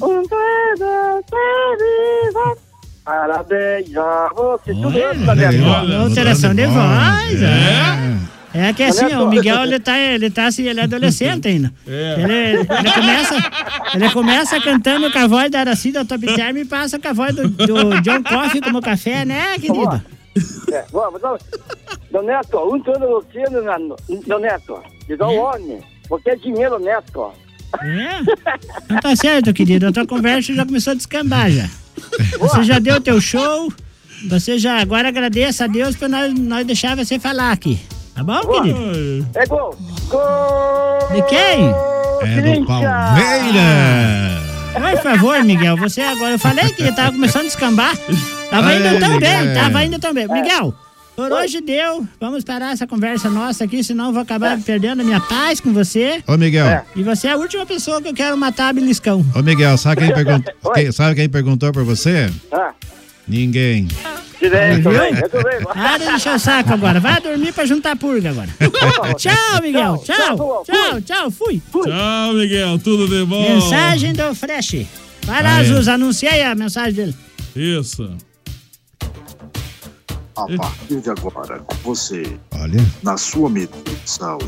um 0.04 0.22
dedo 0.24 1.24
feliz. 1.30 2.60
Parabéns 3.06 3.98
a 3.98 4.30
você. 4.34 4.72
Olha, 4.72 6.00
Alteração 6.00 6.56
de 6.56 6.66
voz. 6.68 7.42
É. 7.42 8.34
É 8.56 8.72
que 8.72 8.84
assim, 8.84 9.12
ó, 9.16 9.24
o 9.24 9.30
Miguel, 9.30 9.64
ele 9.64 9.80
tá, 9.80 9.98
ele 9.98 10.30
tá 10.30 10.46
assim, 10.46 10.68
ele 10.68 10.80
é 10.80 10.84
adolescente 10.84 11.48
ainda. 11.48 11.74
É. 11.88 12.16
Ele, 12.20 12.60
ele 12.60 12.92
começa, 12.94 13.36
ele 13.96 14.10
começa 14.12 14.62
cantando 14.62 15.12
com 15.12 15.18
a 15.18 15.28
voz 15.28 15.50
da 15.50 15.62
Aracida 15.62 16.06
Top 16.06 16.24
Term 16.24 16.58
e 16.58 16.66
passa 16.66 17.00
com 17.00 17.08
a 17.08 17.14
voz 17.14 17.36
do, 17.36 17.50
do 17.50 18.02
John 18.02 18.22
Coffey 18.22 18.62
como 18.62 18.80
café, 18.80 19.26
né, 19.26 19.58
querido? 19.58 20.00
É, 20.72 20.86
mas, 20.92 21.24
ó, 21.24 21.38
Meu 22.12 22.22
neto, 22.22 22.58
um 22.60 22.80
todo 22.80 23.00
você, 23.08 23.44
meu 23.50 23.64
meu 24.28 24.40
neto. 24.40 24.80
Diz 25.08 25.20
ao 25.20 25.34
homem, 25.36 25.80
porque 26.08 26.30
é 26.30 26.36
dinheiro, 26.36 26.78
neto. 26.78 27.20
ó. 27.22 27.32
É? 27.82 28.22
Então 28.86 29.00
tá 29.02 29.16
certo, 29.16 29.54
querido. 29.54 29.88
A 29.88 29.92
tua 29.92 30.06
conversa 30.06 30.54
já 30.54 30.66
começou 30.66 30.92
a 30.92 30.96
descambar 30.96 31.50
já. 31.52 31.70
Você 32.40 32.64
já 32.64 32.80
deu 32.80 33.02
teu 33.02 33.20
show. 33.20 33.72
Você 34.30 34.58
já 34.58 34.80
agora 34.80 35.10
agradeça 35.10 35.66
a 35.66 35.68
Deus 35.68 35.96
por 35.96 36.08
nós, 36.08 36.34
nós 36.34 36.66
deixar 36.66 36.96
você 36.96 37.20
falar 37.20 37.52
aqui. 37.52 37.80
Tá 38.16 38.24
bom, 38.24 38.40
querido? 38.42 39.28
É 39.36 39.46
gol. 39.48 39.76
Gol. 40.08 41.16
De 41.16 41.22
quem? 41.24 41.74
É 42.22 42.60
do 42.60 42.66
Palmeiras. 42.66 44.44
Por 44.74 45.04
favor, 45.04 45.44
Miguel, 45.44 45.76
você 45.78 46.02
agora. 46.02 46.32
Eu 46.32 46.40
falei 46.40 46.70
que 46.72 46.92
tava 46.94 47.12
começando 47.12 47.44
a 47.44 47.46
descambar. 47.46 47.98
Tava 48.50 48.74
indo 48.76 49.00
tão 49.00 49.20
bem, 49.20 49.54
tava 49.54 49.84
indo 49.84 50.00
tão 50.00 50.14
bem. 50.14 50.28
Miguel, 50.28 50.74
por 51.16 51.32
hoje 51.32 51.62
deu. 51.62 52.08
Vamos 52.20 52.44
parar 52.44 52.72
essa 52.74 52.88
conversa 52.88 53.30
nossa 53.30 53.64
aqui, 53.64 53.84
senão 53.84 54.08
eu 54.08 54.14
vou 54.14 54.22
acabar 54.22 54.60
perdendo 54.62 55.02
a 55.02 55.04
minha 55.04 55.20
paz 55.20 55.60
com 55.60 55.72
você. 55.74 56.24
Ô, 56.28 56.36
Miguel. 56.38 56.84
E 56.96 57.04
você 57.04 57.28
é 57.28 57.32
a 57.32 57.38
última 57.38 57.66
pessoa 57.66 58.02
que 58.02 58.10
eu 58.10 58.14
quero 58.14 58.36
matar 58.38 58.70
a 58.70 58.74
beliscão. 58.74 59.26
Ô, 59.36 59.42
Miguel, 59.42 59.78
sabe 59.78 60.02
quem, 60.02 60.14
perguntou, 60.14 60.54
quem- 60.74 60.92
sabe 60.92 61.16
quem 61.16 61.30
perguntou 61.30 61.72
por 61.72 61.84
você? 61.84 62.30
Ah, 62.52 62.72
Ninguém. 63.28 63.88
direito. 64.42 64.90
Para 65.74 65.98
de 65.98 66.06
encher 66.16 66.36
o 66.36 66.40
saco 66.40 66.74
agora. 66.74 67.00
Vai 67.00 67.22
dormir 67.22 67.54
pra 67.54 67.66
juntar 67.66 67.96
purga 67.96 68.32
agora. 68.32 68.50
tchau, 69.18 69.62
Miguel. 69.62 70.04
Tchau. 70.04 70.64
Tchau, 70.66 71.02
tchau. 71.02 71.32
Fui. 71.32 71.62
Tchau, 71.72 72.34
Miguel. 72.34 72.78
Tudo 72.80 73.08
de 73.08 73.24
bom. 73.26 73.42
Mensagem 73.42 74.12
do 74.14 74.36
Fresh. 74.36 74.86
Vai 75.26 75.42
lá, 75.42 75.56
Ah, 75.58 75.62
é. 75.62 75.64
Zuz, 75.64 75.88
anuncia 75.88 76.32
aí 76.32 76.44
a 76.44 76.54
mensagem 76.54 76.94
dele. 76.94 77.16
Isso. 77.56 78.10
A 80.36 80.48
partir 80.58 81.02
de 81.02 81.10
agora, 81.10 81.60
com 81.60 81.76
você, 81.84 82.38
Olha. 82.56 82.80
na 83.04 83.18
sua 83.18 83.50
meditação, 83.50 84.40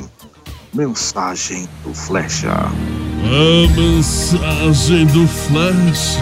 mensagem 0.74 1.68
do 1.84 1.94
Flecha. 1.94 2.52
A 2.52 3.80
mensagem 3.80 5.06
do 5.08 5.28
Flash. 5.28 6.18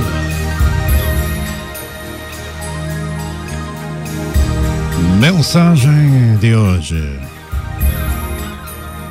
Mensagem 5.20 6.38
de 6.38 6.56
hoje. 6.56 7.20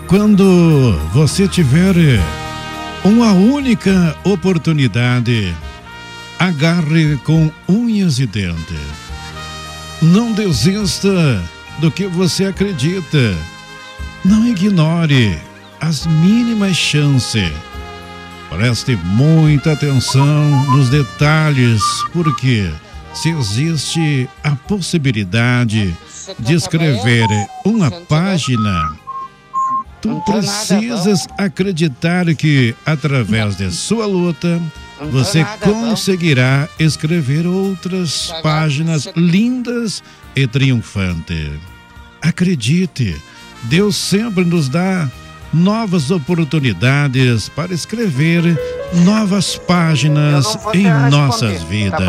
Quando 0.07 0.99
você 1.15 1.49
tiver 1.49 1.95
uma 3.05 3.33
única 3.33 4.17
oportunidade. 4.25 5.55
Agarre 6.39 7.17
com 7.19 7.51
unhas 7.69 8.19
e 8.19 8.27
dentes. 8.27 9.02
Não 10.03 10.33
desista 10.33 11.41
do 11.79 11.89
que 11.89 12.09
você 12.09 12.47
acredita. 12.47 13.37
Não 14.25 14.45
ignore 14.49 15.39
as 15.81 16.07
mínimas 16.07 16.77
chances. 16.77 17.53
Preste 18.51 18.97
muita 18.97 19.73
atenção 19.73 20.67
nos 20.73 20.91
detalhes, 20.91 21.81
porque 22.13 22.69
se 23.15 23.31
existe 23.31 24.29
a 24.43 24.57
possibilidade 24.57 25.97
de 26.37 26.53
escrever 26.53 27.27
uma 27.65 27.89
página, 27.91 28.97
tu 30.01 30.21
precisas 30.27 31.29
acreditar 31.39 32.35
que 32.35 32.75
através 32.85 33.57
de 33.57 33.71
sua 33.71 34.05
luta 34.05 34.61
você 35.11 35.45
conseguirá 35.61 36.69
escrever 36.79 37.47
outras 37.47 38.33
páginas 38.43 39.09
lindas 39.17 40.03
e 40.35 40.47
triunfantes. 40.47 41.53
Acredite, 42.21 43.21
Deus 43.65 43.97
sempre 43.97 44.45
nos 44.45 44.69
dá 44.69 45.11
novas 45.53 46.11
oportunidades 46.11 47.49
para 47.49 47.75
escrever 47.75 48.59
novas 49.05 49.57
páginas 49.57 50.59
em 50.73 50.89
nossas 51.11 51.63
vidas. 51.65 52.01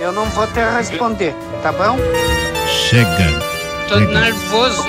Eu 0.00 0.12
não 0.12 0.26
vou 0.30 0.46
te 0.46 0.60
responder, 0.60 1.34
tá 1.62 1.72
bom? 1.72 1.96
Chega. 2.88 3.40
Tô 3.88 3.98
nervoso. 3.98 4.84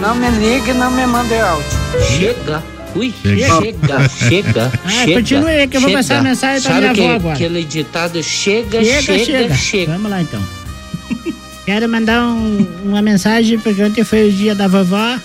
Não 0.00 0.14
me 0.14 0.28
ligue, 0.30 0.72
não 0.72 0.90
me 0.90 1.06
mande 1.06 1.34
áudio. 1.34 1.66
Chega. 2.08 2.62
Ui, 2.94 3.12
Chega. 3.22 3.60
chega, 3.60 4.08
chega, 4.28 4.72
Ah, 4.84 4.88
chega. 4.90 5.14
continue 5.14 5.50
aí 5.50 5.68
que 5.68 5.76
eu 5.76 5.80
vou 5.80 5.90
chega. 5.90 6.02
passar 6.02 6.18
a 6.18 6.22
mensagem 6.22 6.62
pra 6.62 6.70
Sabe 6.72 6.80
minha 6.82 6.94
que- 6.94 7.00
avó 7.02 7.14
agora. 7.14 7.34
aquele 7.34 7.64
ditado 7.64 8.22
chega, 8.22 8.82
Chega, 8.84 9.02
chega, 9.02 9.24
chega. 9.24 9.54
chega. 9.54 9.92
Vamos 9.92 10.10
lá 10.10 10.20
então. 10.22 10.42
Quero 11.64 11.88
mandar 11.88 12.26
um- 12.26 12.66
uma 12.84 13.00
mensagem, 13.02 13.58
porque 13.58 13.82
ontem 13.82 14.02
foi 14.02 14.28
o 14.28 14.32
dia 14.32 14.54
da 14.54 14.66
vovó, 14.66 15.18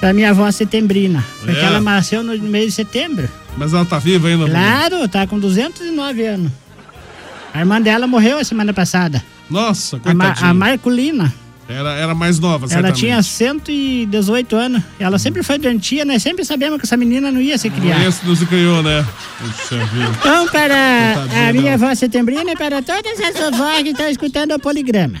pra 0.00 0.12
minha 0.12 0.30
avó 0.30 0.50
setembrina. 0.50 1.24
Porque 1.40 1.58
É. 1.58 1.64
ela 1.64 1.80
nasceu 1.80 2.22
no 2.22 2.36
mês 2.38 2.66
de 2.66 2.72
setembro. 2.72 3.28
Mas 3.56 3.72
ela 3.72 3.84
tá 3.84 3.98
viva 3.98 4.28
ainda? 4.28 4.48
Claro, 4.48 5.08
tá 5.08 5.26
com 5.26 5.38
209 5.38 6.26
anos. 6.26 6.52
A 7.54 7.60
irmã 7.60 7.80
dela 7.80 8.06
morreu 8.06 8.38
a 8.38 8.44
semana 8.44 8.74
passada. 8.74 9.22
Nossa, 9.48 9.96
A, 9.96 10.12
Ma 10.14 10.24
coitadinha. 10.26 10.50
a 10.50 10.54
Marculina. 10.54 11.34
Era, 11.68 11.90
era 11.96 12.14
mais 12.14 12.38
nova, 12.38 12.64
Ela 12.64 12.72
certamente. 12.72 12.98
tinha 13.00 13.22
118 13.22 14.56
anos. 14.56 14.82
Ela 14.98 15.18
sempre 15.18 15.42
foi 15.42 15.58
doentia, 15.58 16.02
nós 16.04 16.22
sempre 16.22 16.42
sabemos 16.44 16.78
que 16.80 16.86
essa 16.86 16.96
menina 16.96 17.30
não 17.30 17.40
ia 17.42 17.58
se 17.58 17.68
criar. 17.68 18.02
Esse 18.06 18.24
não 18.26 18.34
se 18.34 18.46
criou, 18.46 18.82
né? 18.82 19.04
Então, 20.18 20.48
para 20.48 21.12
Coitadinha 21.14 21.48
a 21.48 21.52
minha 21.52 21.74
avó 21.74 21.94
setembrina 21.94 22.52
e 22.52 22.56
para 22.56 22.80
todas 22.82 23.20
as 23.20 23.34
vovós 23.38 23.82
que 23.82 23.90
estão 23.90 24.08
escutando 24.08 24.52
o 24.54 24.58
poligrama. 24.58 25.18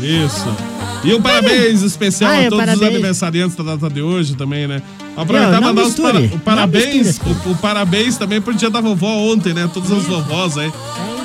Isso. 0.00 0.56
E 1.04 1.12
um 1.12 1.20
parabéns 1.20 1.82
especial 1.82 2.30
Ah, 2.30 2.34
a 2.34 2.38
é, 2.38 2.48
todos 2.48 2.58
os 2.60 2.64
parabéns. 2.64 2.90
aniversariantes 2.94 3.56
da 3.56 3.62
data 3.64 3.90
de 3.90 4.00
hoje 4.00 4.34
também, 4.34 4.66
né? 4.66 4.80
Aproveitar 5.16 5.58
e 5.58 5.60
mandar 5.60 5.82
os 5.82 5.88
misture, 5.88 6.28
para- 6.28 6.36
o 6.36 6.40
parabéns, 6.40 7.18
o, 7.18 7.50
o 7.50 7.56
parabéns 7.56 8.16
também 8.16 8.40
pro 8.40 8.54
dia 8.54 8.70
da 8.70 8.80
vovó 8.80 9.08
ontem, 9.30 9.52
né? 9.52 9.68
Todas 9.74 9.92
as 9.92 10.04
vovós 10.04 10.56
aí. 10.56 10.72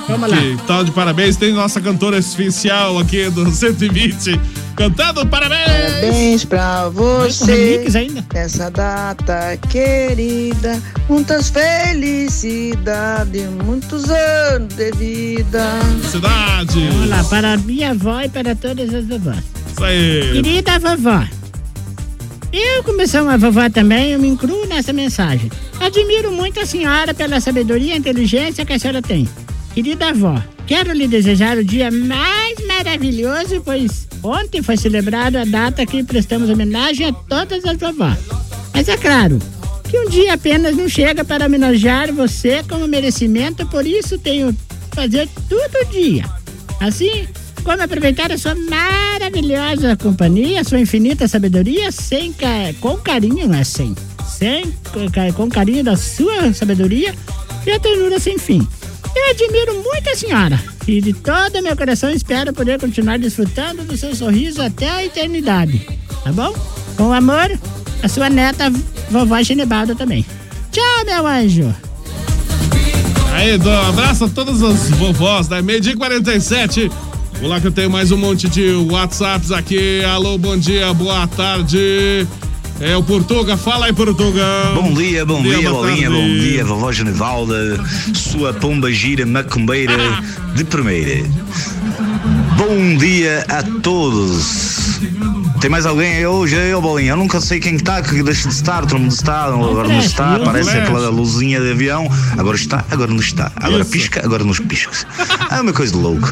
Vamos 0.08 0.30
lá. 0.30 0.38
Que 0.38 0.58
tal 0.66 0.84
de 0.84 0.92
parabéns? 0.92 1.36
Tem 1.36 1.54
nossa 1.54 1.80
cantora 1.82 2.18
oficial 2.18 2.98
aqui 3.00 3.30
do 3.30 3.50
120 3.52 4.40
cantando 4.76 5.26
parabéns! 5.26 5.66
Parabéns 5.66 6.46
pra 6.46 6.90
você 6.90 7.84
nessa 8.34 8.70
data 8.70 9.58
querida. 9.70 10.80
Muitas 11.10 11.50
felicidades, 11.50 13.50
muitos 13.66 14.08
anos 14.10 14.74
de 14.76 14.92
vida. 14.92 15.64
Cidade! 16.10 16.88
Vamos 16.90 17.10
lá, 17.10 17.24
para 17.24 17.54
a 17.54 17.58
minha 17.58 17.92
avó 17.92 18.22
e 18.22 18.30
para 18.30 18.56
todas 18.56 18.94
as 18.94 19.08
vovós. 19.08 19.44
Isso 19.74 19.84
aí! 19.84 20.30
Querida 20.34 20.78
vovó, 20.78 21.24
eu, 22.54 22.84
como 22.84 23.06
sou 23.08 23.24
uma 23.24 23.38
vovó 23.38 23.70
também, 23.70 24.14
eu 24.14 24.20
me 24.20 24.28
incluo 24.28 24.66
nessa 24.68 24.94
mensagem. 24.94 25.52
Admiro 25.80 26.32
muito 26.32 26.60
a 26.60 26.66
senhora 26.66 27.14
pela 27.14 27.40
sabedoria 27.42 27.94
e 27.94 27.98
inteligência 27.98 28.66
que 28.66 28.74
a 28.74 28.80
senhora 28.80 29.02
tem. 29.02 29.28
Querida 29.78 30.10
avó, 30.10 30.42
quero 30.66 30.92
lhe 30.92 31.08
desejar 31.08 31.56
o 31.56 31.64
dia 31.64 31.92
mais 31.92 32.58
maravilhoso, 32.66 33.62
pois 33.64 34.08
ontem 34.24 34.64
foi 34.64 34.76
celebrado 34.76 35.38
a 35.38 35.46
data 35.46 35.86
que 35.86 36.02
prestamos 36.04 36.50
homenagem 36.50 37.06
a 37.06 37.14
todas 37.14 37.64
as 37.64 37.78
vovós. 37.78 38.18
Mas 38.74 38.90
é 38.90 38.98
claro 38.98 39.38
que 39.88 40.00
um 40.00 40.10
dia 40.10 40.34
apenas 40.34 40.76
não 40.76 40.90
chega 40.90 41.24
para 41.24 41.46
homenagear 41.46 42.12
você 42.12 42.64
como 42.68 42.88
merecimento, 42.88 43.68
por 43.68 43.86
isso 43.86 44.18
tenho 44.18 44.52
que 44.52 44.96
fazer 44.96 45.30
todo 45.48 45.92
dia. 45.92 46.26
Assim, 46.80 47.28
como 47.64 47.84
aproveitar 47.84 48.32
a 48.32 48.38
sua 48.40 48.56
maravilhosa 48.56 49.96
companhia, 49.96 50.64
sua 50.64 50.80
infinita 50.80 51.28
sabedoria, 51.28 51.92
sem 51.92 52.34
com 52.82 52.98
carinho, 52.98 53.48
não 53.48 53.54
é 53.54 53.64
sem, 53.64 53.94
sem 54.28 54.74
com 55.36 55.48
carinho 55.48 55.84
da 55.84 55.96
sua 55.96 56.52
sabedoria 56.52 57.14
e 57.64 57.70
a 57.70 57.80
ternura 57.80 58.20
sem 58.20 58.40
fim. 58.40 58.68
Eu 59.18 59.32
admiro 59.32 59.84
muito 59.84 60.10
a 60.12 60.16
senhora 60.16 60.64
e 60.88 61.02
de 61.02 61.12
todo 61.12 61.64
meu 61.64 61.76
coração 61.76 62.12
espero 62.12 62.54
poder 62.54 62.80
continuar 62.80 63.18
desfrutando 63.18 63.84
do 63.84 63.98
seu 63.98 64.16
sorriso 64.16 64.62
até 64.62 64.88
a 64.88 65.04
eternidade. 65.04 65.82
Tá 66.24 66.32
bom? 66.32 66.54
Com 66.96 67.12
amor, 67.12 67.50
a 68.04 68.08
sua 68.08 68.30
neta, 68.30 68.72
vovó 69.10 69.42
Genebalda 69.42 69.96
também. 69.96 70.24
Tchau, 70.72 71.06
meu 71.06 71.26
anjo! 71.26 71.76
Aí, 73.34 73.58
Dom, 73.58 73.90
abraço 73.90 74.26
a 74.26 74.30
todas 74.30 74.62
as 74.62 74.92
vovós 74.92 75.48
da 75.48 75.64
Meio 75.64 75.82
Dia 75.82 75.98
47. 75.98 76.92
Vamos 77.34 77.50
lá 77.50 77.60
que 77.60 77.68
eu 77.68 77.72
tenho 77.72 77.90
mais 77.90 78.12
um 78.12 78.18
monte 78.18 78.48
de 78.48 78.72
WhatsApps 78.72 79.52
aqui. 79.52 80.04
Alô, 80.04 80.38
bom 80.38 80.56
dia, 80.56 80.94
boa 80.94 81.26
tarde. 81.26 82.28
É 82.80 82.96
o 82.96 83.02
Portuga, 83.02 83.58
fala 83.58 83.88
aí, 83.88 83.94
Portuga. 83.94 84.44
Bom 84.76 84.94
dia, 84.94 85.26
bom 85.26 85.42
dia, 85.42 85.70
boa 85.70 85.88
bolinha, 85.88 86.12
bom 86.12 86.28
dia, 86.28 86.64
vovó 86.64 86.92
Genevalda, 86.92 87.84
sua 88.14 88.54
pomba 88.54 88.92
gira 88.92 89.26
macumbeira 89.26 89.96
de 90.54 90.64
primeira. 90.64 91.28
Bom 92.56 92.96
dia 92.98 93.44
a 93.50 93.64
todos. 93.82 95.00
Tem 95.60 95.72
mais 95.72 95.88
alguém 95.88 96.18
aí 96.18 96.28
hoje, 96.28 96.56
aí, 96.56 96.72
ô 96.72 96.80
bolinha? 96.80 97.14
Eu 97.14 97.18
nunca 97.18 97.42
sei 97.42 97.60
quem 97.60 97.76
está, 97.76 98.00
que 98.00 98.22
deixa 98.22 98.48
de 98.48 98.54
estar, 98.54 98.86
todo 98.86 99.00
mundo 99.00 99.12
está, 99.12 99.46
agora 99.46 99.88
não 99.88 100.00
está, 100.00 100.40
parece 100.40 100.70
aquela 100.70 101.10
luzinha 101.10 101.60
de 101.60 101.72
avião, 101.72 102.08
agora 102.38 102.56
está, 102.56 102.86
agora 102.92 103.10
não 103.10 103.20
está, 103.20 103.52
agora 103.56 103.84
pisca, 103.84 104.24
agora 104.24 104.44
não 104.44 104.54
pisca. 104.54 104.92
É 105.50 105.62
uma 105.62 105.74
coisa 105.74 105.94
de 105.94 105.98
louco. 105.98 106.32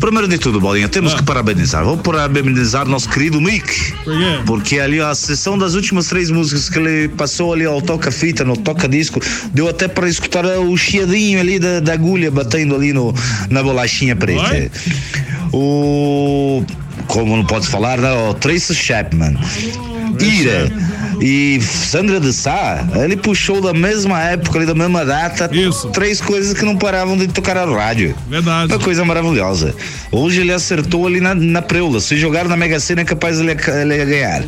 Primeiro 0.00 0.28
de 0.28 0.38
tudo, 0.38 0.60
Bolinha, 0.60 0.88
temos 0.88 1.14
que 1.14 1.22
parabenizar. 1.22 1.84
Vou 1.84 1.96
parabenizar 1.96 2.86
nosso 2.86 3.08
querido 3.08 3.40
Mick. 3.40 3.94
Porque 4.46 4.78
ali 4.78 5.00
a 5.00 5.14
sessão 5.14 5.56
das 5.56 5.74
últimas 5.74 6.06
três 6.08 6.30
músicas 6.30 6.68
que 6.68 6.78
ele 6.78 7.08
passou 7.08 7.52
ali 7.52 7.64
ao 7.64 7.80
toca-fita, 7.80 8.44
no 8.44 8.56
toca-disco, 8.56 9.20
deu 9.52 9.68
até 9.68 9.88
para 9.88 10.08
escutar 10.08 10.44
o 10.44 10.76
chiadinho 10.76 11.40
ali 11.40 11.58
da, 11.58 11.80
da 11.80 11.92
agulha 11.94 12.30
batendo 12.30 12.74
ali 12.74 12.92
no, 12.92 13.14
na 13.48 13.62
bolachinha 13.62 14.14
preta. 14.16 14.70
O. 15.52 16.64
Como 17.06 17.36
não 17.36 17.44
pode 17.44 17.66
falar, 17.68 17.98
né? 17.98 18.12
O 18.12 18.34
Tracy 18.34 18.74
Chapman. 18.74 19.36
Ira 20.20 20.72
e 21.20 21.60
Sandra 21.60 22.20
de 22.20 22.32
Sá, 22.32 22.86
ele 23.02 23.16
puxou 23.16 23.60
da 23.60 23.72
mesma 23.72 24.20
época, 24.22 24.58
ali, 24.58 24.66
da 24.66 24.74
mesma 24.74 25.04
data, 25.04 25.50
três 25.92 26.20
coisas 26.20 26.52
que 26.52 26.64
não 26.64 26.76
paravam 26.76 27.16
de 27.16 27.28
tocar 27.28 27.56
a 27.56 27.64
rádio. 27.64 28.14
Verdade. 28.28 28.72
Uma 28.72 28.78
coisa 28.78 29.04
maravilhosa. 29.04 29.74
Hoje 30.10 30.40
ele 30.40 30.52
acertou 30.52 31.06
ali 31.06 31.20
na, 31.20 31.34
na 31.34 31.62
preula. 31.62 32.00
Se 32.00 32.16
jogar 32.16 32.46
na 32.46 32.56
Mega 32.56 32.78
Sena 32.80 33.02
é 33.02 33.04
capaz 33.04 33.40
ele, 33.40 33.50
ele 33.52 34.04
ganhar. 34.04 34.44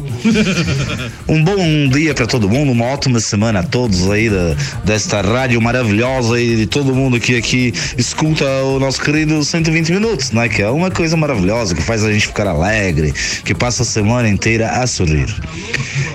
um 1.29 1.43
bom 1.43 1.89
dia 1.89 2.15
para 2.15 2.27
todo 2.27 2.49
mundo, 2.49 2.73
uma 2.73 2.87
ótima 2.87 3.21
semana 3.21 3.61
a 3.61 3.63
todos 3.63 4.11
aí 4.11 4.29
da, 4.29 4.55
desta 4.85 5.21
rádio 5.21 5.61
maravilhosa 5.61 6.41
e 6.41 6.57
de 6.57 6.67
todo 6.67 6.95
mundo 6.95 7.19
que 7.19 7.37
aqui 7.37 7.73
escuta 7.97 8.45
o 8.65 8.79
nosso 8.79 9.01
querido 9.01 9.43
120 9.43 9.93
minutos, 9.93 10.33
né? 10.33 10.49
Que 10.49 10.63
é 10.63 10.71
uma 10.71 10.91
coisa 10.91 11.17
maravilhosa, 11.17 11.75
que 11.75 11.83
faz 11.83 12.05
a 12.05 12.13
gente 12.13 12.27
ficar 12.27 12.47
alegre, 12.47 13.13
que 13.45 13.55
passa 13.55 13.83
a 13.83 13.87
semana 13.87 14.29
inteira 14.29 14.71
a 14.71 14.87
sorrir. 14.87 15.27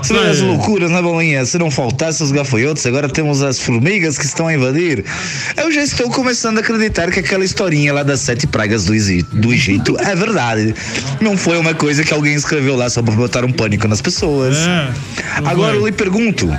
Vê 0.04 0.18
as 0.30 0.40
loucuras, 0.42 0.90
né, 0.92 1.02
Bolinha? 1.02 1.46
Se 1.46 1.58
não 1.58 1.70
faltasse 1.72 2.22
os 2.24 2.32
gafanhotos, 2.32 2.86
agora 2.86 3.08
temos 3.08 3.42
as 3.42 3.60
formigas 3.60 4.18
que 4.18 4.26
estão 4.26 4.48
a 4.48 4.54
invadir. 4.54 5.06
Eu 5.58 5.72
já 5.72 5.82
estou 5.82 6.10
começando 6.10 6.58
a 6.58 6.62
acreditar 6.62 7.10
que 7.12 7.20
aquela 7.20 7.44
historinha 7.46 7.94
lá 7.94 8.04
das 8.04 8.20
sete 8.22 8.46
pragas 8.48 8.86
do, 8.86 8.94
Egi- 8.96 9.24
do 9.32 9.54
Egito 9.54 9.98
é 10.00 10.16
verdade. 10.16 10.74
Não 11.22 11.38
foi 11.38 11.58
uma 11.58 11.74
coisa 11.74 12.04
que 12.04 12.14
alguém 12.14 12.34
escreveu 12.34 12.76
lá 12.76 12.90
só 12.90 13.02
para 13.02 13.14
botar 13.16 13.46
um 13.46 13.52
pânico 13.52 13.88
nas 13.88 14.02
pessoas. 14.02 14.58
Agora 15.46 15.76
eu 15.76 15.86
lhe 15.86 15.92
pergunto. 15.92 16.50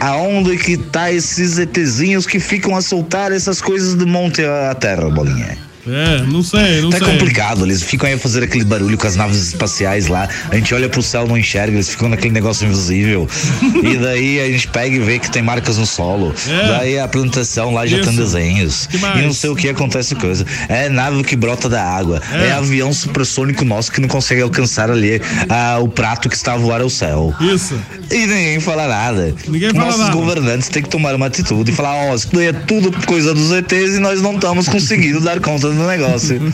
Aonde 0.00 0.56
que 0.56 0.76
tá 0.76 1.12
esses 1.12 1.58
ETzinhos 1.58 2.26
que 2.26 2.40
ficam 2.40 2.74
a 2.76 2.82
soltar 2.82 3.30
essas 3.30 3.60
coisas 3.60 3.94
do 3.94 4.04
monte 4.06 4.44
à 4.44 4.74
terra, 4.74 5.08
bolinha? 5.08 5.56
É, 5.86 6.22
não 6.22 6.42
sei, 6.42 6.80
não 6.80 6.90
Tá 6.90 6.98
sei. 6.98 7.06
complicado, 7.08 7.64
eles 7.64 7.82
ficam 7.82 8.08
aí 8.08 8.14
a 8.14 8.18
fazer 8.18 8.44
aquele 8.44 8.64
barulho 8.64 8.96
com 8.96 9.06
as 9.06 9.16
naves 9.16 9.38
espaciais 9.48 10.06
lá. 10.06 10.28
A 10.50 10.54
gente 10.56 10.72
olha 10.74 10.88
pro 10.88 11.02
céu, 11.02 11.26
não 11.26 11.36
enxerga, 11.36 11.74
eles 11.74 11.88
ficam 11.88 12.08
naquele 12.08 12.32
negócio 12.32 12.64
invisível. 12.66 13.28
e 13.82 13.96
daí 13.96 14.40
a 14.40 14.46
gente 14.46 14.68
pega 14.68 14.94
e 14.94 14.98
vê 15.00 15.18
que 15.18 15.30
tem 15.30 15.42
marcas 15.42 15.78
no 15.78 15.86
solo. 15.86 16.32
É. 16.48 16.68
Daí 16.68 16.98
a 16.98 17.08
plantação 17.08 17.74
lá 17.74 17.84
já 17.86 17.96
Isso. 17.98 18.06
tem 18.08 18.16
desenhos. 18.16 18.88
E 18.92 19.22
não 19.22 19.32
sei 19.32 19.50
o 19.50 19.56
que 19.56 19.68
acontece 19.68 20.14
coisa. 20.14 20.46
É 20.68 20.88
nave 20.88 21.24
que 21.24 21.34
brota 21.34 21.68
da 21.68 21.82
água. 21.82 22.20
É. 22.32 22.48
É, 22.48 22.52
avião 22.52 22.92
supersônico 22.92 23.64
nosso 23.64 23.90
que 23.90 24.00
não 24.00 24.08
consegue 24.08 24.42
alcançar 24.42 24.90
ali 24.90 25.20
ah, 25.48 25.78
o 25.80 25.88
prato 25.88 26.28
que 26.28 26.36
está 26.36 26.52
a 26.54 26.56
voar 26.56 26.80
ao 26.80 26.90
céu. 26.90 27.34
Isso. 27.40 27.74
E 28.10 28.18
ninguém 28.26 28.60
fala 28.60 28.86
nada. 28.86 29.34
Ninguém 29.48 29.70
fala 29.70 29.86
Nossos 29.86 30.00
nada. 30.00 30.12
governantes 30.12 30.68
têm 30.68 30.82
que 30.82 30.88
tomar 30.88 31.14
uma 31.14 31.26
atitude 31.26 31.70
e 31.70 31.74
falar, 31.74 31.94
ó, 32.10 32.14
isso 32.14 32.28
daí 32.32 32.46
é 32.46 32.52
tudo 32.52 32.92
coisa 33.06 33.34
dos 33.34 33.50
ETs 33.50 33.96
e 33.96 33.98
nós 33.98 34.20
não 34.22 34.34
estamos 34.34 34.68
conseguindo 34.68 35.20
dar 35.20 35.40
conta 35.40 35.71
do 35.76 35.86
negócio. 35.86 36.40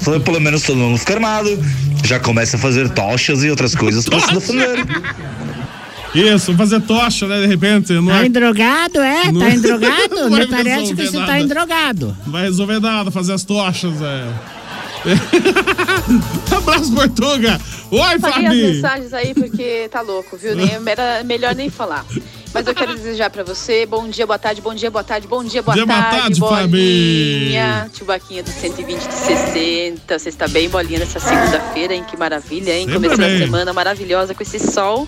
Então, 0.00 0.20
pelo 0.20 0.40
menos 0.40 0.62
todo 0.62 0.76
mundo 0.76 0.98
fica 0.98 1.14
armado, 1.14 1.58
já 2.04 2.20
começa 2.20 2.56
a 2.56 2.60
fazer 2.60 2.88
tochas 2.90 3.42
e 3.42 3.50
outras 3.50 3.74
coisas 3.74 4.04
para 4.04 4.20
se 4.20 4.32
defender. 4.34 4.86
Isso, 6.14 6.54
fazer 6.56 6.80
tocha, 6.80 7.26
né? 7.26 7.40
De 7.40 7.46
repente. 7.46 7.92
Não, 7.92 8.06
Tá 8.06 8.22
é- 8.22 8.26
endrogado, 8.26 8.98
é? 9.00 9.30
Não- 9.32 9.40
Tá 9.40 9.50
endrogado? 9.52 10.30
Me 10.30 10.46
parece 10.46 10.94
que 10.94 11.06
você 11.06 11.18
nada. 11.18 11.32
tá 11.32 11.40
endrogado. 11.40 12.16
não 12.24 12.32
vai 12.32 12.44
resolver 12.44 12.80
nada 12.80 13.10
fazer 13.10 13.32
as 13.34 13.44
tochas, 13.44 14.00
é. 14.00 14.24
Abraço, 16.56 16.92
Portuga. 16.94 17.60
Oi, 17.90 18.00
Apaguei 18.00 18.18
as 18.18 18.32
Fabi. 18.44 18.72
mensagens 18.74 19.12
aí 19.12 19.34
porque 19.34 19.88
tá 19.90 20.00
louco, 20.00 20.36
viu? 20.36 20.56
Nem, 20.56 20.70
era 20.86 21.22
melhor 21.24 21.54
nem 21.54 21.70
falar. 21.70 22.04
Mas 22.52 22.66
eu 22.66 22.74
quero 22.74 22.94
desejar 22.94 23.28
pra 23.28 23.42
você 23.44 23.84
bom 23.84 24.08
dia, 24.08 24.26
boa 24.26 24.38
tarde, 24.38 24.62
bom 24.62 24.74
dia, 24.74 24.90
boa 24.90 25.04
tarde, 25.04 25.28
bom 25.28 25.44
dia, 25.44 25.62
boa 25.62 25.74
Dia, 25.74 25.84
boa 25.84 26.00
tarde, 26.00 26.18
tarde, 26.18 26.40
Fabi. 26.40 26.68
bolinha. 27.42 27.90
Tio 27.92 28.06
Baquinha 28.06 28.42
do 28.42 28.50
120 28.50 29.06
de 29.06 29.12
60. 29.14 30.18
Você 30.18 30.28
está 30.30 30.48
bem, 30.48 30.68
bolinha, 30.68 30.98
nessa 31.00 31.20
segunda-feira, 31.20 31.94
hein? 31.94 32.04
Que 32.08 32.16
maravilha, 32.16 32.72
hein? 32.72 32.86
Sempre 32.86 32.94
Começando 32.94 33.24
a 33.24 33.28
bem. 33.28 33.38
semana 33.38 33.72
maravilhosa 33.74 34.34
com 34.34 34.42
esse 34.42 34.58
sol. 34.58 35.06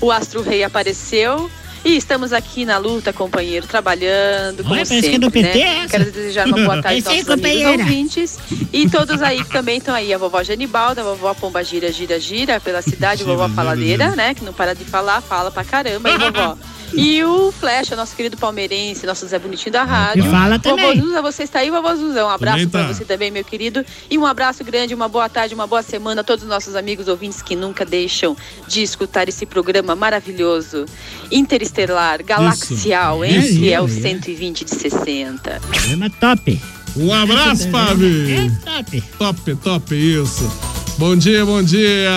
O 0.00 0.10
Astro 0.10 0.42
Rei 0.42 0.64
apareceu. 0.64 1.48
E 1.88 1.96
estamos 1.96 2.34
aqui 2.34 2.66
na 2.66 2.76
luta, 2.76 3.14
companheiro, 3.14 3.66
trabalhando, 3.66 4.62
como 4.62 4.74
Olha, 4.74 4.84
sempre, 4.84 5.08
que 5.08 5.16
é 5.16 5.18
do 5.18 5.30
PT 5.30 5.58
né? 5.58 5.84
essa. 5.84 5.88
Quero 5.88 6.12
desejar 6.12 6.46
uma 6.46 6.58
boa 6.58 6.76
tarde 6.84 6.98
aos 6.98 6.98
Esse 6.98 7.08
aí, 7.08 7.24
nossos 7.24 7.44
amigos 7.44 7.80
ouvintes. 7.80 8.38
E 8.70 8.90
todos 8.90 9.22
aí 9.22 9.42
que 9.42 9.48
também 9.48 9.78
estão 9.78 9.94
aí. 9.94 10.12
A 10.12 10.18
vovó 10.18 10.42
Genibalda, 10.42 11.00
a 11.00 11.04
vovó 11.04 11.32
Pomba 11.32 11.64
Gira, 11.64 11.90
Gira, 11.90 12.20
Gira 12.20 12.60
pela 12.60 12.82
cidade, 12.82 13.22
a 13.22 13.24
vovó 13.24 13.48
Faladeira, 13.48 14.14
né? 14.14 14.34
Que 14.34 14.44
não 14.44 14.52
para 14.52 14.74
de 14.74 14.84
falar, 14.84 15.22
fala 15.22 15.50
pra 15.50 15.64
caramba, 15.64 16.10
hein, 16.10 16.18
vovó? 16.30 16.58
E 16.92 17.22
o 17.24 17.52
Flecha, 17.52 17.94
nosso 17.94 18.16
querido 18.16 18.36
palmeirense, 18.36 19.06
nosso 19.06 19.26
Zé 19.26 19.38
Bonitinho 19.38 19.72
da 19.72 19.84
rádio. 19.84 20.22
Que 20.24 20.30
fala 20.30 20.58
também. 20.58 20.94
Vovô 20.96 21.06
Zuza, 21.06 21.22
você 21.22 21.42
está 21.42 21.58
aí, 21.60 21.70
vovô 21.70 21.94
Zuza. 21.94 22.24
Um 22.24 22.28
abraço 22.28 22.68
tá. 22.68 22.78
pra 22.78 22.92
você 22.92 23.04
também, 23.04 23.30
meu 23.30 23.44
querido. 23.44 23.84
E 24.10 24.16
um 24.18 24.24
abraço 24.26 24.64
grande, 24.64 24.94
uma 24.94 25.08
boa 25.08 25.28
tarde, 25.28 25.54
uma 25.54 25.66
boa 25.66 25.82
semana 25.82 26.20
a 26.20 26.24
todos 26.24 26.44
os 26.44 26.48
nossos 26.50 26.74
amigos 26.74 27.08
ouvintes 27.08 27.42
que 27.42 27.54
nunca 27.54 27.84
deixam 27.84 28.36
de 28.66 28.82
escutar 28.82 29.28
esse 29.28 29.44
programa 29.46 29.94
maravilhoso, 29.94 30.86
interestelar, 31.30 32.22
galaxial, 32.24 33.24
hein? 33.24 33.40
Que 33.42 33.72
é 33.72 33.80
o 33.80 33.86
É, 33.86 33.90
é. 33.90 34.00
120 34.00 34.64
de 34.64 34.70
60. 34.74 35.60
Programa 35.60 36.10
top. 36.10 36.60
Um 36.96 37.12
abraço, 37.12 37.68
É 37.68 37.70
Fabi. 37.70 38.52
top. 38.64 39.00
Top, 39.18 39.56
top, 39.56 39.94
isso. 39.94 40.77
Bom 40.98 41.14
dia, 41.16 41.46
bom 41.46 41.62
dia. 41.62 42.10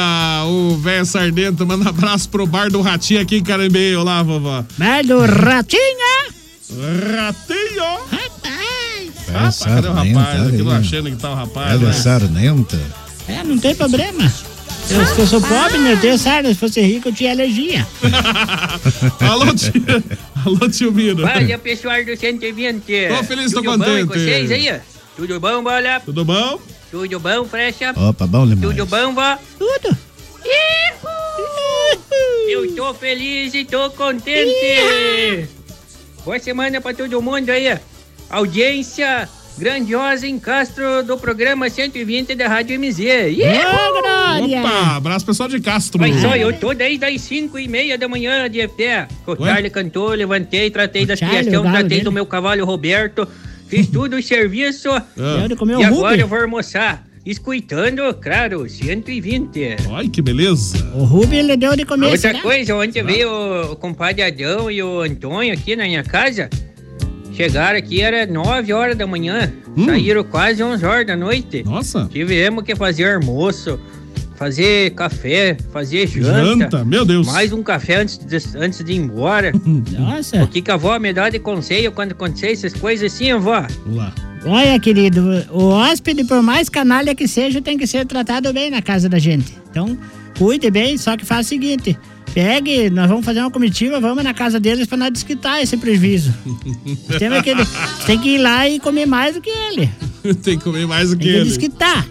O 0.48 0.76
velho 0.76 1.06
Sardento 1.06 1.68
manda 1.68 1.88
abraço 1.90 2.28
pro 2.28 2.48
bar 2.48 2.70
do 2.72 2.82
Ratinho 2.82 3.22
aqui 3.22 3.38
em 3.38 3.44
Carambeio. 3.44 4.02
Olá, 4.02 4.24
vovó. 4.24 4.66
Mas 4.76 5.06
do 5.06 5.20
Ratinha. 5.20 6.26
Ratinho. 7.16 8.22
É 9.28 9.34
Rapaz, 9.34 9.60
cadê 9.60 9.88
o 9.88 9.94
rapaz? 9.94 10.48
Aqui 10.48 10.58
não 10.58 10.68
olha 10.68 10.78
aí. 10.78 10.82
achando 10.82 11.12
que 11.12 11.16
tá 11.16 11.32
o 11.32 11.36
rapaz. 11.36 11.72
Ela 11.74 11.84
é 11.84 11.86
né? 11.86 11.94
sarnenta. 11.94 12.80
É, 13.28 13.44
não 13.44 13.58
tem 13.60 13.76
problema. 13.76 14.34
Eu, 14.90 15.06
se 15.06 15.20
eu 15.20 15.28
sou 15.28 15.42
pobre, 15.42 15.78
né? 15.78 15.94
Eu 15.94 16.00
tenho 16.02 16.18
sarna. 16.18 16.50
Se 16.50 16.56
fosse 16.56 16.82
rico, 16.82 17.10
eu 17.10 17.14
tinha 17.14 17.32
alergia. 17.32 17.88
Alô, 19.22 19.54
tio. 19.54 19.72
Alô, 20.44 20.70
tio 20.70 20.92
Miro. 20.92 21.24
Olha, 21.24 21.58
pessoal 21.60 22.04
do 22.04 22.18
120. 22.18 22.84
Tô 22.84 23.24
feliz, 23.24 23.52
tô 23.52 23.62
Tudo 23.62 23.78
bom 23.78 23.86
contente. 23.86 24.08
com 24.08 24.14
vocês 24.16 24.52
aí? 24.52 24.82
Tudo 25.16 25.40
bom, 25.40 25.64
bola? 25.64 26.00
Tudo 26.04 26.26
bom? 26.26 26.60
Tudo 26.92 27.20
bom, 27.20 27.46
frecha? 27.46 27.92
Opa, 27.96 28.28
bom 28.28 28.46
demais. 28.46 28.62
Tudo 28.76 28.86
bom, 28.86 29.14
vó? 29.14 29.38
Tudo. 29.58 29.98
Eu 32.50 32.76
tô 32.76 32.94
feliz 32.94 33.54
e 33.54 33.64
tô 33.64 33.89
contente. 33.92 35.48
Boa 36.26 36.38
semana 36.38 36.82
pra 36.82 36.94
todo 36.94 37.22
mundo 37.22 37.50
aí. 37.50 37.78
Audiência 38.30 39.28
grandiosa 39.58 40.28
em 40.28 40.38
Castro 40.38 41.04
do 41.04 41.18
programa 41.18 41.70
120 41.70 42.36
da 42.36 42.48
Rádio 42.48 42.78
MZ. 42.80 43.00
Opa, 44.42 44.96
abraço 44.98 45.26
pessoal 45.26 45.48
de 45.48 45.62
Castro. 45.62 46.00
Mas 46.00 46.20
só, 46.22 46.36
eu 46.36 46.52
tô 46.60 46.74
desde 46.74 47.06
as 47.06 47.22
5 47.22 47.58
e 47.58 47.68
meia 47.70 47.98
da 47.98 48.08
manhã 48.08 48.50
de 48.50 48.68
pé. 48.68 49.08
O 49.26 49.32
Ué? 49.42 49.50
Charlie 49.52 49.70
cantou, 49.70 50.10
levantei, 50.10 50.70
tratei 50.70 51.06
das 51.06 51.22
o 51.22 51.26
criações, 51.26 51.52
galo 51.52 51.64
tratei 51.64 51.88
dele. 51.88 52.02
do 52.04 52.12
meu 52.12 52.26
cavalo 52.26 52.66
Roberto, 52.66 53.28
fiz 53.72 53.88
tudo 53.88 54.17
o 54.17 54.22
serviço. 54.22 54.89
Ah. 54.91 55.47
E 55.49 55.53
o 55.53 55.86
agora 55.86 56.19
eu 56.19 56.28
vou 56.28 56.39
almoçar. 56.39 57.07
Escutando, 57.26 58.01
claro, 58.15 58.67
120. 58.67 59.78
Ai, 59.93 60.09
que 60.09 60.22
beleza. 60.22 60.78
O 60.93 61.03
Rubi, 61.03 61.38
ele 61.38 61.55
deu 61.55 61.76
de 61.76 61.86
comer. 61.86 62.07
Outra 62.07 62.19
será? 62.19 62.41
coisa, 62.41 62.76
ontem 62.76 63.03
veio 63.03 63.72
o 63.72 63.76
compadre 63.76 64.24
Adão 64.24 64.69
e 64.69 64.82
o 64.84 65.01
Antônio 65.01 65.53
aqui 65.53 65.76
na 65.76 65.84
minha 65.84 66.03
casa. 66.03 66.49
Chegaram 67.32 67.78
aqui, 67.78 68.01
era 68.01 68.26
9 68.26 68.74
horas 68.74 68.97
da 68.97 69.07
manhã. 69.07 69.53
Hum. 69.78 69.86
Saíram 69.86 70.24
quase 70.24 70.61
11 70.61 70.84
horas 70.84 71.07
da 71.07 71.15
noite. 71.15 71.63
Nossa. 71.63 72.09
Tivemos 72.11 72.63
que 72.63 72.76
fazer 72.76 73.15
almoço, 73.15 73.80
fazer 74.42 74.89
café, 74.96 75.56
fazer 75.72 76.08
janta. 76.08 76.44
Janta, 76.44 76.84
meu 76.84 77.06
Deus. 77.06 77.28
Mais 77.28 77.54
um 77.54 77.62
café 77.62 77.98
antes 77.98 78.18
de, 78.18 78.58
antes 78.58 78.84
de 78.84 78.94
ir 78.94 78.96
embora. 78.96 79.52
Nossa. 79.92 80.44
O 80.44 80.48
que, 80.48 80.64
que 80.64 80.72
a 80.72 80.74
avó 80.74 80.98
me 80.98 81.14
dá 81.14 81.30
de 81.30 81.38
conselho 81.38 81.92
quando 81.92 82.14
acontece 82.14 82.66
essas 82.66 82.74
coisas 82.74 83.14
assim, 83.14 83.30
avó? 83.30 83.64
Vamos 83.86 83.98
lá. 84.00 84.16
Olha, 84.44 84.80
querido, 84.80 85.46
o 85.52 85.66
hóspede, 85.66 86.24
por 86.24 86.42
mais 86.42 86.70
canalha 86.70 87.14
que 87.14 87.28
seja, 87.28 87.62
tem 87.62 87.78
que 87.78 87.86
ser 87.86 88.04
tratado 88.08 88.52
bem 88.52 88.72
na 88.72 88.82
casa 88.82 89.08
da 89.08 89.20
gente. 89.20 89.56
Então, 89.70 89.96
cuide 90.39 90.72
bem, 90.72 90.98
só 90.98 91.16
que 91.16 91.24
faça 91.24 91.42
o 91.42 91.50
seguinte: 91.50 91.96
pegue, 92.34 92.89
nós 92.89 93.08
vamos 93.08 93.24
fazer 93.24 93.42
uma 93.42 93.52
comitiva, 93.52 94.00
vamos 94.00 94.24
na 94.24 94.34
casa 94.34 94.60
deles 94.60 94.88
pra 94.88 94.98
nós 94.98 95.12
desquitar 95.12 95.62
esse 95.62 95.78
prejuízo. 95.78 96.34
tem, 97.20 97.28
aquele, 97.28 97.62
tem 98.08 98.18
que 98.18 98.30
ir 98.30 98.38
lá 98.39 98.68
e 98.68 98.80
comer 98.80 99.06
mais 99.06 99.36
do 99.36 99.42
que 99.42 99.52
ele. 99.52 99.88
tem 100.43 100.57
que 100.57 100.63
comer 100.63 100.86
mais 100.88 101.09
do 101.09 101.17
que 101.17 101.24
Tem 101.24 101.32
que 101.34 101.38
ele. 101.39 101.49
desquitar. 101.49 102.07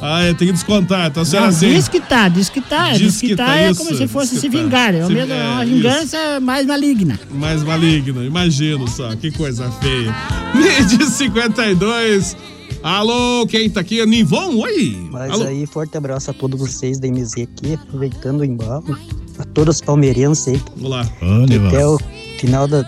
Ah, 0.00 0.22
é, 0.22 0.34
tem 0.34 0.48
que 0.48 0.52
descontar. 0.54 1.08
Então, 1.08 1.24
será 1.24 1.42
Não, 1.42 1.48
assim? 1.50 1.70
desquitar, 1.72 2.30
desquitar. 2.30 2.92
Desquitar, 2.92 2.98
Desquitar 2.98 3.58
é 3.58 3.70
isso, 3.70 3.84
como 3.84 3.96
se 3.96 4.08
fosse 4.08 4.28
se 4.36 4.48
desquitar. 4.48 4.92
vingar. 4.92 4.94
É 4.94 5.06
Se- 5.06 5.12
mesmo, 5.12 5.32
é, 5.32 5.48
uma 5.48 5.64
isso. 5.64 5.74
vingança 5.76 6.40
mais 6.40 6.66
maligna. 6.66 7.20
Mais 7.30 7.62
maligno, 7.62 8.24
imagino 8.24 8.88
só. 8.88 9.14
Que 9.14 9.30
coisa 9.30 9.70
feia. 9.70 10.14
Mid 10.54 11.02
52. 11.02 12.36
Alô, 12.82 13.46
quem 13.46 13.70
tá 13.70 13.80
aqui? 13.80 14.04
Nivon, 14.04 14.56
oi. 14.56 14.96
Mas 15.12 15.30
Alô. 15.30 15.44
aí, 15.44 15.64
forte 15.66 15.96
abraço 15.96 16.30
a 16.30 16.34
todos 16.34 16.58
vocês 16.58 16.98
da 16.98 17.06
MZ 17.06 17.34
aqui, 17.42 17.74
aproveitando 17.74 18.40
o 18.40 18.44
embalo. 18.44 18.98
A 19.38 19.44
todos 19.44 19.76
os 19.76 19.80
palmeirenses 19.80 20.48
aí. 20.48 20.60
Vamos 20.76 20.90
lá. 20.90 21.04
que 21.46 21.54
até 21.68 21.86
o 21.86 21.98
final 22.40 22.66
da, 22.66 22.82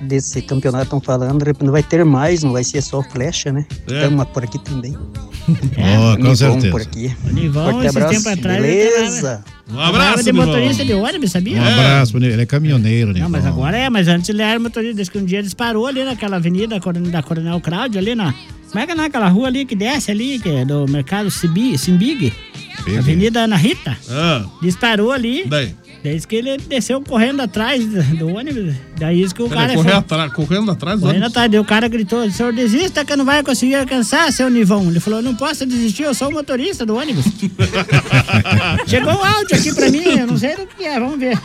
desse 0.00 0.42
campeonato 0.42 0.84
estão 0.84 1.00
falando, 1.00 1.44
não 1.62 1.72
vai 1.72 1.82
ter 1.82 2.04
mais, 2.04 2.42
não 2.42 2.52
vai 2.52 2.64
ser 2.64 2.82
só 2.82 3.02
flecha, 3.02 3.52
né? 3.52 3.64
É. 3.88 3.94
Estamos 4.02 4.26
por 4.28 4.44
aqui 4.44 4.58
também. 4.58 4.96
Ó, 5.46 6.16
com 6.16 6.22
Nivon 6.22 6.34
certeza. 6.36 6.70
por 6.70 6.80
aqui. 6.80 7.14
Nivon, 7.32 7.70
Forte 7.70 7.86
esse 7.86 7.98
abraço, 7.98 8.14
tempo 8.24 8.28
atrás, 8.40 8.64
ele 8.64 8.74
beleza? 8.90 9.44
Um 9.70 9.74
Trabalhava 9.74 10.22
de 10.22 10.32
Nivon. 10.32 10.46
motorista 10.46 10.84
de 10.84 10.92
ônibus, 10.94 11.32
sabia? 11.32 11.60
Um 11.60 11.64
abraço, 11.64 12.16
ele. 12.16 12.26
ele 12.32 12.42
é 12.42 12.46
caminhoneiro, 12.46 13.12
né? 13.12 13.20
Não, 13.20 13.28
mas 13.28 13.44
agora 13.46 13.76
é, 13.76 13.90
mas 13.90 14.08
antes 14.08 14.28
ele 14.30 14.42
era 14.42 14.58
motorista, 14.58 14.94
desde 14.94 15.10
que 15.12 15.18
um 15.18 15.24
dia 15.24 15.38
ele 15.38 15.44
disparou 15.46 15.86
ali 15.86 16.02
naquela 16.04 16.36
avenida 16.36 16.78
da 17.10 17.22
Coronel 17.22 17.60
Cláudio, 17.60 17.98
ali 17.98 18.14
na. 18.14 18.32
Como 18.70 18.82
é 18.82 18.86
que 18.86 18.92
é 18.92 18.94
naquela 18.94 19.28
rua 19.28 19.46
ali 19.48 19.64
que 19.64 19.76
desce 19.76 20.10
ali, 20.10 20.38
que 20.40 20.48
é 20.48 20.64
do 20.64 20.86
mercado 20.88 21.30
Simbi- 21.30 21.78
Simbig? 21.78 22.32
Simbig. 22.78 22.98
Avenida 22.98 23.40
Ana 23.44 23.56
Rita. 23.56 23.96
Ah. 24.10 24.44
Disparou 24.60 25.12
ali. 25.12 25.44
Daí. 25.46 25.74
Desde 26.04 26.26
que 26.28 26.36
ele 26.36 26.58
desceu 26.58 27.00
correndo 27.00 27.40
atrás 27.40 27.82
do, 27.86 28.28
ônibus. 28.28 28.74
Daí 28.98 29.22
isso 29.22 29.34
que 29.34 29.42
o 29.42 29.48
Peraí, 29.48 29.68
cara. 29.68 29.74
correr 29.78 29.88
foi- 29.88 29.98
atrás, 29.98 30.32
correndo 30.34 30.70
atrás 30.70 30.96
do 31.00 31.06
Correndo 31.06 31.16
ônibus. 31.22 31.30
atrás, 31.32 31.50
daí 31.50 31.58
o 31.60 31.64
cara 31.64 31.88
gritou: 31.88 32.30
senhor, 32.30 32.52
desista 32.52 33.06
que 33.06 33.16
não 33.16 33.24
vai 33.24 33.42
conseguir 33.42 33.76
alcançar, 33.76 34.30
seu 34.30 34.50
Nivão. 34.50 34.86
Ele 34.90 35.00
falou: 35.00 35.22
não 35.22 35.34
posso 35.34 35.64
desistir, 35.64 36.02
eu 36.02 36.12
sou 36.12 36.28
o 36.28 36.32
motorista 36.32 36.84
do 36.84 36.94
ônibus. 36.94 37.24
Chegou 38.86 39.14
um 39.14 39.24
áudio 39.24 39.56
aqui 39.56 39.74
pra 39.74 39.90
mim, 39.90 40.04
eu 40.18 40.26
não 40.26 40.36
sei 40.36 40.54
do 40.56 40.66
que 40.66 40.84
é, 40.84 41.00
vamos 41.00 41.18
ver. 41.18 41.38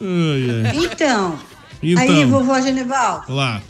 Então, 0.00 1.38
Então. 1.82 2.02
aí, 2.02 2.24
vovó 2.26 2.60
Genival, 2.60 3.24
Lá. 3.28 3.62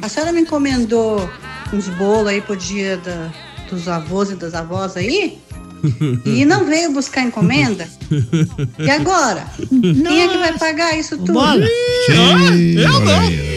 a 0.00 0.08
senhora 0.08 0.32
me 0.32 0.40
encomendou 0.40 1.28
uns 1.72 1.88
bolos 1.90 2.28
aí 2.28 2.40
pro 2.40 2.56
dia 2.56 2.96
da- 2.96 3.30
dos 3.70 3.86
avós 3.88 4.30
e 4.30 4.36
das 4.36 4.54
avós 4.54 4.96
aí? 4.96 5.38
E 6.24 6.44
não 6.44 6.64
veio 6.64 6.92
buscar 6.92 7.22
encomenda? 7.22 7.88
E 8.78 8.90
agora? 8.90 9.44
Quem 9.68 10.22
é 10.22 10.28
que 10.28 10.38
vai 10.38 10.52
pagar 10.58 10.96
isso 10.98 11.16
tudo? 11.18 11.32
Bola. 11.34 11.66
Eu 12.08 13.00
não. 13.00 13.52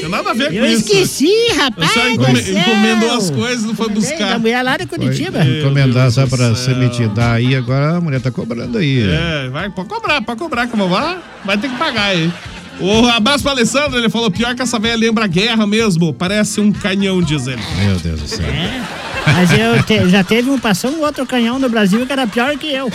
Tem 0.00 0.08
nada 0.08 0.30
a 0.30 0.34
ver 0.34 0.54
Eu 0.54 0.60
com 0.64 0.70
isso. 0.70 0.80
esqueci, 0.86 1.52
rapaz. 1.56 1.94
Eu 1.94 2.02
só 2.02 2.08
do 2.08 2.14
encome- 2.14 2.42
céu. 2.42 2.58
encomendou 2.58 3.16
as 3.16 3.30
coisas, 3.30 3.64
não 3.64 3.74
foi 3.74 3.88
buscar. 3.90 4.30
Da 4.30 4.38
mulher 4.38 4.62
lá 4.62 4.76
de 4.76 4.86
Curitiba. 4.86 5.44
Foi 5.44 5.58
encomendar 5.60 6.10
só 6.10 6.26
pra 6.26 6.54
se 6.54 6.70
mitidar 6.74 7.32
aí, 7.34 7.54
agora 7.54 7.96
a 7.96 8.00
mulher 8.00 8.20
tá 8.20 8.30
cobrando 8.30 8.78
aí. 8.78 9.02
É, 9.02 9.48
vai, 9.50 9.68
pode 9.68 9.88
cobrar, 9.88 10.22
pode 10.22 10.38
cobrar 10.38 10.66
que 10.66 10.72
eu 10.74 10.78
vou 10.78 10.88
lá, 10.88 11.20
vai 11.44 11.58
ter 11.58 11.68
que 11.68 11.76
pagar 11.76 12.04
aí. 12.10 12.32
O 12.80 13.06
abraço 13.08 13.42
pro 13.42 13.50
Alessandro, 13.52 13.98
ele 13.98 14.08
falou, 14.08 14.30
pior 14.30 14.54
que 14.54 14.62
essa 14.62 14.78
velha 14.78 14.96
lembra 14.96 15.24
a 15.24 15.26
guerra 15.28 15.66
mesmo, 15.66 16.14
parece 16.14 16.60
um 16.60 16.70
canhão, 16.72 17.20
diz 17.20 17.46
ele. 17.48 17.60
Meu 17.84 17.96
Deus 17.96 18.20
do 18.22 18.28
céu. 18.28 18.46
Mas 19.34 19.50
eu 19.52 19.82
te- 19.82 20.08
já 20.08 20.22
teve 20.24 20.50
um, 20.50 20.58
passou 20.58 20.90
um 20.90 21.00
outro 21.02 21.24
canhão 21.26 21.58
no 21.58 21.68
Brasil 21.68 22.06
que 22.06 22.12
era 22.12 22.26
pior 22.26 22.56
que 22.56 22.72
eu. 22.72 22.90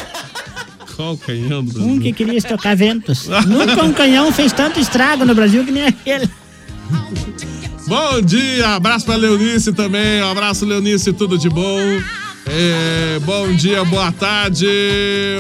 Qual 0.96 1.18
canhão 1.18 1.64
do 1.64 1.84
Um 1.84 2.00
que 2.00 2.14
queria 2.14 2.38
estocar 2.38 2.76
ventos. 2.78 3.28
Nunca 3.48 3.84
um 3.84 3.92
canhão 3.94 4.32
fez 4.32 4.52
tanto 4.54 4.80
estrago 4.80 5.26
no 5.26 5.34
Brasil 5.34 5.66
que 5.66 5.72
nem 5.72 5.86
aquele. 5.88 6.30
Bom 7.88 8.22
dia, 8.22 8.70
abraço 8.76 9.06
pra 9.06 9.16
Leonice 9.16 9.74
também, 9.74 10.22
um 10.24 10.30
abraço 10.32 10.66
Leonice, 10.66 11.12
tudo 11.12 11.38
de 11.38 11.50
bom. 11.50 11.80
É, 12.46 13.20
bom 13.24 13.52
dia, 13.54 13.84
boa 13.86 14.12
tarde. 14.12 14.68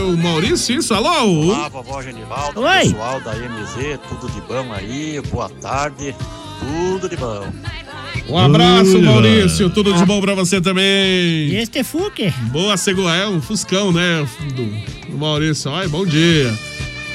O 0.08 0.18
Maurício, 0.18 0.78
isso? 0.80 0.94
Alô? 0.94 1.50
Olá, 1.52 1.68
vovó 1.70 2.02
Genivaldo, 2.02 2.62
Oi. 2.62 2.80
pessoal 2.80 3.20
da 3.22 3.34
MZ, 3.36 4.00
tudo 4.10 4.32
de 4.32 4.42
bom 4.42 4.72
aí, 4.74 5.22
boa 5.32 5.50
tarde, 5.50 6.16
tudo 6.60 7.08
de 7.10 7.16
bom. 7.18 7.46
Um 8.30 8.38
abraço, 8.38 9.02
Maurício, 9.02 9.70
tudo 9.70 9.94
de 9.94 10.06
bom 10.06 10.22
pra 10.22 10.34
você 10.34 10.62
também. 10.62 11.54
Este 11.56 11.80
é 11.80 11.84
Fuque. 11.84 12.34
Boa, 12.52 12.78
segura, 12.78 13.14
é 13.16 13.28
um 13.28 13.42
Fuscão, 13.42 13.92
né? 13.92 14.26
Do, 14.56 15.12
do 15.12 15.18
Maurício. 15.18 15.72
Ai, 15.72 15.88
bom 15.88 16.06
dia. 16.06 16.52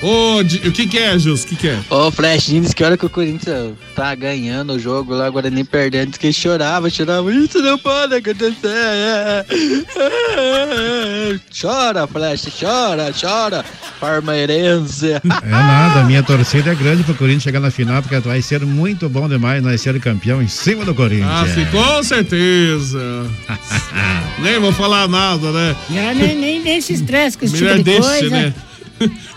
Ô, 0.01 0.41
o 0.41 0.73
que 0.73 0.87
que 0.87 0.99
é, 0.99 1.19
Jus? 1.19 1.43
O 1.43 1.47
que 1.49 1.57
que 1.57 1.69
é? 1.69 1.79
Ô, 1.91 2.11
Flash, 2.11 2.47
diz 2.47 2.73
que 2.73 2.85
hora 2.85 2.97
que 2.97 3.05
o 3.05 3.11
Corinthians 3.11 3.73
tá 3.97 4.15
ganhando 4.15 4.75
o 4.75 4.79
jogo 4.79 5.13
lá, 5.13 5.27
agora 5.27 5.51
nem 5.51 5.65
perdendo, 5.65 6.11
diz 6.11 6.19
que 6.19 6.27
ele 6.27 6.33
chorava, 6.33 6.89
chorava. 6.89 7.33
Isso 7.35 7.61
não 7.61 7.77
pode 7.79 8.15
acontecer. 8.15 9.45
Chora, 11.61 12.07
Flash, 12.07 12.49
chora, 12.61 13.13
chora. 13.13 13.65
Parmeirense. 14.01 15.13
É 15.13 15.21
nada, 15.51 16.01
a 16.01 16.05
minha 16.05 16.23
torcida 16.23 16.71
é 16.71 16.75
grande 16.75 17.03
pro 17.03 17.15
Corinthians 17.15 17.43
chegar 17.43 17.61
na 17.61 17.71
final, 17.71 18.01
porque 18.03 18.19
vai 18.21 18.41
ser 18.41 18.65
muito 18.65 19.09
bom 19.09 19.29
demais 19.29 19.63
nós 19.63 19.81
ser 19.81 19.99
campeão 20.01 20.41
em 20.41 20.49
cima 20.49 20.85
do 20.85 20.95
Corinthians. 20.95 21.29
Ah, 21.29 21.47
sim, 21.53 21.65
com 21.67 22.03
certeza. 22.03 23.27
nem 24.39 24.59
vou 24.61 24.73
falar 24.73 25.09
nada, 25.09 25.51
né? 25.51 25.77
Já 25.91 26.15
nem, 26.15 26.37
nem, 26.37 26.63
nem 26.63 26.81
se 26.81 26.93
estresse 26.93 27.37
com 27.37 27.45
esse 27.45 27.55
Melhor 27.55 27.79
tipo 27.79 27.85
de 27.85 27.91
deixa, 27.91 28.09
coisa. 28.09 28.31
né? 28.31 28.55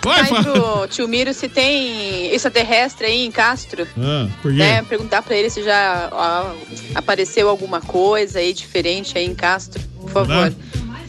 Vai, 0.03 0.25
fala. 0.25 0.43
pro 0.43 0.87
tio 0.87 1.07
Miro 1.07 1.33
se 1.33 1.47
tem 1.49 2.33
extraterrestre 2.33 3.05
aí 3.07 3.25
em 3.25 3.31
Castro. 3.31 3.87
Ah, 3.97 4.27
por 4.41 4.51
quê? 4.51 4.57
Né? 4.57 4.81
Perguntar 4.83 5.21
pra 5.21 5.35
ele 5.35 5.49
se 5.49 5.63
já 5.63 6.09
ó, 6.11 6.51
apareceu 6.95 7.47
alguma 7.49 7.79
coisa 7.81 8.39
aí 8.39 8.53
diferente 8.53 9.17
aí 9.17 9.25
em 9.25 9.35
Castro. 9.35 9.81
Por 9.99 10.09
favor. 10.09 10.53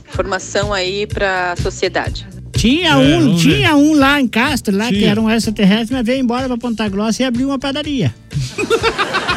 Informação 0.08 0.72
aí 0.72 1.06
pra 1.06 1.54
sociedade. 1.62 2.26
Tinha 2.54 2.90
É, 2.90 2.96
um, 2.96 3.20
vamos 3.22 3.42
ver. 3.42 3.56
tinha 3.56 3.74
um 3.76 3.94
lá 3.94 4.20
em 4.20 4.28
Castro, 4.28 4.76
lá 4.76 4.88
que 4.88 4.98
Tinha. 4.98 5.10
era 5.10 5.20
um 5.20 5.28
extraterrestre, 5.30 5.96
mas 5.96 6.06
veio 6.06 6.20
embora 6.20 6.46
pra 6.46 6.56
Ponta 6.58 6.86
Grossa 6.88 7.22
e 7.22 7.24
abriu 7.24 7.48
uma 7.48 7.58
padaria. 7.58 8.14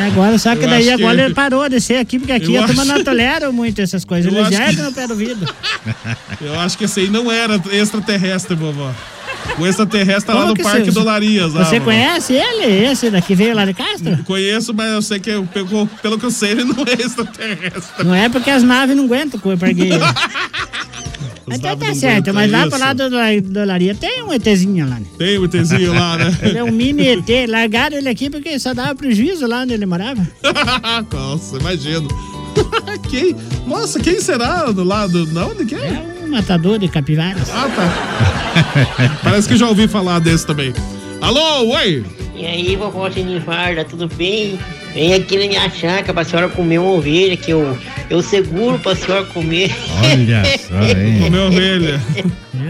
É, 0.00 0.06
agora, 0.06 0.38
só 0.38 0.54
que 0.56 0.64
Eu 0.64 0.68
daí 0.68 0.88
acho 0.88 0.96
que- 0.98 1.02
agora 1.04 1.22
ele 1.24 1.34
parou 1.34 1.68
de 1.68 1.80
ser 1.80 1.96
aqui, 1.96 2.18
porque 2.18 2.32
aqui 2.32 2.54
Eu 2.54 2.62
a 2.62 2.66
turma 2.66 2.82
acho- 2.82 2.92
não 2.92 3.04
tolera 3.04 3.52
muito 3.52 3.80
essas 3.80 4.04
coisas. 4.04 4.32
Eu 4.32 4.38
Eles 4.44 4.58
acho 4.58 4.76
que- 4.76 4.82
no 4.82 4.92
pé 4.92 5.06
do 5.06 5.14
vidro. 5.16 5.52
Eu 6.40 6.58
acho 6.60 6.76
que 6.78 6.84
esse 6.84 7.00
aí 7.00 7.08
não 7.10 7.30
era 7.30 7.60
extraterrestre, 7.72 8.54
vovó. 8.56 8.92
O 9.58 9.66
extraterrestre 9.66 10.34
lá 10.34 10.46
no 10.46 10.54
que 10.54 10.62
Parque 10.62 10.84
você- 10.86 10.90
Dolarias. 10.92 11.52
lá, 11.52 11.64
Você 11.64 11.78
vovó. 11.78 11.90
conhece 11.90 12.32
ele? 12.32 12.86
Esse 12.86 13.10
daqui 13.10 13.34
veio 13.34 13.54
lá 13.54 13.64
de 13.64 13.74
Castro? 13.74 14.16
Conheço, 14.24 14.72
mas 14.74 14.92
eu 14.92 15.02
sei 15.02 15.18
que, 15.20 15.30
eu- 15.30 15.44
pelo, 15.46 15.86
pelo 16.00 16.18
que 16.18 16.24
eu 16.26 16.30
sei, 16.30 16.52
ele 16.52 16.64
não 16.64 16.84
é 16.86 16.92
extraterrestre. 16.94 18.04
Não 18.04 18.14
é 18.14 18.28
porque 18.28 18.50
as 18.50 18.62
naves 18.62 18.96
não 18.96 19.04
aguentam 19.04 19.38
com 19.38 19.50
o. 19.50 19.52
Os 21.44 21.56
Então 21.56 21.70
naves 21.76 21.88
tá 21.88 21.94
certo, 21.94 22.32
mas 22.32 22.50
lá 22.50 22.60
isso. 22.60 22.70
pro 22.70 22.78
lado 22.78 23.10
da 23.10 23.28
dolaria 23.40 23.94
tem 23.96 24.22
um 24.22 24.32
ETzinho 24.32 24.88
lá, 24.88 25.00
né? 25.00 25.06
Tem 25.18 25.38
o 25.38 25.44
ETzinho 25.44 25.92
lá, 25.92 26.16
né? 26.16 26.38
Ele 26.40 26.58
é 26.58 26.64
um 26.64 26.70
mini 26.70 27.08
ET. 27.08 27.28
Largaram 27.48 27.96
ele 27.98 28.08
aqui 28.08 28.30
porque 28.30 28.58
só 28.60 28.72
dava 28.72 28.94
prejuízo 28.94 29.46
lá 29.46 29.62
onde 29.62 29.74
ele 29.74 29.84
morava. 29.84 30.26
Nossa, 31.12 31.58
imagino. 31.58 32.06
quem? 33.10 33.34
Nossa, 33.66 33.98
quem 33.98 34.20
será 34.20 34.66
do 34.70 34.84
lado? 34.84 35.26
Não, 35.26 35.50
onde 35.50 35.64
que 35.66 35.74
é? 35.74 36.02
É 36.32 36.36
matador 36.36 36.78
de 36.78 36.88
capivaras. 36.88 37.50
Ah, 37.50 37.68
tá. 37.68 39.18
Parece 39.22 39.46
que 39.46 39.56
já 39.56 39.68
ouvi 39.68 39.86
falar 39.86 40.18
desse 40.18 40.46
também. 40.46 40.72
Alô, 41.20 41.74
oi? 41.74 42.02
E 42.34 42.46
aí, 42.46 42.74
vovó 42.74 43.10
Genivalda, 43.10 43.84
tudo 43.84 44.08
bem? 44.08 44.58
Vem 44.94 45.12
aqui 45.12 45.36
na 45.38 45.46
minha 45.46 45.68
chácara 45.68 46.14
pra 46.14 46.24
senhora 46.24 46.48
comer 46.48 46.78
uma 46.78 46.90
ovelha 46.92 47.36
que 47.36 47.50
eu, 47.50 47.78
eu 48.08 48.22
seguro 48.22 48.78
pra 48.78 48.96
senhora 48.96 49.26
comer. 49.26 49.70
Olha 50.02 50.42
só, 50.58 50.82
hein? 50.82 51.20
Comer 51.20 51.38
ovelha. 51.38 52.00
Eu 52.16 52.24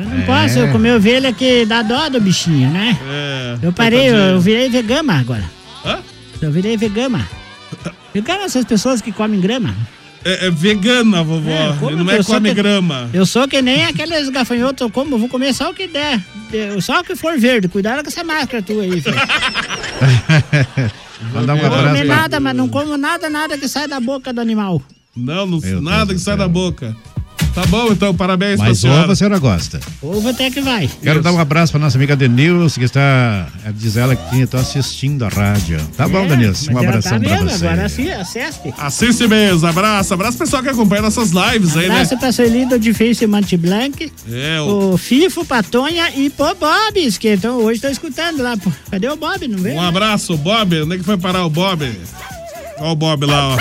não 0.04 0.22
posso, 0.26 0.58
eu 0.58 0.68
comer 0.72 0.94
ovelha 0.96 1.32
que 1.32 1.64
dá 1.64 1.82
dó 1.82 2.08
do 2.08 2.20
bichinho, 2.20 2.68
né? 2.68 2.98
É. 3.08 3.58
Eu 3.62 3.72
parei, 3.72 4.08
eu, 4.08 4.12
coitadinho. 4.12 4.40
virei 4.40 4.68
vegama 4.68 5.14
agora. 5.14 5.44
Hã? 5.86 6.00
Eu 6.40 6.50
virei 6.50 6.76
vegama. 6.76 7.26
Vegama 8.12 8.48
são 8.48 8.60
as 8.60 8.66
pessoas 8.66 9.00
que 9.00 9.12
comem 9.12 9.40
grama. 9.40 9.72
É, 10.24 10.46
é 10.46 10.50
vegana, 10.50 11.22
vovó. 11.22 11.50
É, 11.50 11.76
como 11.78 12.04
não 12.04 12.12
é 12.12 12.22
come 12.22 12.50
que- 12.50 12.54
grama. 12.54 13.10
Eu 13.12 13.26
sou 13.26 13.48
que 13.48 13.60
nem 13.60 13.84
aqueles 13.84 14.28
gafanhotos, 14.28 14.80
eu 14.80 14.90
como, 14.90 15.14
eu 15.14 15.18
vou 15.18 15.28
comer 15.28 15.52
só 15.52 15.70
o 15.70 15.74
que 15.74 15.86
der. 15.88 16.22
Só 16.80 17.00
o 17.00 17.04
que 17.04 17.16
for 17.16 17.38
verde. 17.38 17.66
Cuidado 17.68 18.02
com 18.02 18.08
essa 18.08 18.22
máscara 18.22 18.62
tua 18.62 18.82
aí, 18.82 19.00
filho. 19.00 19.16
Mandar 21.32 21.54
um 21.54 21.58
Não 21.58 21.66
abraço 21.66 21.96
pra... 21.96 22.04
nada, 22.04 22.40
mas 22.40 22.56
não 22.56 22.68
como 22.68 22.96
nada, 22.96 23.30
nada 23.30 23.56
que 23.56 23.68
sai 23.68 23.86
da 23.86 24.00
boca 24.00 24.32
do 24.32 24.40
animal. 24.40 24.82
Não, 25.16 25.46
não 25.46 25.60
nada 25.80 26.06
Deus 26.06 26.18
que 26.18 26.24
sai 26.24 26.36
da 26.36 26.48
boca. 26.48 26.96
Tá 27.54 27.66
bom, 27.66 27.88
então, 27.92 28.14
parabéns 28.14 28.56
pra 28.56 28.68
Mas 28.68 28.78
senhora. 28.78 29.02
ovo 29.02 29.12
a 29.12 29.16
senhora 29.16 29.38
gosta. 29.38 29.78
Ovo 30.00 30.26
até 30.28 30.50
que 30.50 30.60
vai. 30.62 30.88
Quero 31.02 31.20
dar 31.22 31.32
um 31.32 31.38
abraço 31.38 31.70
pra 31.72 31.80
nossa 31.80 31.98
amiga 31.98 32.16
Denilce, 32.16 32.78
que 32.78 32.86
está. 32.86 33.46
é, 33.64 33.72
Diz 33.72 33.96
ela 33.96 34.16
que 34.16 34.40
está 34.40 34.58
assistindo 34.58 35.24
a 35.24 35.28
rádio. 35.28 35.78
Tá 35.96 36.08
bom, 36.08 36.20
É, 36.24 36.28
Denilce? 36.28 36.70
Um 36.70 36.72
mas 36.74 36.82
ela 36.84 36.88
abração 36.96 37.20
tá 37.20 37.28
pra 37.28 37.34
mesmo, 37.42 37.50
você. 37.50 37.66
Agora 37.66 37.84
assi- 37.86 38.10
assiste. 38.10 38.74
Assiste 38.78 39.26
mesmo, 39.28 39.66
abraço. 39.66 40.14
Abraço 40.14 40.38
pessoal 40.38 40.62
que 40.62 40.68
acompanha 40.70 41.02
nossas 41.02 41.30
lives 41.30 41.76
aí, 41.76 41.88
né? 41.88 41.94
Abraço 41.96 42.16
pra 42.18 42.32
Sueli 42.32 42.66
de 42.78 42.94
Face 42.94 43.26
Monte 43.26 43.56
Blanc, 43.56 44.10
É, 44.30 44.60
o... 44.60 44.94
o 44.94 44.96
Fifo, 44.96 45.44
Patonha 45.44 46.10
e 46.16 46.30
Pô 46.30 46.54
Bobs, 46.54 47.18
que 47.18 47.34
então 47.34 47.56
hoje 47.58 47.80
tô 47.80 47.88
escutando 47.88 48.42
lá. 48.42 48.56
Cadê 48.90 49.08
o 49.08 49.16
Bob? 49.16 49.46
Não 49.48 49.58
vê? 49.58 49.72
Um 49.72 49.80
abraço, 49.82 50.36
Bob. 50.36 50.82
Onde 50.82 50.94
é 50.94 50.98
que 50.98 51.04
foi 51.04 51.18
parar 51.18 51.44
o 51.44 51.50
Bob? 51.50 51.90
Olha 52.82 52.92
o 52.92 52.96
Bob 52.96 53.24
lá, 53.26 53.54
ó. 53.54 53.56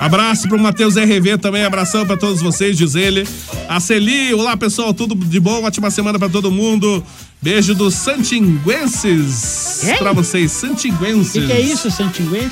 Abraço 0.00 0.48
pro 0.48 0.58
Matheus 0.58 0.96
RV 0.96 1.38
também, 1.38 1.64
abração 1.64 2.04
pra 2.04 2.16
todos 2.16 2.42
vocês, 2.42 2.76
diz 2.76 2.94
ele. 2.94 3.26
A 3.68 3.78
Celi, 3.78 4.34
olá 4.34 4.56
pessoal, 4.56 4.92
tudo 4.92 5.14
de 5.14 5.38
bom, 5.38 5.62
ótima 5.62 5.90
semana 5.90 6.18
pra 6.18 6.28
todo 6.28 6.50
mundo. 6.50 7.02
Beijo 7.40 7.74
dos 7.74 7.94
Santinguenses 7.94 9.82
pra 9.98 10.12
vocês, 10.12 10.50
O 10.50 10.54
Santinguenses. 10.54 11.32
que, 11.32 11.46
que 11.46 11.52
é 11.52 11.60
isso, 11.60 11.90
Santinguense? 11.90 12.50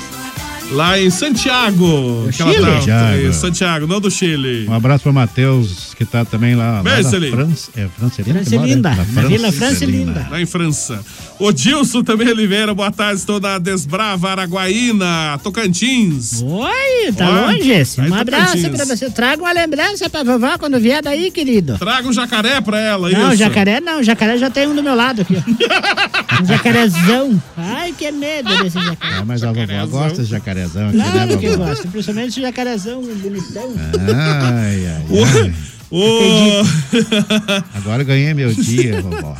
Lá 0.73 0.99
em 0.99 1.09
Santiago. 1.09 2.25
aquela 2.29 2.51
Chile? 2.51 2.63
tal- 2.65 2.73
Santiago. 2.79 3.33
Santiago, 3.33 3.87
não 3.87 4.01
do 4.01 4.09
Chile. 4.09 4.65
Um 4.67 4.73
abraço 4.73 5.03
pro 5.03 5.13
Matheus, 5.13 5.93
que 5.95 6.03
tá 6.03 6.25
também 6.25 6.55
lá, 6.55 6.81
lá 6.81 6.83
na. 6.83 6.91
França. 7.03 7.71
É 7.75 7.87
Francelinda? 7.97 8.39
que 8.39 8.49
Francelinda, 8.49 8.89
mora? 8.89 9.07
na 9.13 9.21
Vila 9.27 9.51
Francelinda. 9.51 10.27
Lá 10.31 10.41
em 10.41 10.45
França. 10.45 10.99
O 11.39 11.51
Dilson 11.51 12.03
também 12.03 12.27
Oliveira, 12.29 12.73
boa 12.73 12.91
tarde, 12.91 13.19
estou 13.19 13.39
na 13.39 13.57
Desbrava, 13.59 14.29
Araguaína, 14.31 15.39
Tocantins. 15.43 16.41
Oi, 16.41 17.11
tá 17.15 17.27
Ó, 17.29 17.47
longe 17.51 17.69
esse. 17.71 18.01
Um 18.01 18.09
tá 18.09 18.21
abraço 18.21 18.69
pra 18.69 18.85
você. 18.85 19.09
Traga 19.09 19.41
uma 19.41 19.51
lembrança 19.51 20.09
pra 20.09 20.23
vovó 20.23 20.57
quando 20.57 20.79
vier 20.79 21.01
daí, 21.03 21.29
querido. 21.31 21.77
Traga 21.77 22.07
um 22.07 22.13
jacaré 22.13 22.61
pra 22.61 22.79
ela, 22.79 23.09
Não, 23.09 23.27
isso. 23.29 23.37
jacaré 23.37 23.79
não. 23.79 24.01
Jacaré 24.01 24.37
já 24.37 24.49
tem 24.49 24.67
um 24.67 24.75
do 24.75 24.81
meu 24.83 24.95
lado 24.95 25.21
aqui, 25.21 25.35
ó. 25.37 25.43
Um 26.41 26.45
jacarezão. 26.45 27.41
Ai, 27.55 27.93
que 27.95 28.11
medo 28.11 28.49
desse 28.63 28.79
jacaré. 28.79 29.17
Ah, 29.19 29.23
mas 29.25 29.43
a 29.43 29.51
vovó 29.51 29.85
gosta 29.85 30.23
de 30.23 30.29
jacarezão 30.67 30.87
aqui, 30.87 30.97
né, 30.97 31.11
Claro 31.11 31.37
que 31.39 31.45
eu 31.45 31.57
gosto. 31.57 31.87
Principalmente 31.89 32.29
esse 32.29 32.41
jacarezão 32.41 33.01
bonitão. 33.01 33.73
Ai, 34.15 34.87
ai, 34.87 35.05
O- 35.09 35.25
ai. 35.25 35.53
o- 35.91 37.77
Agora 37.77 38.01
eu 38.01 38.05
ganhei 38.05 38.33
meu 38.33 38.53
dia, 38.53 39.01
vovó. 39.03 39.35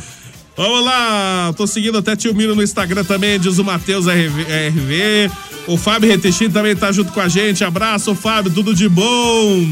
Vamos 0.56 0.84
lá, 0.84 1.52
tô 1.56 1.66
seguindo 1.66 1.98
até 1.98 2.14
Tio 2.14 2.32
Miro 2.32 2.54
no 2.54 2.62
Instagram 2.62 3.02
também, 3.02 3.40
diz 3.40 3.58
o 3.58 3.64
Matheus 3.64 4.06
RV, 4.06 4.42
RV. 4.68 5.30
O 5.66 5.76
Fábio 5.76 6.08
Retechim 6.08 6.48
também 6.48 6.76
tá 6.76 6.92
junto 6.92 7.10
com 7.12 7.20
a 7.20 7.26
gente. 7.28 7.64
Abraço, 7.64 8.14
Fábio, 8.14 8.52
tudo 8.52 8.72
de 8.74 8.88
bom. 8.88 9.66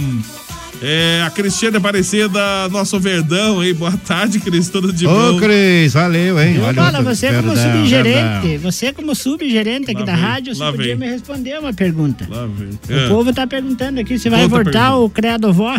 É, 0.85 1.23
a 1.25 1.31
Cristiane 1.31 1.77
Aparecida, 1.77 2.69
nosso 2.71 2.99
Verdão 2.99 3.61
aí. 3.61 3.73
Boa 3.73 3.93
tarde, 3.93 4.41
Cris, 4.41 4.69
tudo 4.69 4.93
de 4.93 5.07
Ô, 5.07 5.11
bom. 5.35 5.39
Cris, 5.39 5.93
valeu, 5.93 6.41
hein? 6.41 6.57
Eu 6.57 6.75
falo, 6.75 6.99
o 6.99 7.03
você 7.05 7.33
como 7.33 7.57
subgerente, 7.57 8.59
você 8.59 8.93
como 8.93 9.15
subgerente 9.15 9.91
aqui 9.93 10.01
Lá 10.01 10.07
da 10.07 10.15
vem, 10.15 10.23
rádio, 10.25 10.55
você 10.57 10.65
podia 10.65 10.97
vem. 10.97 10.97
me 10.97 11.07
responder 11.07 11.59
uma 11.61 11.73
pergunta. 11.73 12.27
Lá 12.29 12.47
vem. 12.47 12.71
O 12.97 13.01
É. 13.01 13.09
povo 13.09 13.33
tá 13.33 13.47
perguntando 13.47 14.01
aqui 14.01 14.19
se 14.19 14.29
vai 14.29 14.49
voltar 14.49 14.97
o 14.97 15.09
credo 15.09 15.53
vó. 15.53 15.77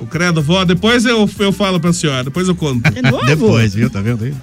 O 0.00 0.06
credo, 0.06 0.42
vó, 0.42 0.64
depois 0.64 1.06
eu, 1.06 1.28
eu 1.38 1.52
falo 1.52 1.80
pra 1.80 1.92
senhora, 1.92 2.24
depois 2.24 2.46
eu 2.46 2.54
conto. 2.54 2.90
De 2.90 3.00
novo? 3.00 3.24
Depois, 3.24 3.74
viu? 3.74 3.88
Tá 3.88 4.02
vendo 4.02 4.24
aí? 4.24 4.34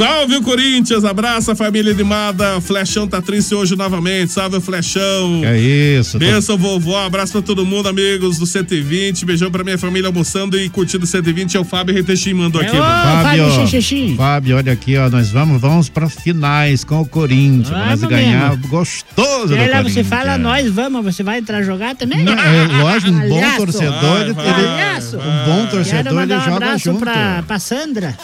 Salve 0.00 0.36
o 0.36 0.42
Corinthians, 0.42 1.04
abraça 1.04 1.52
a 1.52 1.54
família 1.54 1.92
animada. 1.92 2.58
Flechão 2.62 3.06
tá 3.06 3.20
triste 3.20 3.54
hoje 3.54 3.76
novamente. 3.76 4.32
Salve 4.32 4.56
o 4.56 4.60
Flechão. 4.60 5.42
É 5.44 5.58
isso. 5.58 6.18
Benção, 6.18 6.56
vovó. 6.56 7.04
Abraço 7.04 7.32
pra 7.32 7.42
todo 7.42 7.66
mundo, 7.66 7.86
amigos 7.86 8.38
do 8.38 8.46
120. 8.46 9.26
Beijão 9.26 9.50
pra 9.50 9.62
minha 9.62 9.76
família 9.76 10.06
almoçando 10.08 10.58
e 10.58 10.70
curtindo 10.70 11.04
o 11.04 11.06
120. 11.06 11.54
É 11.54 11.60
o 11.60 11.64
Fábio 11.64 11.94
Retechim 11.94 12.32
mandou 12.32 12.62
aqui. 12.62 12.74
mano. 12.74 13.22
Fábio, 13.22 14.16
Fábio, 14.16 14.56
olha 14.56 14.72
aqui, 14.72 14.96
ó, 14.96 15.10
nós 15.10 15.28
vamos, 15.28 15.60
vamos 15.60 15.90
para 15.90 16.08
finais 16.08 16.82
com 16.82 17.02
o 17.02 17.06
Corinthians, 17.06 17.68
pra 17.68 17.78
nós 17.90 18.00
Vamos 18.00 18.16
ganhar 18.16 18.50
mesmo. 18.56 18.68
gostoso 18.68 19.54
E 19.54 19.68
lá 19.68 19.82
você 19.82 20.02
fala, 20.02 20.38
nós 20.38 20.66
vamos, 20.72 21.04
você 21.04 21.22
vai 21.22 21.40
entrar 21.40 21.62
jogar 21.62 21.94
também? 21.94 22.24
Não, 22.24 22.32
é 22.32 22.82
lógico, 22.82 23.12
um 23.12 23.28
bom 23.28 23.56
torcedor, 23.58 24.20
ele- 24.22 24.32
Palhaço. 24.34 25.18
um 25.18 25.44
bom 25.44 25.66
torcedor, 25.66 26.22
ele 26.22 26.34
um 26.34 26.40
joga 26.40 26.56
abraço 26.56 26.84
junto. 26.84 27.00
pra, 27.00 27.42
pra 27.46 27.58
Sandra. 27.58 28.16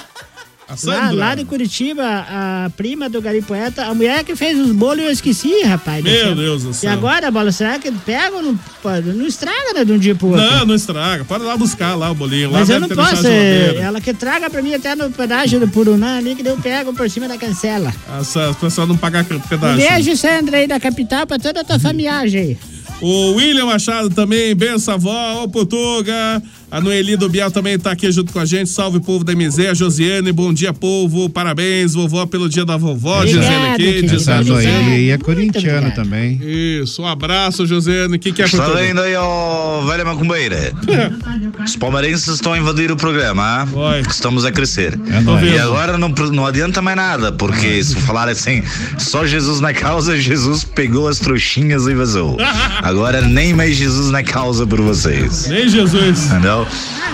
Lá, 0.85 1.11
lá 1.13 1.35
de 1.37 1.45
Curitiba, 1.45 2.03
a 2.29 2.69
prima 2.77 3.09
do 3.09 3.23
Gari 3.23 3.41
Poeta, 3.41 3.85
a 3.85 3.95
mulher 3.95 4.25
que 4.25 4.35
fez 4.35 4.59
os 4.59 4.73
bolos 4.73 5.05
eu 5.05 5.11
esqueci, 5.13 5.63
rapaz. 5.63 6.03
Meu 6.03 6.35
Deus 6.35 6.65
do 6.65 6.71
E 6.71 6.75
céu. 6.75 6.91
agora, 6.91 7.31
bola, 7.31 7.53
será 7.53 7.79
que 7.79 7.93
pega 7.93 8.35
ou 8.35 8.43
não 8.43 8.59
pode? 8.83 9.11
Não 9.13 9.25
estraga, 9.27 9.73
né, 9.75 9.85
de 9.85 9.93
um 9.93 9.99
dia 9.99 10.17
pro 10.17 10.27
outro? 10.29 10.43
Não, 10.45 10.67
não 10.67 10.75
estraga. 10.75 11.25
Pode 11.25 11.45
lá 11.45 11.57
buscar 11.57 11.95
lá 11.95 12.11
o 12.11 12.15
bolinho. 12.17 12.51
Mas 12.51 12.69
eu 12.69 12.81
não 12.81 12.89
posso, 12.89 13.23
geladeira. 13.23 13.81
ela 13.81 14.01
que 14.01 14.13
traga 14.13 14.51
pra 14.51 14.61
mim 14.61 14.75
até 14.75 14.97
no 14.97 15.09
pedágio 15.11 15.61
do 15.61 15.69
Purunã 15.69 16.19
ali, 16.19 16.35
que 16.35 16.47
eu 16.47 16.57
pego 16.57 16.93
por 16.93 17.09
cima 17.09 17.29
da 17.29 17.39
cancela. 17.39 17.95
Essa, 18.21 18.51
o 18.51 18.55
pessoal 18.57 18.89
não 18.89 18.97
pagar 18.97 19.25
Um 19.25 19.39
pedaço. 19.41 19.77
beijo, 19.77 20.17
Sandra, 20.17 20.57
aí 20.59 20.67
da 20.67 20.81
capital, 20.81 21.27
pra 21.29 21.39
toda 21.39 21.61
a 21.61 21.65
tua 21.65 21.79
família 21.79 22.19
aí. 22.19 22.59
O 23.01 23.35
William 23.35 23.67
Machado 23.67 24.09
também, 24.11 24.55
benção 24.55 24.95
avó, 24.95 25.45
ô 25.45 25.49
Portuga. 25.49 26.43
A 26.71 26.81
Noeli 26.81 27.17
do 27.17 27.29
Biel 27.29 27.51
também 27.51 27.79
tá 27.79 27.93
aqui 27.93 28.11
junto 28.11 28.33
com 28.33 28.41
a 28.41 28.45
gente. 28.45 28.69
Salve, 28.69 28.99
povo 28.99 29.25
da 29.25 29.35
MZ. 29.35 29.67
A 29.71 29.75
Josiane, 29.75 30.33
bom 30.33 30.53
dia, 30.53 30.73
povo. 30.73 31.29
Parabéns, 31.31 31.95
vovó, 31.95 32.27
pelo 32.27 32.49
dia 32.49 32.65
da 32.65 32.77
vovó. 32.77 33.21
Obrigado, 33.21 33.79
dizendo 33.79 34.15
Essa 34.17 34.35
assim. 34.37 34.51
Noeli 34.51 35.11
é 35.11 35.19
corintiana 35.19 35.91
também. 35.93 36.41
Isso, 36.43 37.03
um 37.03 37.07
abraço, 37.07 37.67
Josiane. 37.67 38.17
O 38.17 38.19
que, 38.19 38.33
que 38.33 38.43
é 38.43 38.47
Está 38.47 38.69
vendo 38.69 39.01
aí, 39.01 39.15
ó, 39.15 39.83
velha 39.83 40.05
macumbeira? 40.05 40.73
Os 41.65 41.77
palmeirenses 41.77 42.27
estão 42.27 42.53
a 42.53 42.59
invadir 42.59 42.91
o 42.91 42.97
programa, 42.97 43.43
ah? 43.63 44.01
Estamos 44.09 44.45
a 44.45 44.51
crescer. 44.51 44.99
nóis. 45.23 45.45
e 45.45 45.59
agora 45.59 45.97
não, 45.97 46.09
não 46.09 46.47
adianta 46.47 46.83
mais 46.83 46.97
nada, 46.97 47.33
porque 47.33 47.83
se 47.83 47.95
falar 47.97 48.29
assim, 48.29 48.63
só 48.99 49.27
Jesus 49.27 49.61
na 49.61 49.73
causa, 49.73 50.17
Jesus 50.19 50.65
pegou 50.65 51.09
as 51.09 51.19
trouxinhas 51.19 51.87
e 51.87 51.95
vazou. 51.95 52.37
Agora 52.83 53.21
nem 53.21 53.53
mais 53.53 53.77
Jesus 53.77 54.11
na 54.11 54.23
causa 54.23 54.67
por 54.67 54.81
vocês. 54.81 55.47
Nem 55.49 55.69
Jesus. 55.69 56.27
Entendeu? 56.27 56.56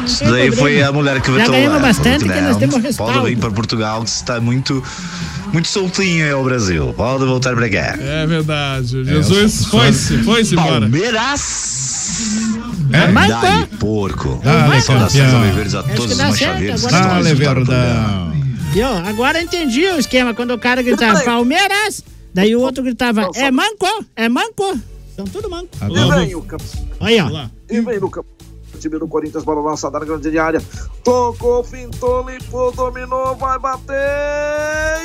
Isso 0.07 0.21
daí 0.25 0.47
problema. 0.51 0.57
foi 0.57 0.83
a 0.83 0.93
mulher 0.93 1.21
que 1.21 1.31
Já 1.31 1.37
vetou 1.39 1.53
ganhamos 1.55 1.77
lá. 1.81 1.89
bastante, 1.89 2.21
falou 2.21 2.35
que 2.35 2.41
não, 2.41 2.49
nós 2.49 2.57
temos 2.59 2.75
Pode 2.75 2.87
respaldo. 2.87 3.23
vir 3.25 3.39
para 3.39 3.51
Portugal, 3.51 4.03
que 4.05 4.11
está 4.11 4.41
muito, 4.41 4.83
muito 5.53 5.69
soltinho 5.69 6.25
aí 6.25 6.31
ao 6.33 6.45
Brasil. 6.45 6.93
Pode 6.97 7.25
voltar 7.25 7.55
para 7.55 7.69
cá. 7.71 7.97
É 8.01 8.27
verdade. 8.27 9.05
Jesus 9.05 9.65
foi-se, 9.67 10.19
foi-se 10.23 10.55
embora. 10.55 10.81
Palmeiras. 10.81 12.03
É, 12.93 12.99
É, 13.05 13.09
mas 13.09 13.29
Dá-lhe 13.29 13.67
porco. 13.79 14.41
Dá-lhe, 14.45 14.81
Saudações 14.83 15.23
campeão. 15.25 15.41
alviverdes 15.43 15.75
a 15.75 15.83
todos 15.83 16.13
os 16.13 16.21
agora 16.21 16.97
a 16.97 17.09
Dá-lhe, 17.23 17.33
o 17.33 17.37
verdão. 17.37 18.33
Viu? 18.73 18.87
Agora 18.89 19.39
eu 19.39 19.45
entendi 19.45 19.87
o 19.87 19.99
esquema. 19.99 20.35
Quando 20.35 20.53
o 20.53 20.59
cara 20.59 20.83
gritava 20.83 21.21
Palmeiras, 21.21 22.03
daí 22.35 22.55
o 22.57 22.61
outro 22.61 22.83
gritava 22.83 23.29
é 23.35 23.51
manco, 23.51 23.87
é 24.17 24.29
manco. 24.29 24.79
São 25.17 25.25
tudo 25.27 25.49
manco. 25.49 25.69
E 25.91 26.11
vem 26.25 26.35
o 26.35 26.43
campo. 26.43 26.65
Olha, 27.01 27.27
ó. 27.27 27.47
E 27.71 27.81
time 28.83 28.99
do 28.99 29.07
Corinthians, 29.07 29.45
bola 29.45 29.61
lançada 29.61 29.99
na 30.01 30.05
grande 30.05 30.39
área. 30.39 30.61
Tocou, 31.05 31.63
fintou, 31.63 32.29
limpou, 32.29 32.73
dominou, 32.73 33.37
vai 33.37 33.59
bater. 33.59 33.95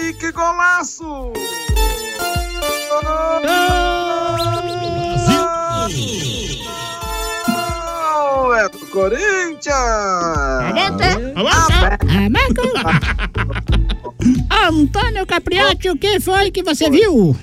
E 0.04 0.14
que 0.14 0.32
golaço! 0.32 1.32
Gol 8.14 8.56
É 8.56 8.70
do 8.70 8.80
Corinthians! 8.88 9.76
Antônio 14.68 15.26
Capriati, 15.26 15.90
o 15.90 15.98
que 15.98 16.20
foi 16.20 16.52
que 16.52 16.64
você 16.64 16.90
viu? 16.90 17.36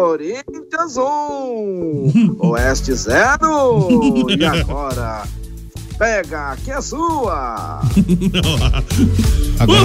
Corinthians 0.00 0.98
1, 0.98 2.36
Oeste 2.40 2.92
0. 2.92 4.26
E 4.28 4.44
agora? 4.44 5.22
Pega, 5.98 6.54
que 6.62 6.70
é 6.70 6.82
sua! 6.82 7.80
Agora, 9.58 9.84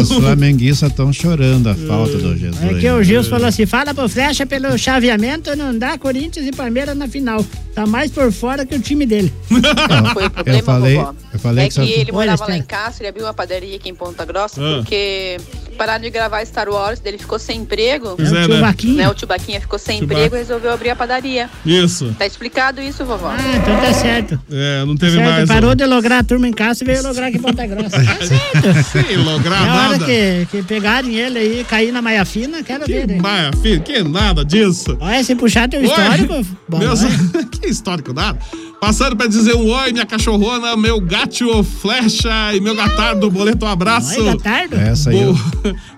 os 0.00 0.12
flamenguistas 0.12 0.90
estão 0.90 1.12
chorando 1.12 1.68
a 1.68 1.74
falta 1.74 2.16
do 2.18 2.36
Jesus. 2.36 2.62
É 2.62 2.78
que 2.78 2.88
o 2.88 3.02
Gilson 3.02 3.30
falou 3.30 3.48
assim: 3.48 3.66
fala 3.66 3.92
pro 3.92 4.08
Flecha 4.08 4.46
pelo 4.46 4.78
chaveamento, 4.78 5.56
não 5.56 5.76
dá 5.76 5.98
Corinthians 5.98 6.46
e 6.46 6.52
Palmeiras 6.52 6.96
na 6.96 7.08
final. 7.08 7.44
Tá 7.74 7.84
mais 7.84 8.12
por 8.12 8.30
fora 8.30 8.64
que 8.64 8.76
o 8.76 8.80
time 8.80 9.04
dele. 9.04 9.32
Foi 9.48 10.22
o 10.22 10.26
Eu 10.26 10.30
problema, 10.30 10.62
falei, 10.62 10.96
vovó. 10.96 11.14
eu 11.34 11.38
falei 11.40 11.64
é 11.64 11.68
que, 11.68 11.74
que 11.74 11.86
só- 11.86 12.00
ele 12.00 12.12
morava 12.12 12.46
lá 12.46 12.56
em 12.56 12.62
Castro, 12.62 13.02
ele 13.02 13.08
abriu 13.08 13.24
uma 13.26 13.34
padaria 13.34 13.74
aqui 13.74 13.88
em 13.88 13.94
Ponta 13.96 14.24
Grossa, 14.24 14.60
Ah. 14.62 14.76
porque 14.76 15.38
pararam 15.78 16.02
de 16.02 16.10
gravar 16.10 16.44
Star 16.44 16.68
Wars, 16.68 17.00
ele 17.04 17.16
ficou 17.16 17.38
sem 17.38 17.60
emprego. 17.60 18.14
Pois 18.16 18.32
é, 18.32 18.40
o 18.40 18.44
tio 18.44 18.54
né? 18.54 18.60
Vaquinha. 18.60 18.94
Né, 19.04 19.08
o 19.08 19.14
tio 19.14 19.28
Baquinha 19.28 19.60
ficou 19.60 19.78
sem 19.78 20.00
emprego 20.02 20.34
e 20.34 20.38
resolveu 20.40 20.72
abrir 20.72 20.90
a 20.90 20.96
padaria. 20.96 21.48
Isso. 21.64 22.14
Tá 22.18 22.26
explicado 22.26 22.82
isso, 22.82 23.04
vovó? 23.04 23.28
Ah, 23.28 23.36
então 23.56 23.76
tá 23.80 23.94
certo. 23.94 24.40
É, 24.50 24.84
não 24.84 24.96
teve 24.96 25.16
certo, 25.16 25.30
mais. 25.30 25.48
parou 25.48 25.74
de 25.74 25.86
lograr 25.86 26.18
a 26.18 26.24
turma 26.24 26.48
em 26.48 26.52
casa 26.52 26.82
e 26.82 26.86
veio 26.86 27.02
lograr 27.02 27.28
aqui 27.28 27.38
em 27.38 27.40
Ponta 27.40 27.66
Grossa. 27.66 27.90
Tá 27.90 28.02
certo. 28.26 28.82
Sim, 29.08 29.16
lograr 29.16 29.64
Na 29.66 29.74
hora 29.76 29.88
nada. 29.98 30.04
que, 30.04 30.46
que 30.50 30.62
pegarem 30.64 31.14
ele 31.14 31.38
aí 31.38 31.60
e 31.60 31.64
cair 31.64 31.92
na 31.92 32.02
maia 32.02 32.24
fina, 32.24 32.62
quero 32.62 32.84
ver. 32.84 33.06
né? 33.06 33.18
Maia, 33.20 33.50
filho, 33.62 33.80
que 33.80 34.02
nada 34.02 34.44
disso. 34.44 34.96
Olha, 35.00 35.22
se 35.22 35.34
puxar 35.36 35.68
teu 35.68 35.80
Oi. 35.80 35.86
histórico. 35.86 36.44
bom, 36.68 36.78
Meus- 36.78 37.00
vai. 37.32 37.44
que 37.44 37.66
histórico 37.68 38.12
nada. 38.12 38.38
Passando 38.80 39.16
pra 39.16 39.26
dizer 39.26 39.56
um 39.56 39.68
oi, 39.70 39.92
minha 39.92 40.06
cachorrona, 40.06 40.76
meu 40.76 41.00
gato 41.00 41.64
flecha 41.64 42.54
e 42.54 42.60
meu 42.60 42.76
gatardo, 42.76 43.28
boleto, 43.28 43.66
um 43.66 43.68
abraço. 43.68 44.20
Oi, 44.20 44.26
Gatardo. 44.26 44.76
Essa 44.76 45.10
aí, 45.10 45.16
Bo- 45.24 45.36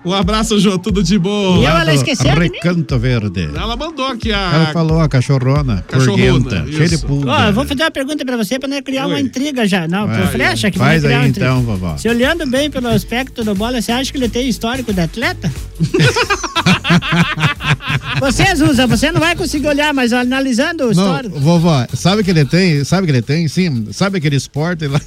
Um 0.09 0.11
abraço, 0.13 0.59
Jô, 0.59 0.79
tudo 0.79 1.03
de 1.03 1.19
bom. 1.19 1.61
Lá 1.61 1.83
do 1.83 1.91
Recanto 2.39 2.97
Verde. 2.97 3.49
Ela 3.55 3.77
mandou 3.77 4.07
aqui 4.07 4.33
a. 4.33 4.39
Ela 4.53 4.65
falou 4.73 4.99
a 4.99 5.07
cachorrona, 5.07 5.85
Cachorrona, 5.87 6.65
cheia 6.71 6.89
de 6.89 6.97
pulga. 6.97 7.29
Ó, 7.31 7.43
eu 7.49 7.53
vou 7.53 7.65
fazer 7.65 7.83
uma 7.83 7.91
pergunta 7.91 8.25
pra 8.25 8.35
você 8.35 8.57
pra 8.57 8.67
não 8.67 8.81
criar 8.81 9.05
uma 9.05 9.13
Oi. 9.15 9.21
intriga 9.21 9.67
já. 9.67 9.87
Não, 9.87 10.07
pro 10.07 10.17
Vai, 10.17 10.27
Flecha 10.31 10.71
que 10.71 10.79
faz 10.79 11.03
vai 11.03 11.11
criar 11.11 11.19
aí 11.19 11.25
uma 11.25 11.29
intriga. 11.29 11.49
então, 11.51 11.61
vovó. 11.61 11.97
Se 11.97 12.09
olhando 12.09 12.47
bem 12.47 12.71
pelo 12.71 12.87
aspecto 12.87 13.43
do 13.43 13.53
bola, 13.53 13.79
você 13.79 13.91
acha 13.91 14.11
que 14.11 14.17
ele 14.17 14.27
tem 14.27 14.49
histórico 14.49 14.91
de 14.91 15.01
atleta? 15.01 15.51
você, 18.19 18.55
Zuza, 18.55 18.87
você 18.87 19.11
não 19.11 19.19
vai 19.19 19.35
conseguir 19.35 19.67
olhar, 19.67 19.93
mas 19.93 20.11
analisando 20.13 20.85
o 20.85 20.93
Não, 20.95 21.03
histórico. 21.03 21.39
vovó, 21.39 21.85
sabe 21.93 22.23
que 22.23 22.31
ele 22.31 22.43
tem? 22.45 22.70
Sabe 22.85 23.05
que 23.07 23.11
ele 23.11 23.21
tem? 23.21 23.47
Sim, 23.47 23.87
sabe 23.91 24.17
aquele 24.17 24.35
esporte 24.35 24.87
lá 24.87 24.99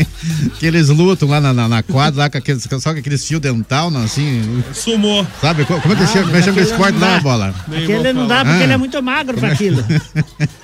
que 0.58 0.66
eles 0.66 0.88
lutam 0.88 1.28
lá 1.28 1.40
na, 1.40 1.52
na, 1.52 1.68
na 1.68 1.82
quadra, 1.82 2.20
lá 2.22 2.30
com 2.30 2.38
aqueles, 2.38 2.62
só 2.80 2.92
com 2.92 2.98
aqueles 2.98 3.26
fios 3.26 3.40
dental, 3.40 3.90
não, 3.90 4.02
assim. 4.04 4.62
Sumou. 4.72 5.26
Sabe? 5.40 5.64
Co- 5.64 5.80
Como 5.80 5.94
é 5.94 5.96
que 5.96 6.06
chama, 6.06 6.24
como 6.26 6.36
é 6.36 6.42
chama 6.42 6.60
esse 6.60 6.70
esporte 6.72 6.98
lá, 6.98 7.20
bola? 7.20 7.54
Aquele 7.68 8.12
não 8.12 8.26
dá 8.26 8.44
porque 8.44 8.60
Ah. 8.60 8.64
ele 8.64 8.72
é 8.72 8.76
muito 8.76 9.02
magro 9.02 9.36
pra 9.38 9.52
aquilo. 9.52 9.84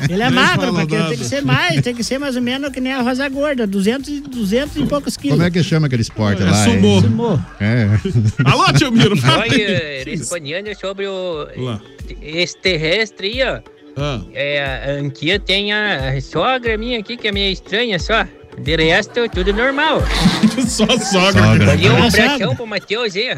Ele 0.08 0.22
é 0.22 0.30
Nem 0.30 0.34
magro 0.34 0.72
pra 0.72 0.82
aquilo. 0.82 0.98
nada. 0.98 1.08
Tem 1.10 1.18
que 1.18 1.24
ser 1.24 1.42
mais, 1.42 1.80
tem 1.82 1.94
que 1.94 2.04
ser 2.04 2.18
mais 2.18 2.36
ou 2.36 2.42
menos 2.42 2.70
que 2.70 2.80
nem 2.80 2.92
a 2.92 3.02
Rosa 3.02 3.28
Gorda, 3.28 3.66
200, 3.66 4.08
e- 4.08 4.20
200 4.20 4.76
e 4.76 4.86
poucos 4.86 5.16
quilos. 5.16 5.36
Como 5.36 5.46
é 5.46 5.50
que 5.50 5.62
chama 5.62 5.86
aquele 5.86 6.02
esporte 6.02 6.42
É 6.42 6.46
lá? 6.46 6.68
hein? 6.68 7.00
Sumô. 7.02 7.38
É. 7.60 7.88
Alô, 8.44 8.72
tio 8.72 8.90
Miro. 8.92 9.16
Olha, 9.38 10.74
sobre 10.80 11.06
o 11.06 11.48
Lá. 11.56 11.80
extraterrestre 12.22 13.26
aí, 13.28 13.42
ó. 13.42 13.77
Ah. 13.98 14.20
É, 14.32 15.02
aqui 15.06 15.30
eu 15.30 15.40
tenho 15.40 15.74
a 15.76 16.20
sogra 16.20 16.76
minha 16.78 16.98
aqui, 16.98 17.16
que 17.16 17.28
é 17.28 17.32
meio 17.32 17.52
estranha 17.52 17.98
só. 17.98 18.26
De 18.58 18.76
resto, 18.76 19.28
tudo 19.28 19.52
normal. 19.52 20.02
Só 20.66 20.86
sogra. 20.86 21.42
Sogra. 21.42 21.74
E 21.76 21.88
um 21.88 22.04
abração 22.04 22.56
pro 22.56 22.66
Matheus 22.66 23.14
aí, 23.14 23.30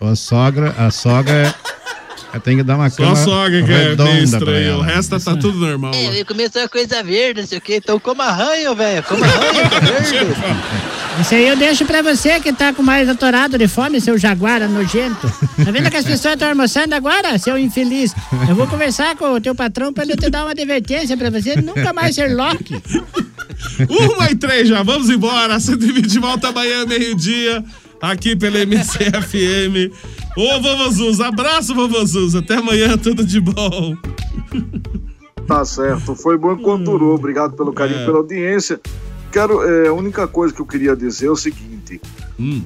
ó. 0.00 0.10
A 0.10 0.16
sogra, 0.16 0.74
a 0.78 0.90
sogra 0.90 1.54
tem 2.38 2.56
que 2.56 2.62
dar 2.62 2.76
uma 2.76 2.88
Só 2.88 3.04
a 3.10 3.16
sogra 3.16 3.62
que 3.62 3.72
é 3.72 3.96
meio 3.96 4.24
estranho. 4.24 4.78
O 4.78 4.80
resto 4.80 5.18
tá 5.18 5.36
tudo 5.36 5.58
normal. 5.58 5.92
É, 5.94 6.24
começou 6.24 6.62
a 6.62 6.68
coisa 6.68 7.02
verde, 7.02 7.40
não 7.40 7.48
sei 7.48 7.58
o 7.58 7.60
que, 7.60 7.76
então 7.76 7.98
coma 7.98 8.24
arranho, 8.24 8.74
velho, 8.74 9.02
coma 9.02 9.26
arranho, 9.26 9.70
tá 9.70 9.80
verde. 9.80 10.16
Isso 11.20 11.34
aí 11.34 11.46
eu 11.48 11.56
deixo 11.56 11.84
pra 11.84 12.02
você 12.02 12.40
que 12.40 12.52
tá 12.52 12.72
com 12.72 12.82
mais 12.82 13.08
atorado 13.08 13.58
de 13.58 13.68
fome, 13.68 14.00
seu 14.00 14.16
jaguara 14.16 14.66
nojento. 14.66 15.30
Tá 15.62 15.70
vendo 15.70 15.90
que 15.90 15.96
as 15.96 16.04
pessoas 16.04 16.34
estão 16.34 16.48
almoçando 16.48 16.94
agora, 16.94 17.38
seu 17.38 17.58
infeliz? 17.58 18.14
Eu 18.48 18.54
vou 18.56 18.66
conversar 18.66 19.14
com 19.16 19.34
o 19.34 19.40
teu 19.40 19.54
patrão 19.54 19.92
pra 19.92 20.04
ele 20.04 20.16
te 20.16 20.30
dar 20.30 20.44
uma 20.44 20.52
advertência 20.52 21.16
pra 21.16 21.30
você 21.30 21.56
nunca 21.60 21.92
mais 21.92 22.14
ser 22.14 22.34
Loki. 22.34 22.82
Uma 23.88 24.30
e 24.30 24.34
três 24.34 24.68
já, 24.68 24.82
vamos 24.82 25.10
embora. 25.10 25.60
120 25.60 26.18
volta 26.18 26.48
amanhã, 26.48 26.86
meio-dia, 26.86 27.62
aqui 28.00 28.34
pela 28.34 28.58
MCFM. 28.64 29.92
Ô, 30.36 30.60
Vovozuz, 30.60 31.20
abraço, 31.20 31.74
Vovozuz. 31.74 32.34
Até 32.34 32.56
amanhã, 32.56 32.96
tudo 32.96 33.24
de 33.24 33.40
bom. 33.40 33.94
Tá 35.46 35.64
certo, 35.64 36.14
foi 36.14 36.38
bom 36.38 36.56
quando 36.56 36.84
durou. 36.84 37.14
Obrigado 37.14 37.54
pelo 37.54 37.72
carinho, 37.72 38.00
É. 38.00 38.04
pela 38.06 38.18
audiência. 38.18 38.80
Quero, 39.30 39.62
é, 39.62 39.88
a 39.88 39.92
única 39.92 40.26
coisa 40.26 40.54
que 40.54 40.60
eu 40.60 40.66
queria 40.66 40.96
dizer 40.96 41.26
é 41.26 41.30
o 41.30 41.36
seguinte: 41.36 42.00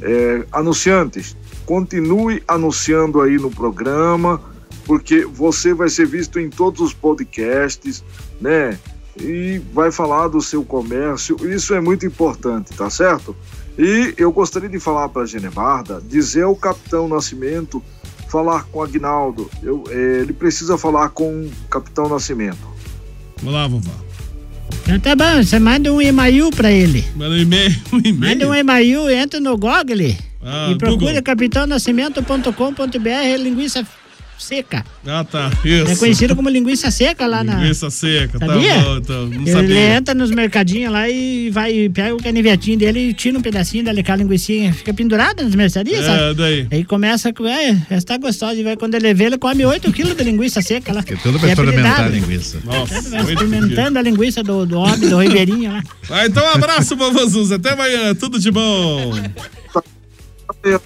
é, 0.02 0.46
anunciantes, 0.52 1.36
continue 1.66 2.42
anunciando 2.46 3.20
aí 3.20 3.36
no 3.36 3.50
programa, 3.50 4.40
porque 4.84 5.24
você 5.24 5.74
vai 5.74 5.88
ser 5.88 6.06
visto 6.06 6.38
em 6.38 6.50
todos 6.50 6.80
os 6.80 6.92
podcasts, 6.92 8.02
né? 8.40 8.78
E 9.20 9.60
vai 9.72 9.92
falar 9.92 10.28
do 10.28 10.40
seu 10.40 10.64
comércio. 10.64 11.36
Isso 11.48 11.74
é 11.74 11.80
muito 11.80 12.04
importante, 12.04 12.74
tá 12.74 12.90
certo? 12.90 13.36
E 13.78 14.14
eu 14.16 14.32
gostaria 14.32 14.68
de 14.68 14.80
falar 14.80 15.08
para 15.08 15.22
a 15.22 15.26
Genebarda, 15.26 16.02
dizer 16.04 16.42
ao 16.42 16.56
Capitão 16.56 17.08
Nascimento 17.08 17.82
falar 18.28 18.64
com 18.64 18.80
o 18.80 18.82
Agnaldo. 18.82 19.48
Eu, 19.62 19.84
é, 19.88 20.20
ele 20.20 20.32
precisa 20.32 20.76
falar 20.76 21.10
com 21.10 21.44
o 21.44 21.50
Capitão 21.70 22.08
Nascimento. 22.08 22.66
Vamos 23.38 23.54
lá, 23.54 23.68
vovó. 23.68 24.03
Então 24.82 25.00
tá 25.00 25.16
bom, 25.16 25.42
você 25.42 25.58
manda 25.58 25.92
um 25.92 26.00
e-mail 26.00 26.50
pra 26.50 26.70
ele. 26.70 27.04
Manda 27.16 27.34
um 27.34 27.38
e-mail. 27.38 27.74
Um 27.92 27.98
e-mail. 27.98 28.32
Manda 28.34 28.48
um 28.48 28.54
e-mail, 28.54 29.10
entra 29.10 29.40
no 29.40 29.56
Google 29.56 30.16
Ah, 30.42 30.68
e 30.70 30.78
procura 30.78 31.22
capitãonascimento.com.br 31.22 33.38
linguiça 33.38 33.86
seca. 34.38 34.84
Ah, 35.06 35.24
tá. 35.24 35.50
Isso. 35.64 35.92
É 35.92 35.96
conhecido 35.96 36.36
como 36.36 36.48
linguiça 36.48 36.90
seca 36.90 37.26
lá 37.26 37.42
na. 37.42 37.56
Linguiça 37.56 37.90
seca. 37.90 38.38
Sabia? 38.38 38.74
Tá 38.74 38.80
bom, 38.82 38.96
então. 38.96 39.26
Não 39.26 39.42
Ele 39.42 39.50
sabia. 39.52 39.94
entra 39.96 40.14
nos 40.14 40.30
mercadinhos 40.30 40.92
lá 40.92 41.08
e 41.08 41.50
vai, 41.50 41.88
pega 41.88 42.14
o 42.14 42.22
canivetinho 42.22 42.78
dele 42.78 43.10
e 43.10 43.14
tira 43.14 43.38
um 43.38 43.42
pedacinho 43.42 43.84
dali, 43.84 44.00
aquela 44.00 44.18
linguicinha, 44.18 44.72
fica 44.72 44.92
pendurada 44.94 45.42
nas 45.42 45.54
mercearias, 45.54 46.04
É, 46.04 46.06
sabe? 46.06 46.34
daí. 46.34 46.66
Aí 46.70 46.84
começa 46.84 47.32
com, 47.32 47.46
é, 47.46 47.76
essa 47.90 48.06
tá 48.06 48.16
gostosa, 48.18 48.54
e 48.54 48.62
vai, 48.62 48.76
quando 48.76 48.94
ele 48.94 49.12
vê, 49.14 49.24
ele 49.24 49.38
come 49.38 49.64
8 49.64 49.92
quilos 49.92 50.16
de 50.16 50.22
linguiça 50.24 50.60
seca 50.62 50.92
lá. 50.92 51.02
Que 51.02 51.16
tudo 51.16 51.38
pra 51.38 51.48
E 51.48 51.50
é 51.50 51.54
experimentar 51.54 52.00
a 52.04 52.08
linguiça. 52.08 52.58
Nossa. 52.64 53.00
Vai 53.10 53.20
experimentando 53.22 53.98
a 53.98 54.02
linguiça 54.02 54.42
do, 54.42 54.64
do 54.66 54.78
homem, 54.78 55.08
do 55.08 55.18
Ribeirinho 55.18 55.72
lá. 55.72 55.82
Ah, 56.10 56.26
então 56.26 56.44
um 56.44 56.50
abraço, 56.50 56.94
vovô. 56.96 57.24
Até 57.54 57.70
amanhã. 57.70 58.14
Tudo 58.14 58.38
de 58.38 58.50
bom. 58.50 59.12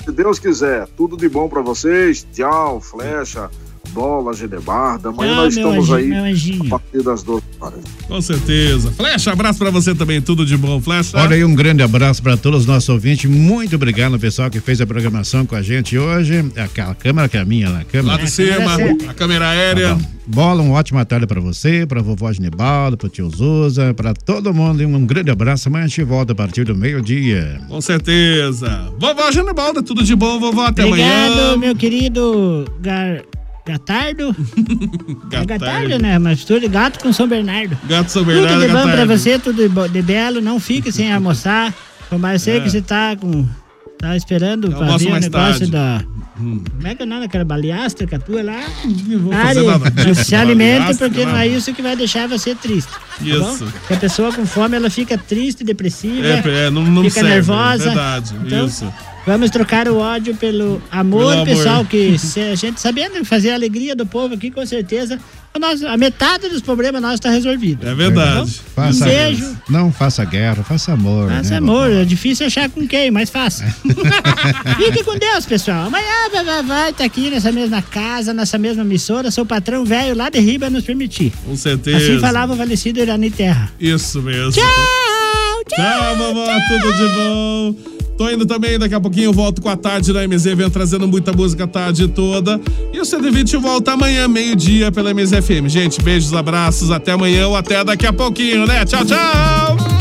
Se 0.05 0.11
Deus 0.11 0.41
quiser, 0.41 0.89
tudo 0.97 1.17
de 1.17 1.29
bom 1.29 1.49
para 1.49 1.63
vocês. 1.63 2.27
Tchau, 2.33 2.81
flecha, 2.81 3.49
bola, 3.93 4.33
Genebarda. 4.33 5.09
Amanhã 5.11 5.33
Tchau, 5.33 5.45
nós 5.45 5.57
estamos 5.57 5.91
anjinho, 5.91 6.23
aí 6.23 6.67
a 6.67 6.71
partir 6.71 7.03
das 7.03 7.23
12 7.23 7.43
horas. 7.61 7.81
Com 8.07 8.21
certeza. 8.21 8.91
Flecha, 8.93 9.33
abraço 9.33 9.59
pra 9.59 9.71
você 9.71 9.95
também. 9.95 10.21
Tudo 10.21 10.45
de 10.47 10.57
bom, 10.57 10.81
Flecha. 10.81 11.19
Olha 11.19 11.37
aí, 11.37 11.45
um 11.45 11.55
grande 11.55 11.83
abraço 11.83 12.23
para 12.23 12.37
todos 12.37 12.61
os 12.61 12.67
nossos 12.67 12.89
ouvintes. 12.89 13.31
Muito 13.31 13.77
obrigado 13.77 14.15
ao 14.15 14.21
pessoal 14.21 14.51
que 14.51 14.61
fez 14.61 14.81
a 14.81 14.87
programação 14.87 15.45
com 15.45 15.55
a 15.55 15.63
gente 15.63 15.99
hoje. 15.99 16.45
A, 16.57 16.91
a 16.91 16.95
câmera 16.95 17.29
que 17.29 17.37
é 17.37 17.41
a 17.41 17.45
minha 17.45 17.69
lá, 17.69 17.81
a 17.81 17.85
câmera. 17.85 18.17
Lá 18.17 18.23
de 18.23 18.31
cima, 18.31 18.77
a 19.09 19.15
câmera 19.15 19.49
aérea. 19.49 19.97
Tá. 19.97 20.19
Bola, 20.31 20.63
uma 20.63 20.75
ótima 20.75 21.07
tarde 21.07 21.27
para 21.27 21.41
você, 21.41 21.87
para 21.87 22.03
vovó 22.03 22.31
Genibaldo, 22.31 22.99
para 22.99 23.09
tio 23.09 23.31
Zuza, 23.31 23.95
para 23.95 24.13
todo 24.13 24.53
mundo. 24.53 24.83
E 24.83 24.87
um 24.87 25.07
grande 25.07 25.31
abraço. 25.31 25.69
Amanhã 25.69 25.87
a 25.87 25.89
gente 25.89 26.05
volta 26.05 26.33
a 26.33 26.37
partir 26.37 26.65
do 26.65 26.77
meio-dia. 26.77 27.63
Com 27.67 27.81
certeza. 27.81 28.93
Vovó 28.99 29.33
Genebalda, 29.33 29.83
tudo 29.83 30.05
de 30.05 30.15
bom, 30.15 30.39
vovó. 30.39 30.67
Até 30.67 30.85
Obrigado, 30.85 31.33
amanhã. 31.33 31.57
meu 31.57 31.75
querido 31.75 32.67
Gar... 32.81 33.23
Gatardo. 33.69 34.35
É 35.31 35.45
Gatardo, 35.45 35.99
né? 35.99 36.19
Mas 36.19 36.45
tudo 36.45 36.61
de 36.61 36.69
gato 36.69 36.99
com 37.01 37.13
São 37.13 37.29
Bernardo. 37.29 37.77
Gato 37.89 38.11
São 38.11 38.25
Tudo 38.25 38.33
Bernardo, 38.35 38.61
de 38.61 38.67
bom 38.69 38.73
pra 38.83 38.91
Gatardo. 38.91 39.17
você, 39.19 39.39
tudo 39.39 39.89
de, 39.89 40.03
belo. 40.03 40.41
Não 40.41 40.59
fique 40.59 40.91
sem 40.91 41.13
almoçar. 41.13 41.75
Como 42.09 42.27
eu 42.27 42.39
sei 42.39 42.57
É. 42.59 42.61
que 42.61 42.71
você 42.71 42.81
tá 42.81 43.15
com. 43.17 43.47
Tá 43.99 44.17
esperando 44.17 44.71
pra 44.71 44.97
ver 44.97 45.07
o 45.09 45.15
negócio 45.19 45.31
tarde. 45.31 45.67
da. 45.73 46.03
Como 46.37 46.87
é 46.87 46.95
que 46.95 47.03
é 47.03 47.05
o 47.05 47.09
nome 47.09 47.23
daquela 47.23 47.45
baleástica 47.45 48.17
tua 48.19 48.43
lá? 48.45 48.61
se 50.25 50.35
alimente 50.37 50.79
baleástica, 50.79 51.09
porque 51.11 51.25
não 51.27 51.37
é 51.37 51.49
isso 51.49 51.75
que 51.75 51.83
vai 51.83 51.97
deixar 51.97 52.29
você 52.29 52.55
triste. 52.55 52.91
tá 52.93 53.01
Isso. 53.25 53.41
bom? 53.65 53.71
Porque 53.73 53.95
a 53.95 53.97
pessoa 53.97 54.33
com 54.33 54.47
fome 54.47 54.77
ela 54.77 54.89
fica 54.89 55.19
triste, 55.19 55.65
depressiva, 55.65 56.27
É, 56.27 56.67
é, 56.67 56.71
não, 56.71 56.85
não 56.85 57.03
fica 57.03 57.15
serve, 57.15 57.29
nervosa. 57.31 57.85
Verdade, 57.87 58.35
Então, 58.47 58.67
isso. 58.67 58.93
Vamos 59.29 59.51
trocar 59.51 59.87
o 59.89 59.99
ódio 59.99 60.35
pelo 60.35 60.83
amor, 60.91 61.19
Pelo 61.21 61.31
amor. 61.33 61.47
pessoal, 61.47 61.85
que 61.85 62.19
se 62.19 62.41
a 62.41 62.55
gente 62.55 62.81
sabendo 62.81 63.23
fazer 63.27 63.51
a 63.51 63.55
alegria 63.55 63.95
do 63.95 64.07
povo 64.07 64.35
aqui, 64.35 64.51
com 64.51 64.65
certeza, 64.65 65.19
a, 65.53 65.59
nós- 65.59 65.83
a 65.85 65.99
metade 65.99 66.49
dos 66.49 66.63
problemas 66.63 67.03
nós 67.03 67.15
está 67.15 67.29
resolvido. 67.31 67.87
É 67.87 67.95
verdade. 67.95 68.59
Bom? 68.75 68.83
Um 68.83 68.99
beijo. 69.01 69.57
Não 69.69 69.93
faça 69.93 70.25
guerra, 70.25 70.63
faça 70.65 70.93
amor. 70.95 71.31
Faça 71.31 71.51
né, 71.51 71.57
amor, 71.59 71.91
é 71.93 72.07
difícil 72.07 72.47
achar 72.47 72.71
com 72.71 72.89
quem, 72.89 73.11
mas 73.11 73.29
faça. 73.29 73.65
Fique 74.79 75.05
com 75.05 75.19
Deus, 75.19 75.45
pessoal. 75.45 75.89
Amanhã 75.89 76.31
vai, 76.33 76.45
vai, 76.45 76.63
vai 76.63 76.93
tá 76.95 77.05
aqui 77.05 77.29
nessa 77.29 77.53
mesma 77.53 77.83
casa, 77.83 78.33
nessa 78.33 78.57
mesma 78.57 78.83
emissora, 78.83 79.31
seu 79.31 79.45
patrão 79.45 79.85
velho 79.85 80.17
lá 80.17 80.31
de 80.31 80.39
Riba 80.39 80.71
nos 80.71 80.85
permitir. 80.85 81.35
Com 81.45 81.55
certeza. 81.55 81.99
Assim 81.99 82.19
falava 82.19 82.55
o 82.55 82.57
falecido 82.57 82.99
Irani 83.01 83.31
Terra. 83.31 83.71
Isso 83.79 84.23
mesmo. 84.23 84.53
Tchau, 84.53 84.65
tchau. 85.69 86.17
vovó. 86.17 86.47
Tudo 86.69 86.93
de 86.95 87.09
bom. 87.15 87.98
Tô 88.19 88.29
indo 88.29 88.45
também, 88.45 88.77
daqui 88.77 88.97
a 88.97 89.01
pouquinho 89.01 89.27
eu 89.27 89.33
volto 89.33 89.63
com 89.63 89.69
a 89.69 89.77
tarde 89.77 90.13
da 90.13 90.27
MZ, 90.27 90.57
venho 90.57 90.69
trazendo 90.69 91.07
muita 91.07 91.33
música 91.33 91.65
a 91.65 91.69
tarde 91.69 92.09
toda. 92.09 92.61
E 92.93 93.01
o 93.01 93.05
120 93.05 93.57
volta 93.59 93.93
amanhã, 93.93 94.27
meio-dia, 94.27 94.91
pela 94.91 95.15
MZ 95.15 95.31
FM. 95.41 95.69
Gente, 95.69 96.03
beijos, 96.03 96.35
abraços, 96.35 96.91
até 96.91 97.13
amanhã 97.13 97.47
ou 97.47 97.55
até 97.55 97.85
daqui 97.85 98.09
a 98.09 98.13
pouquinho, 98.13 98.67
né? 98.67 98.85
Tchau, 98.85 99.05
tchau! 99.05 99.98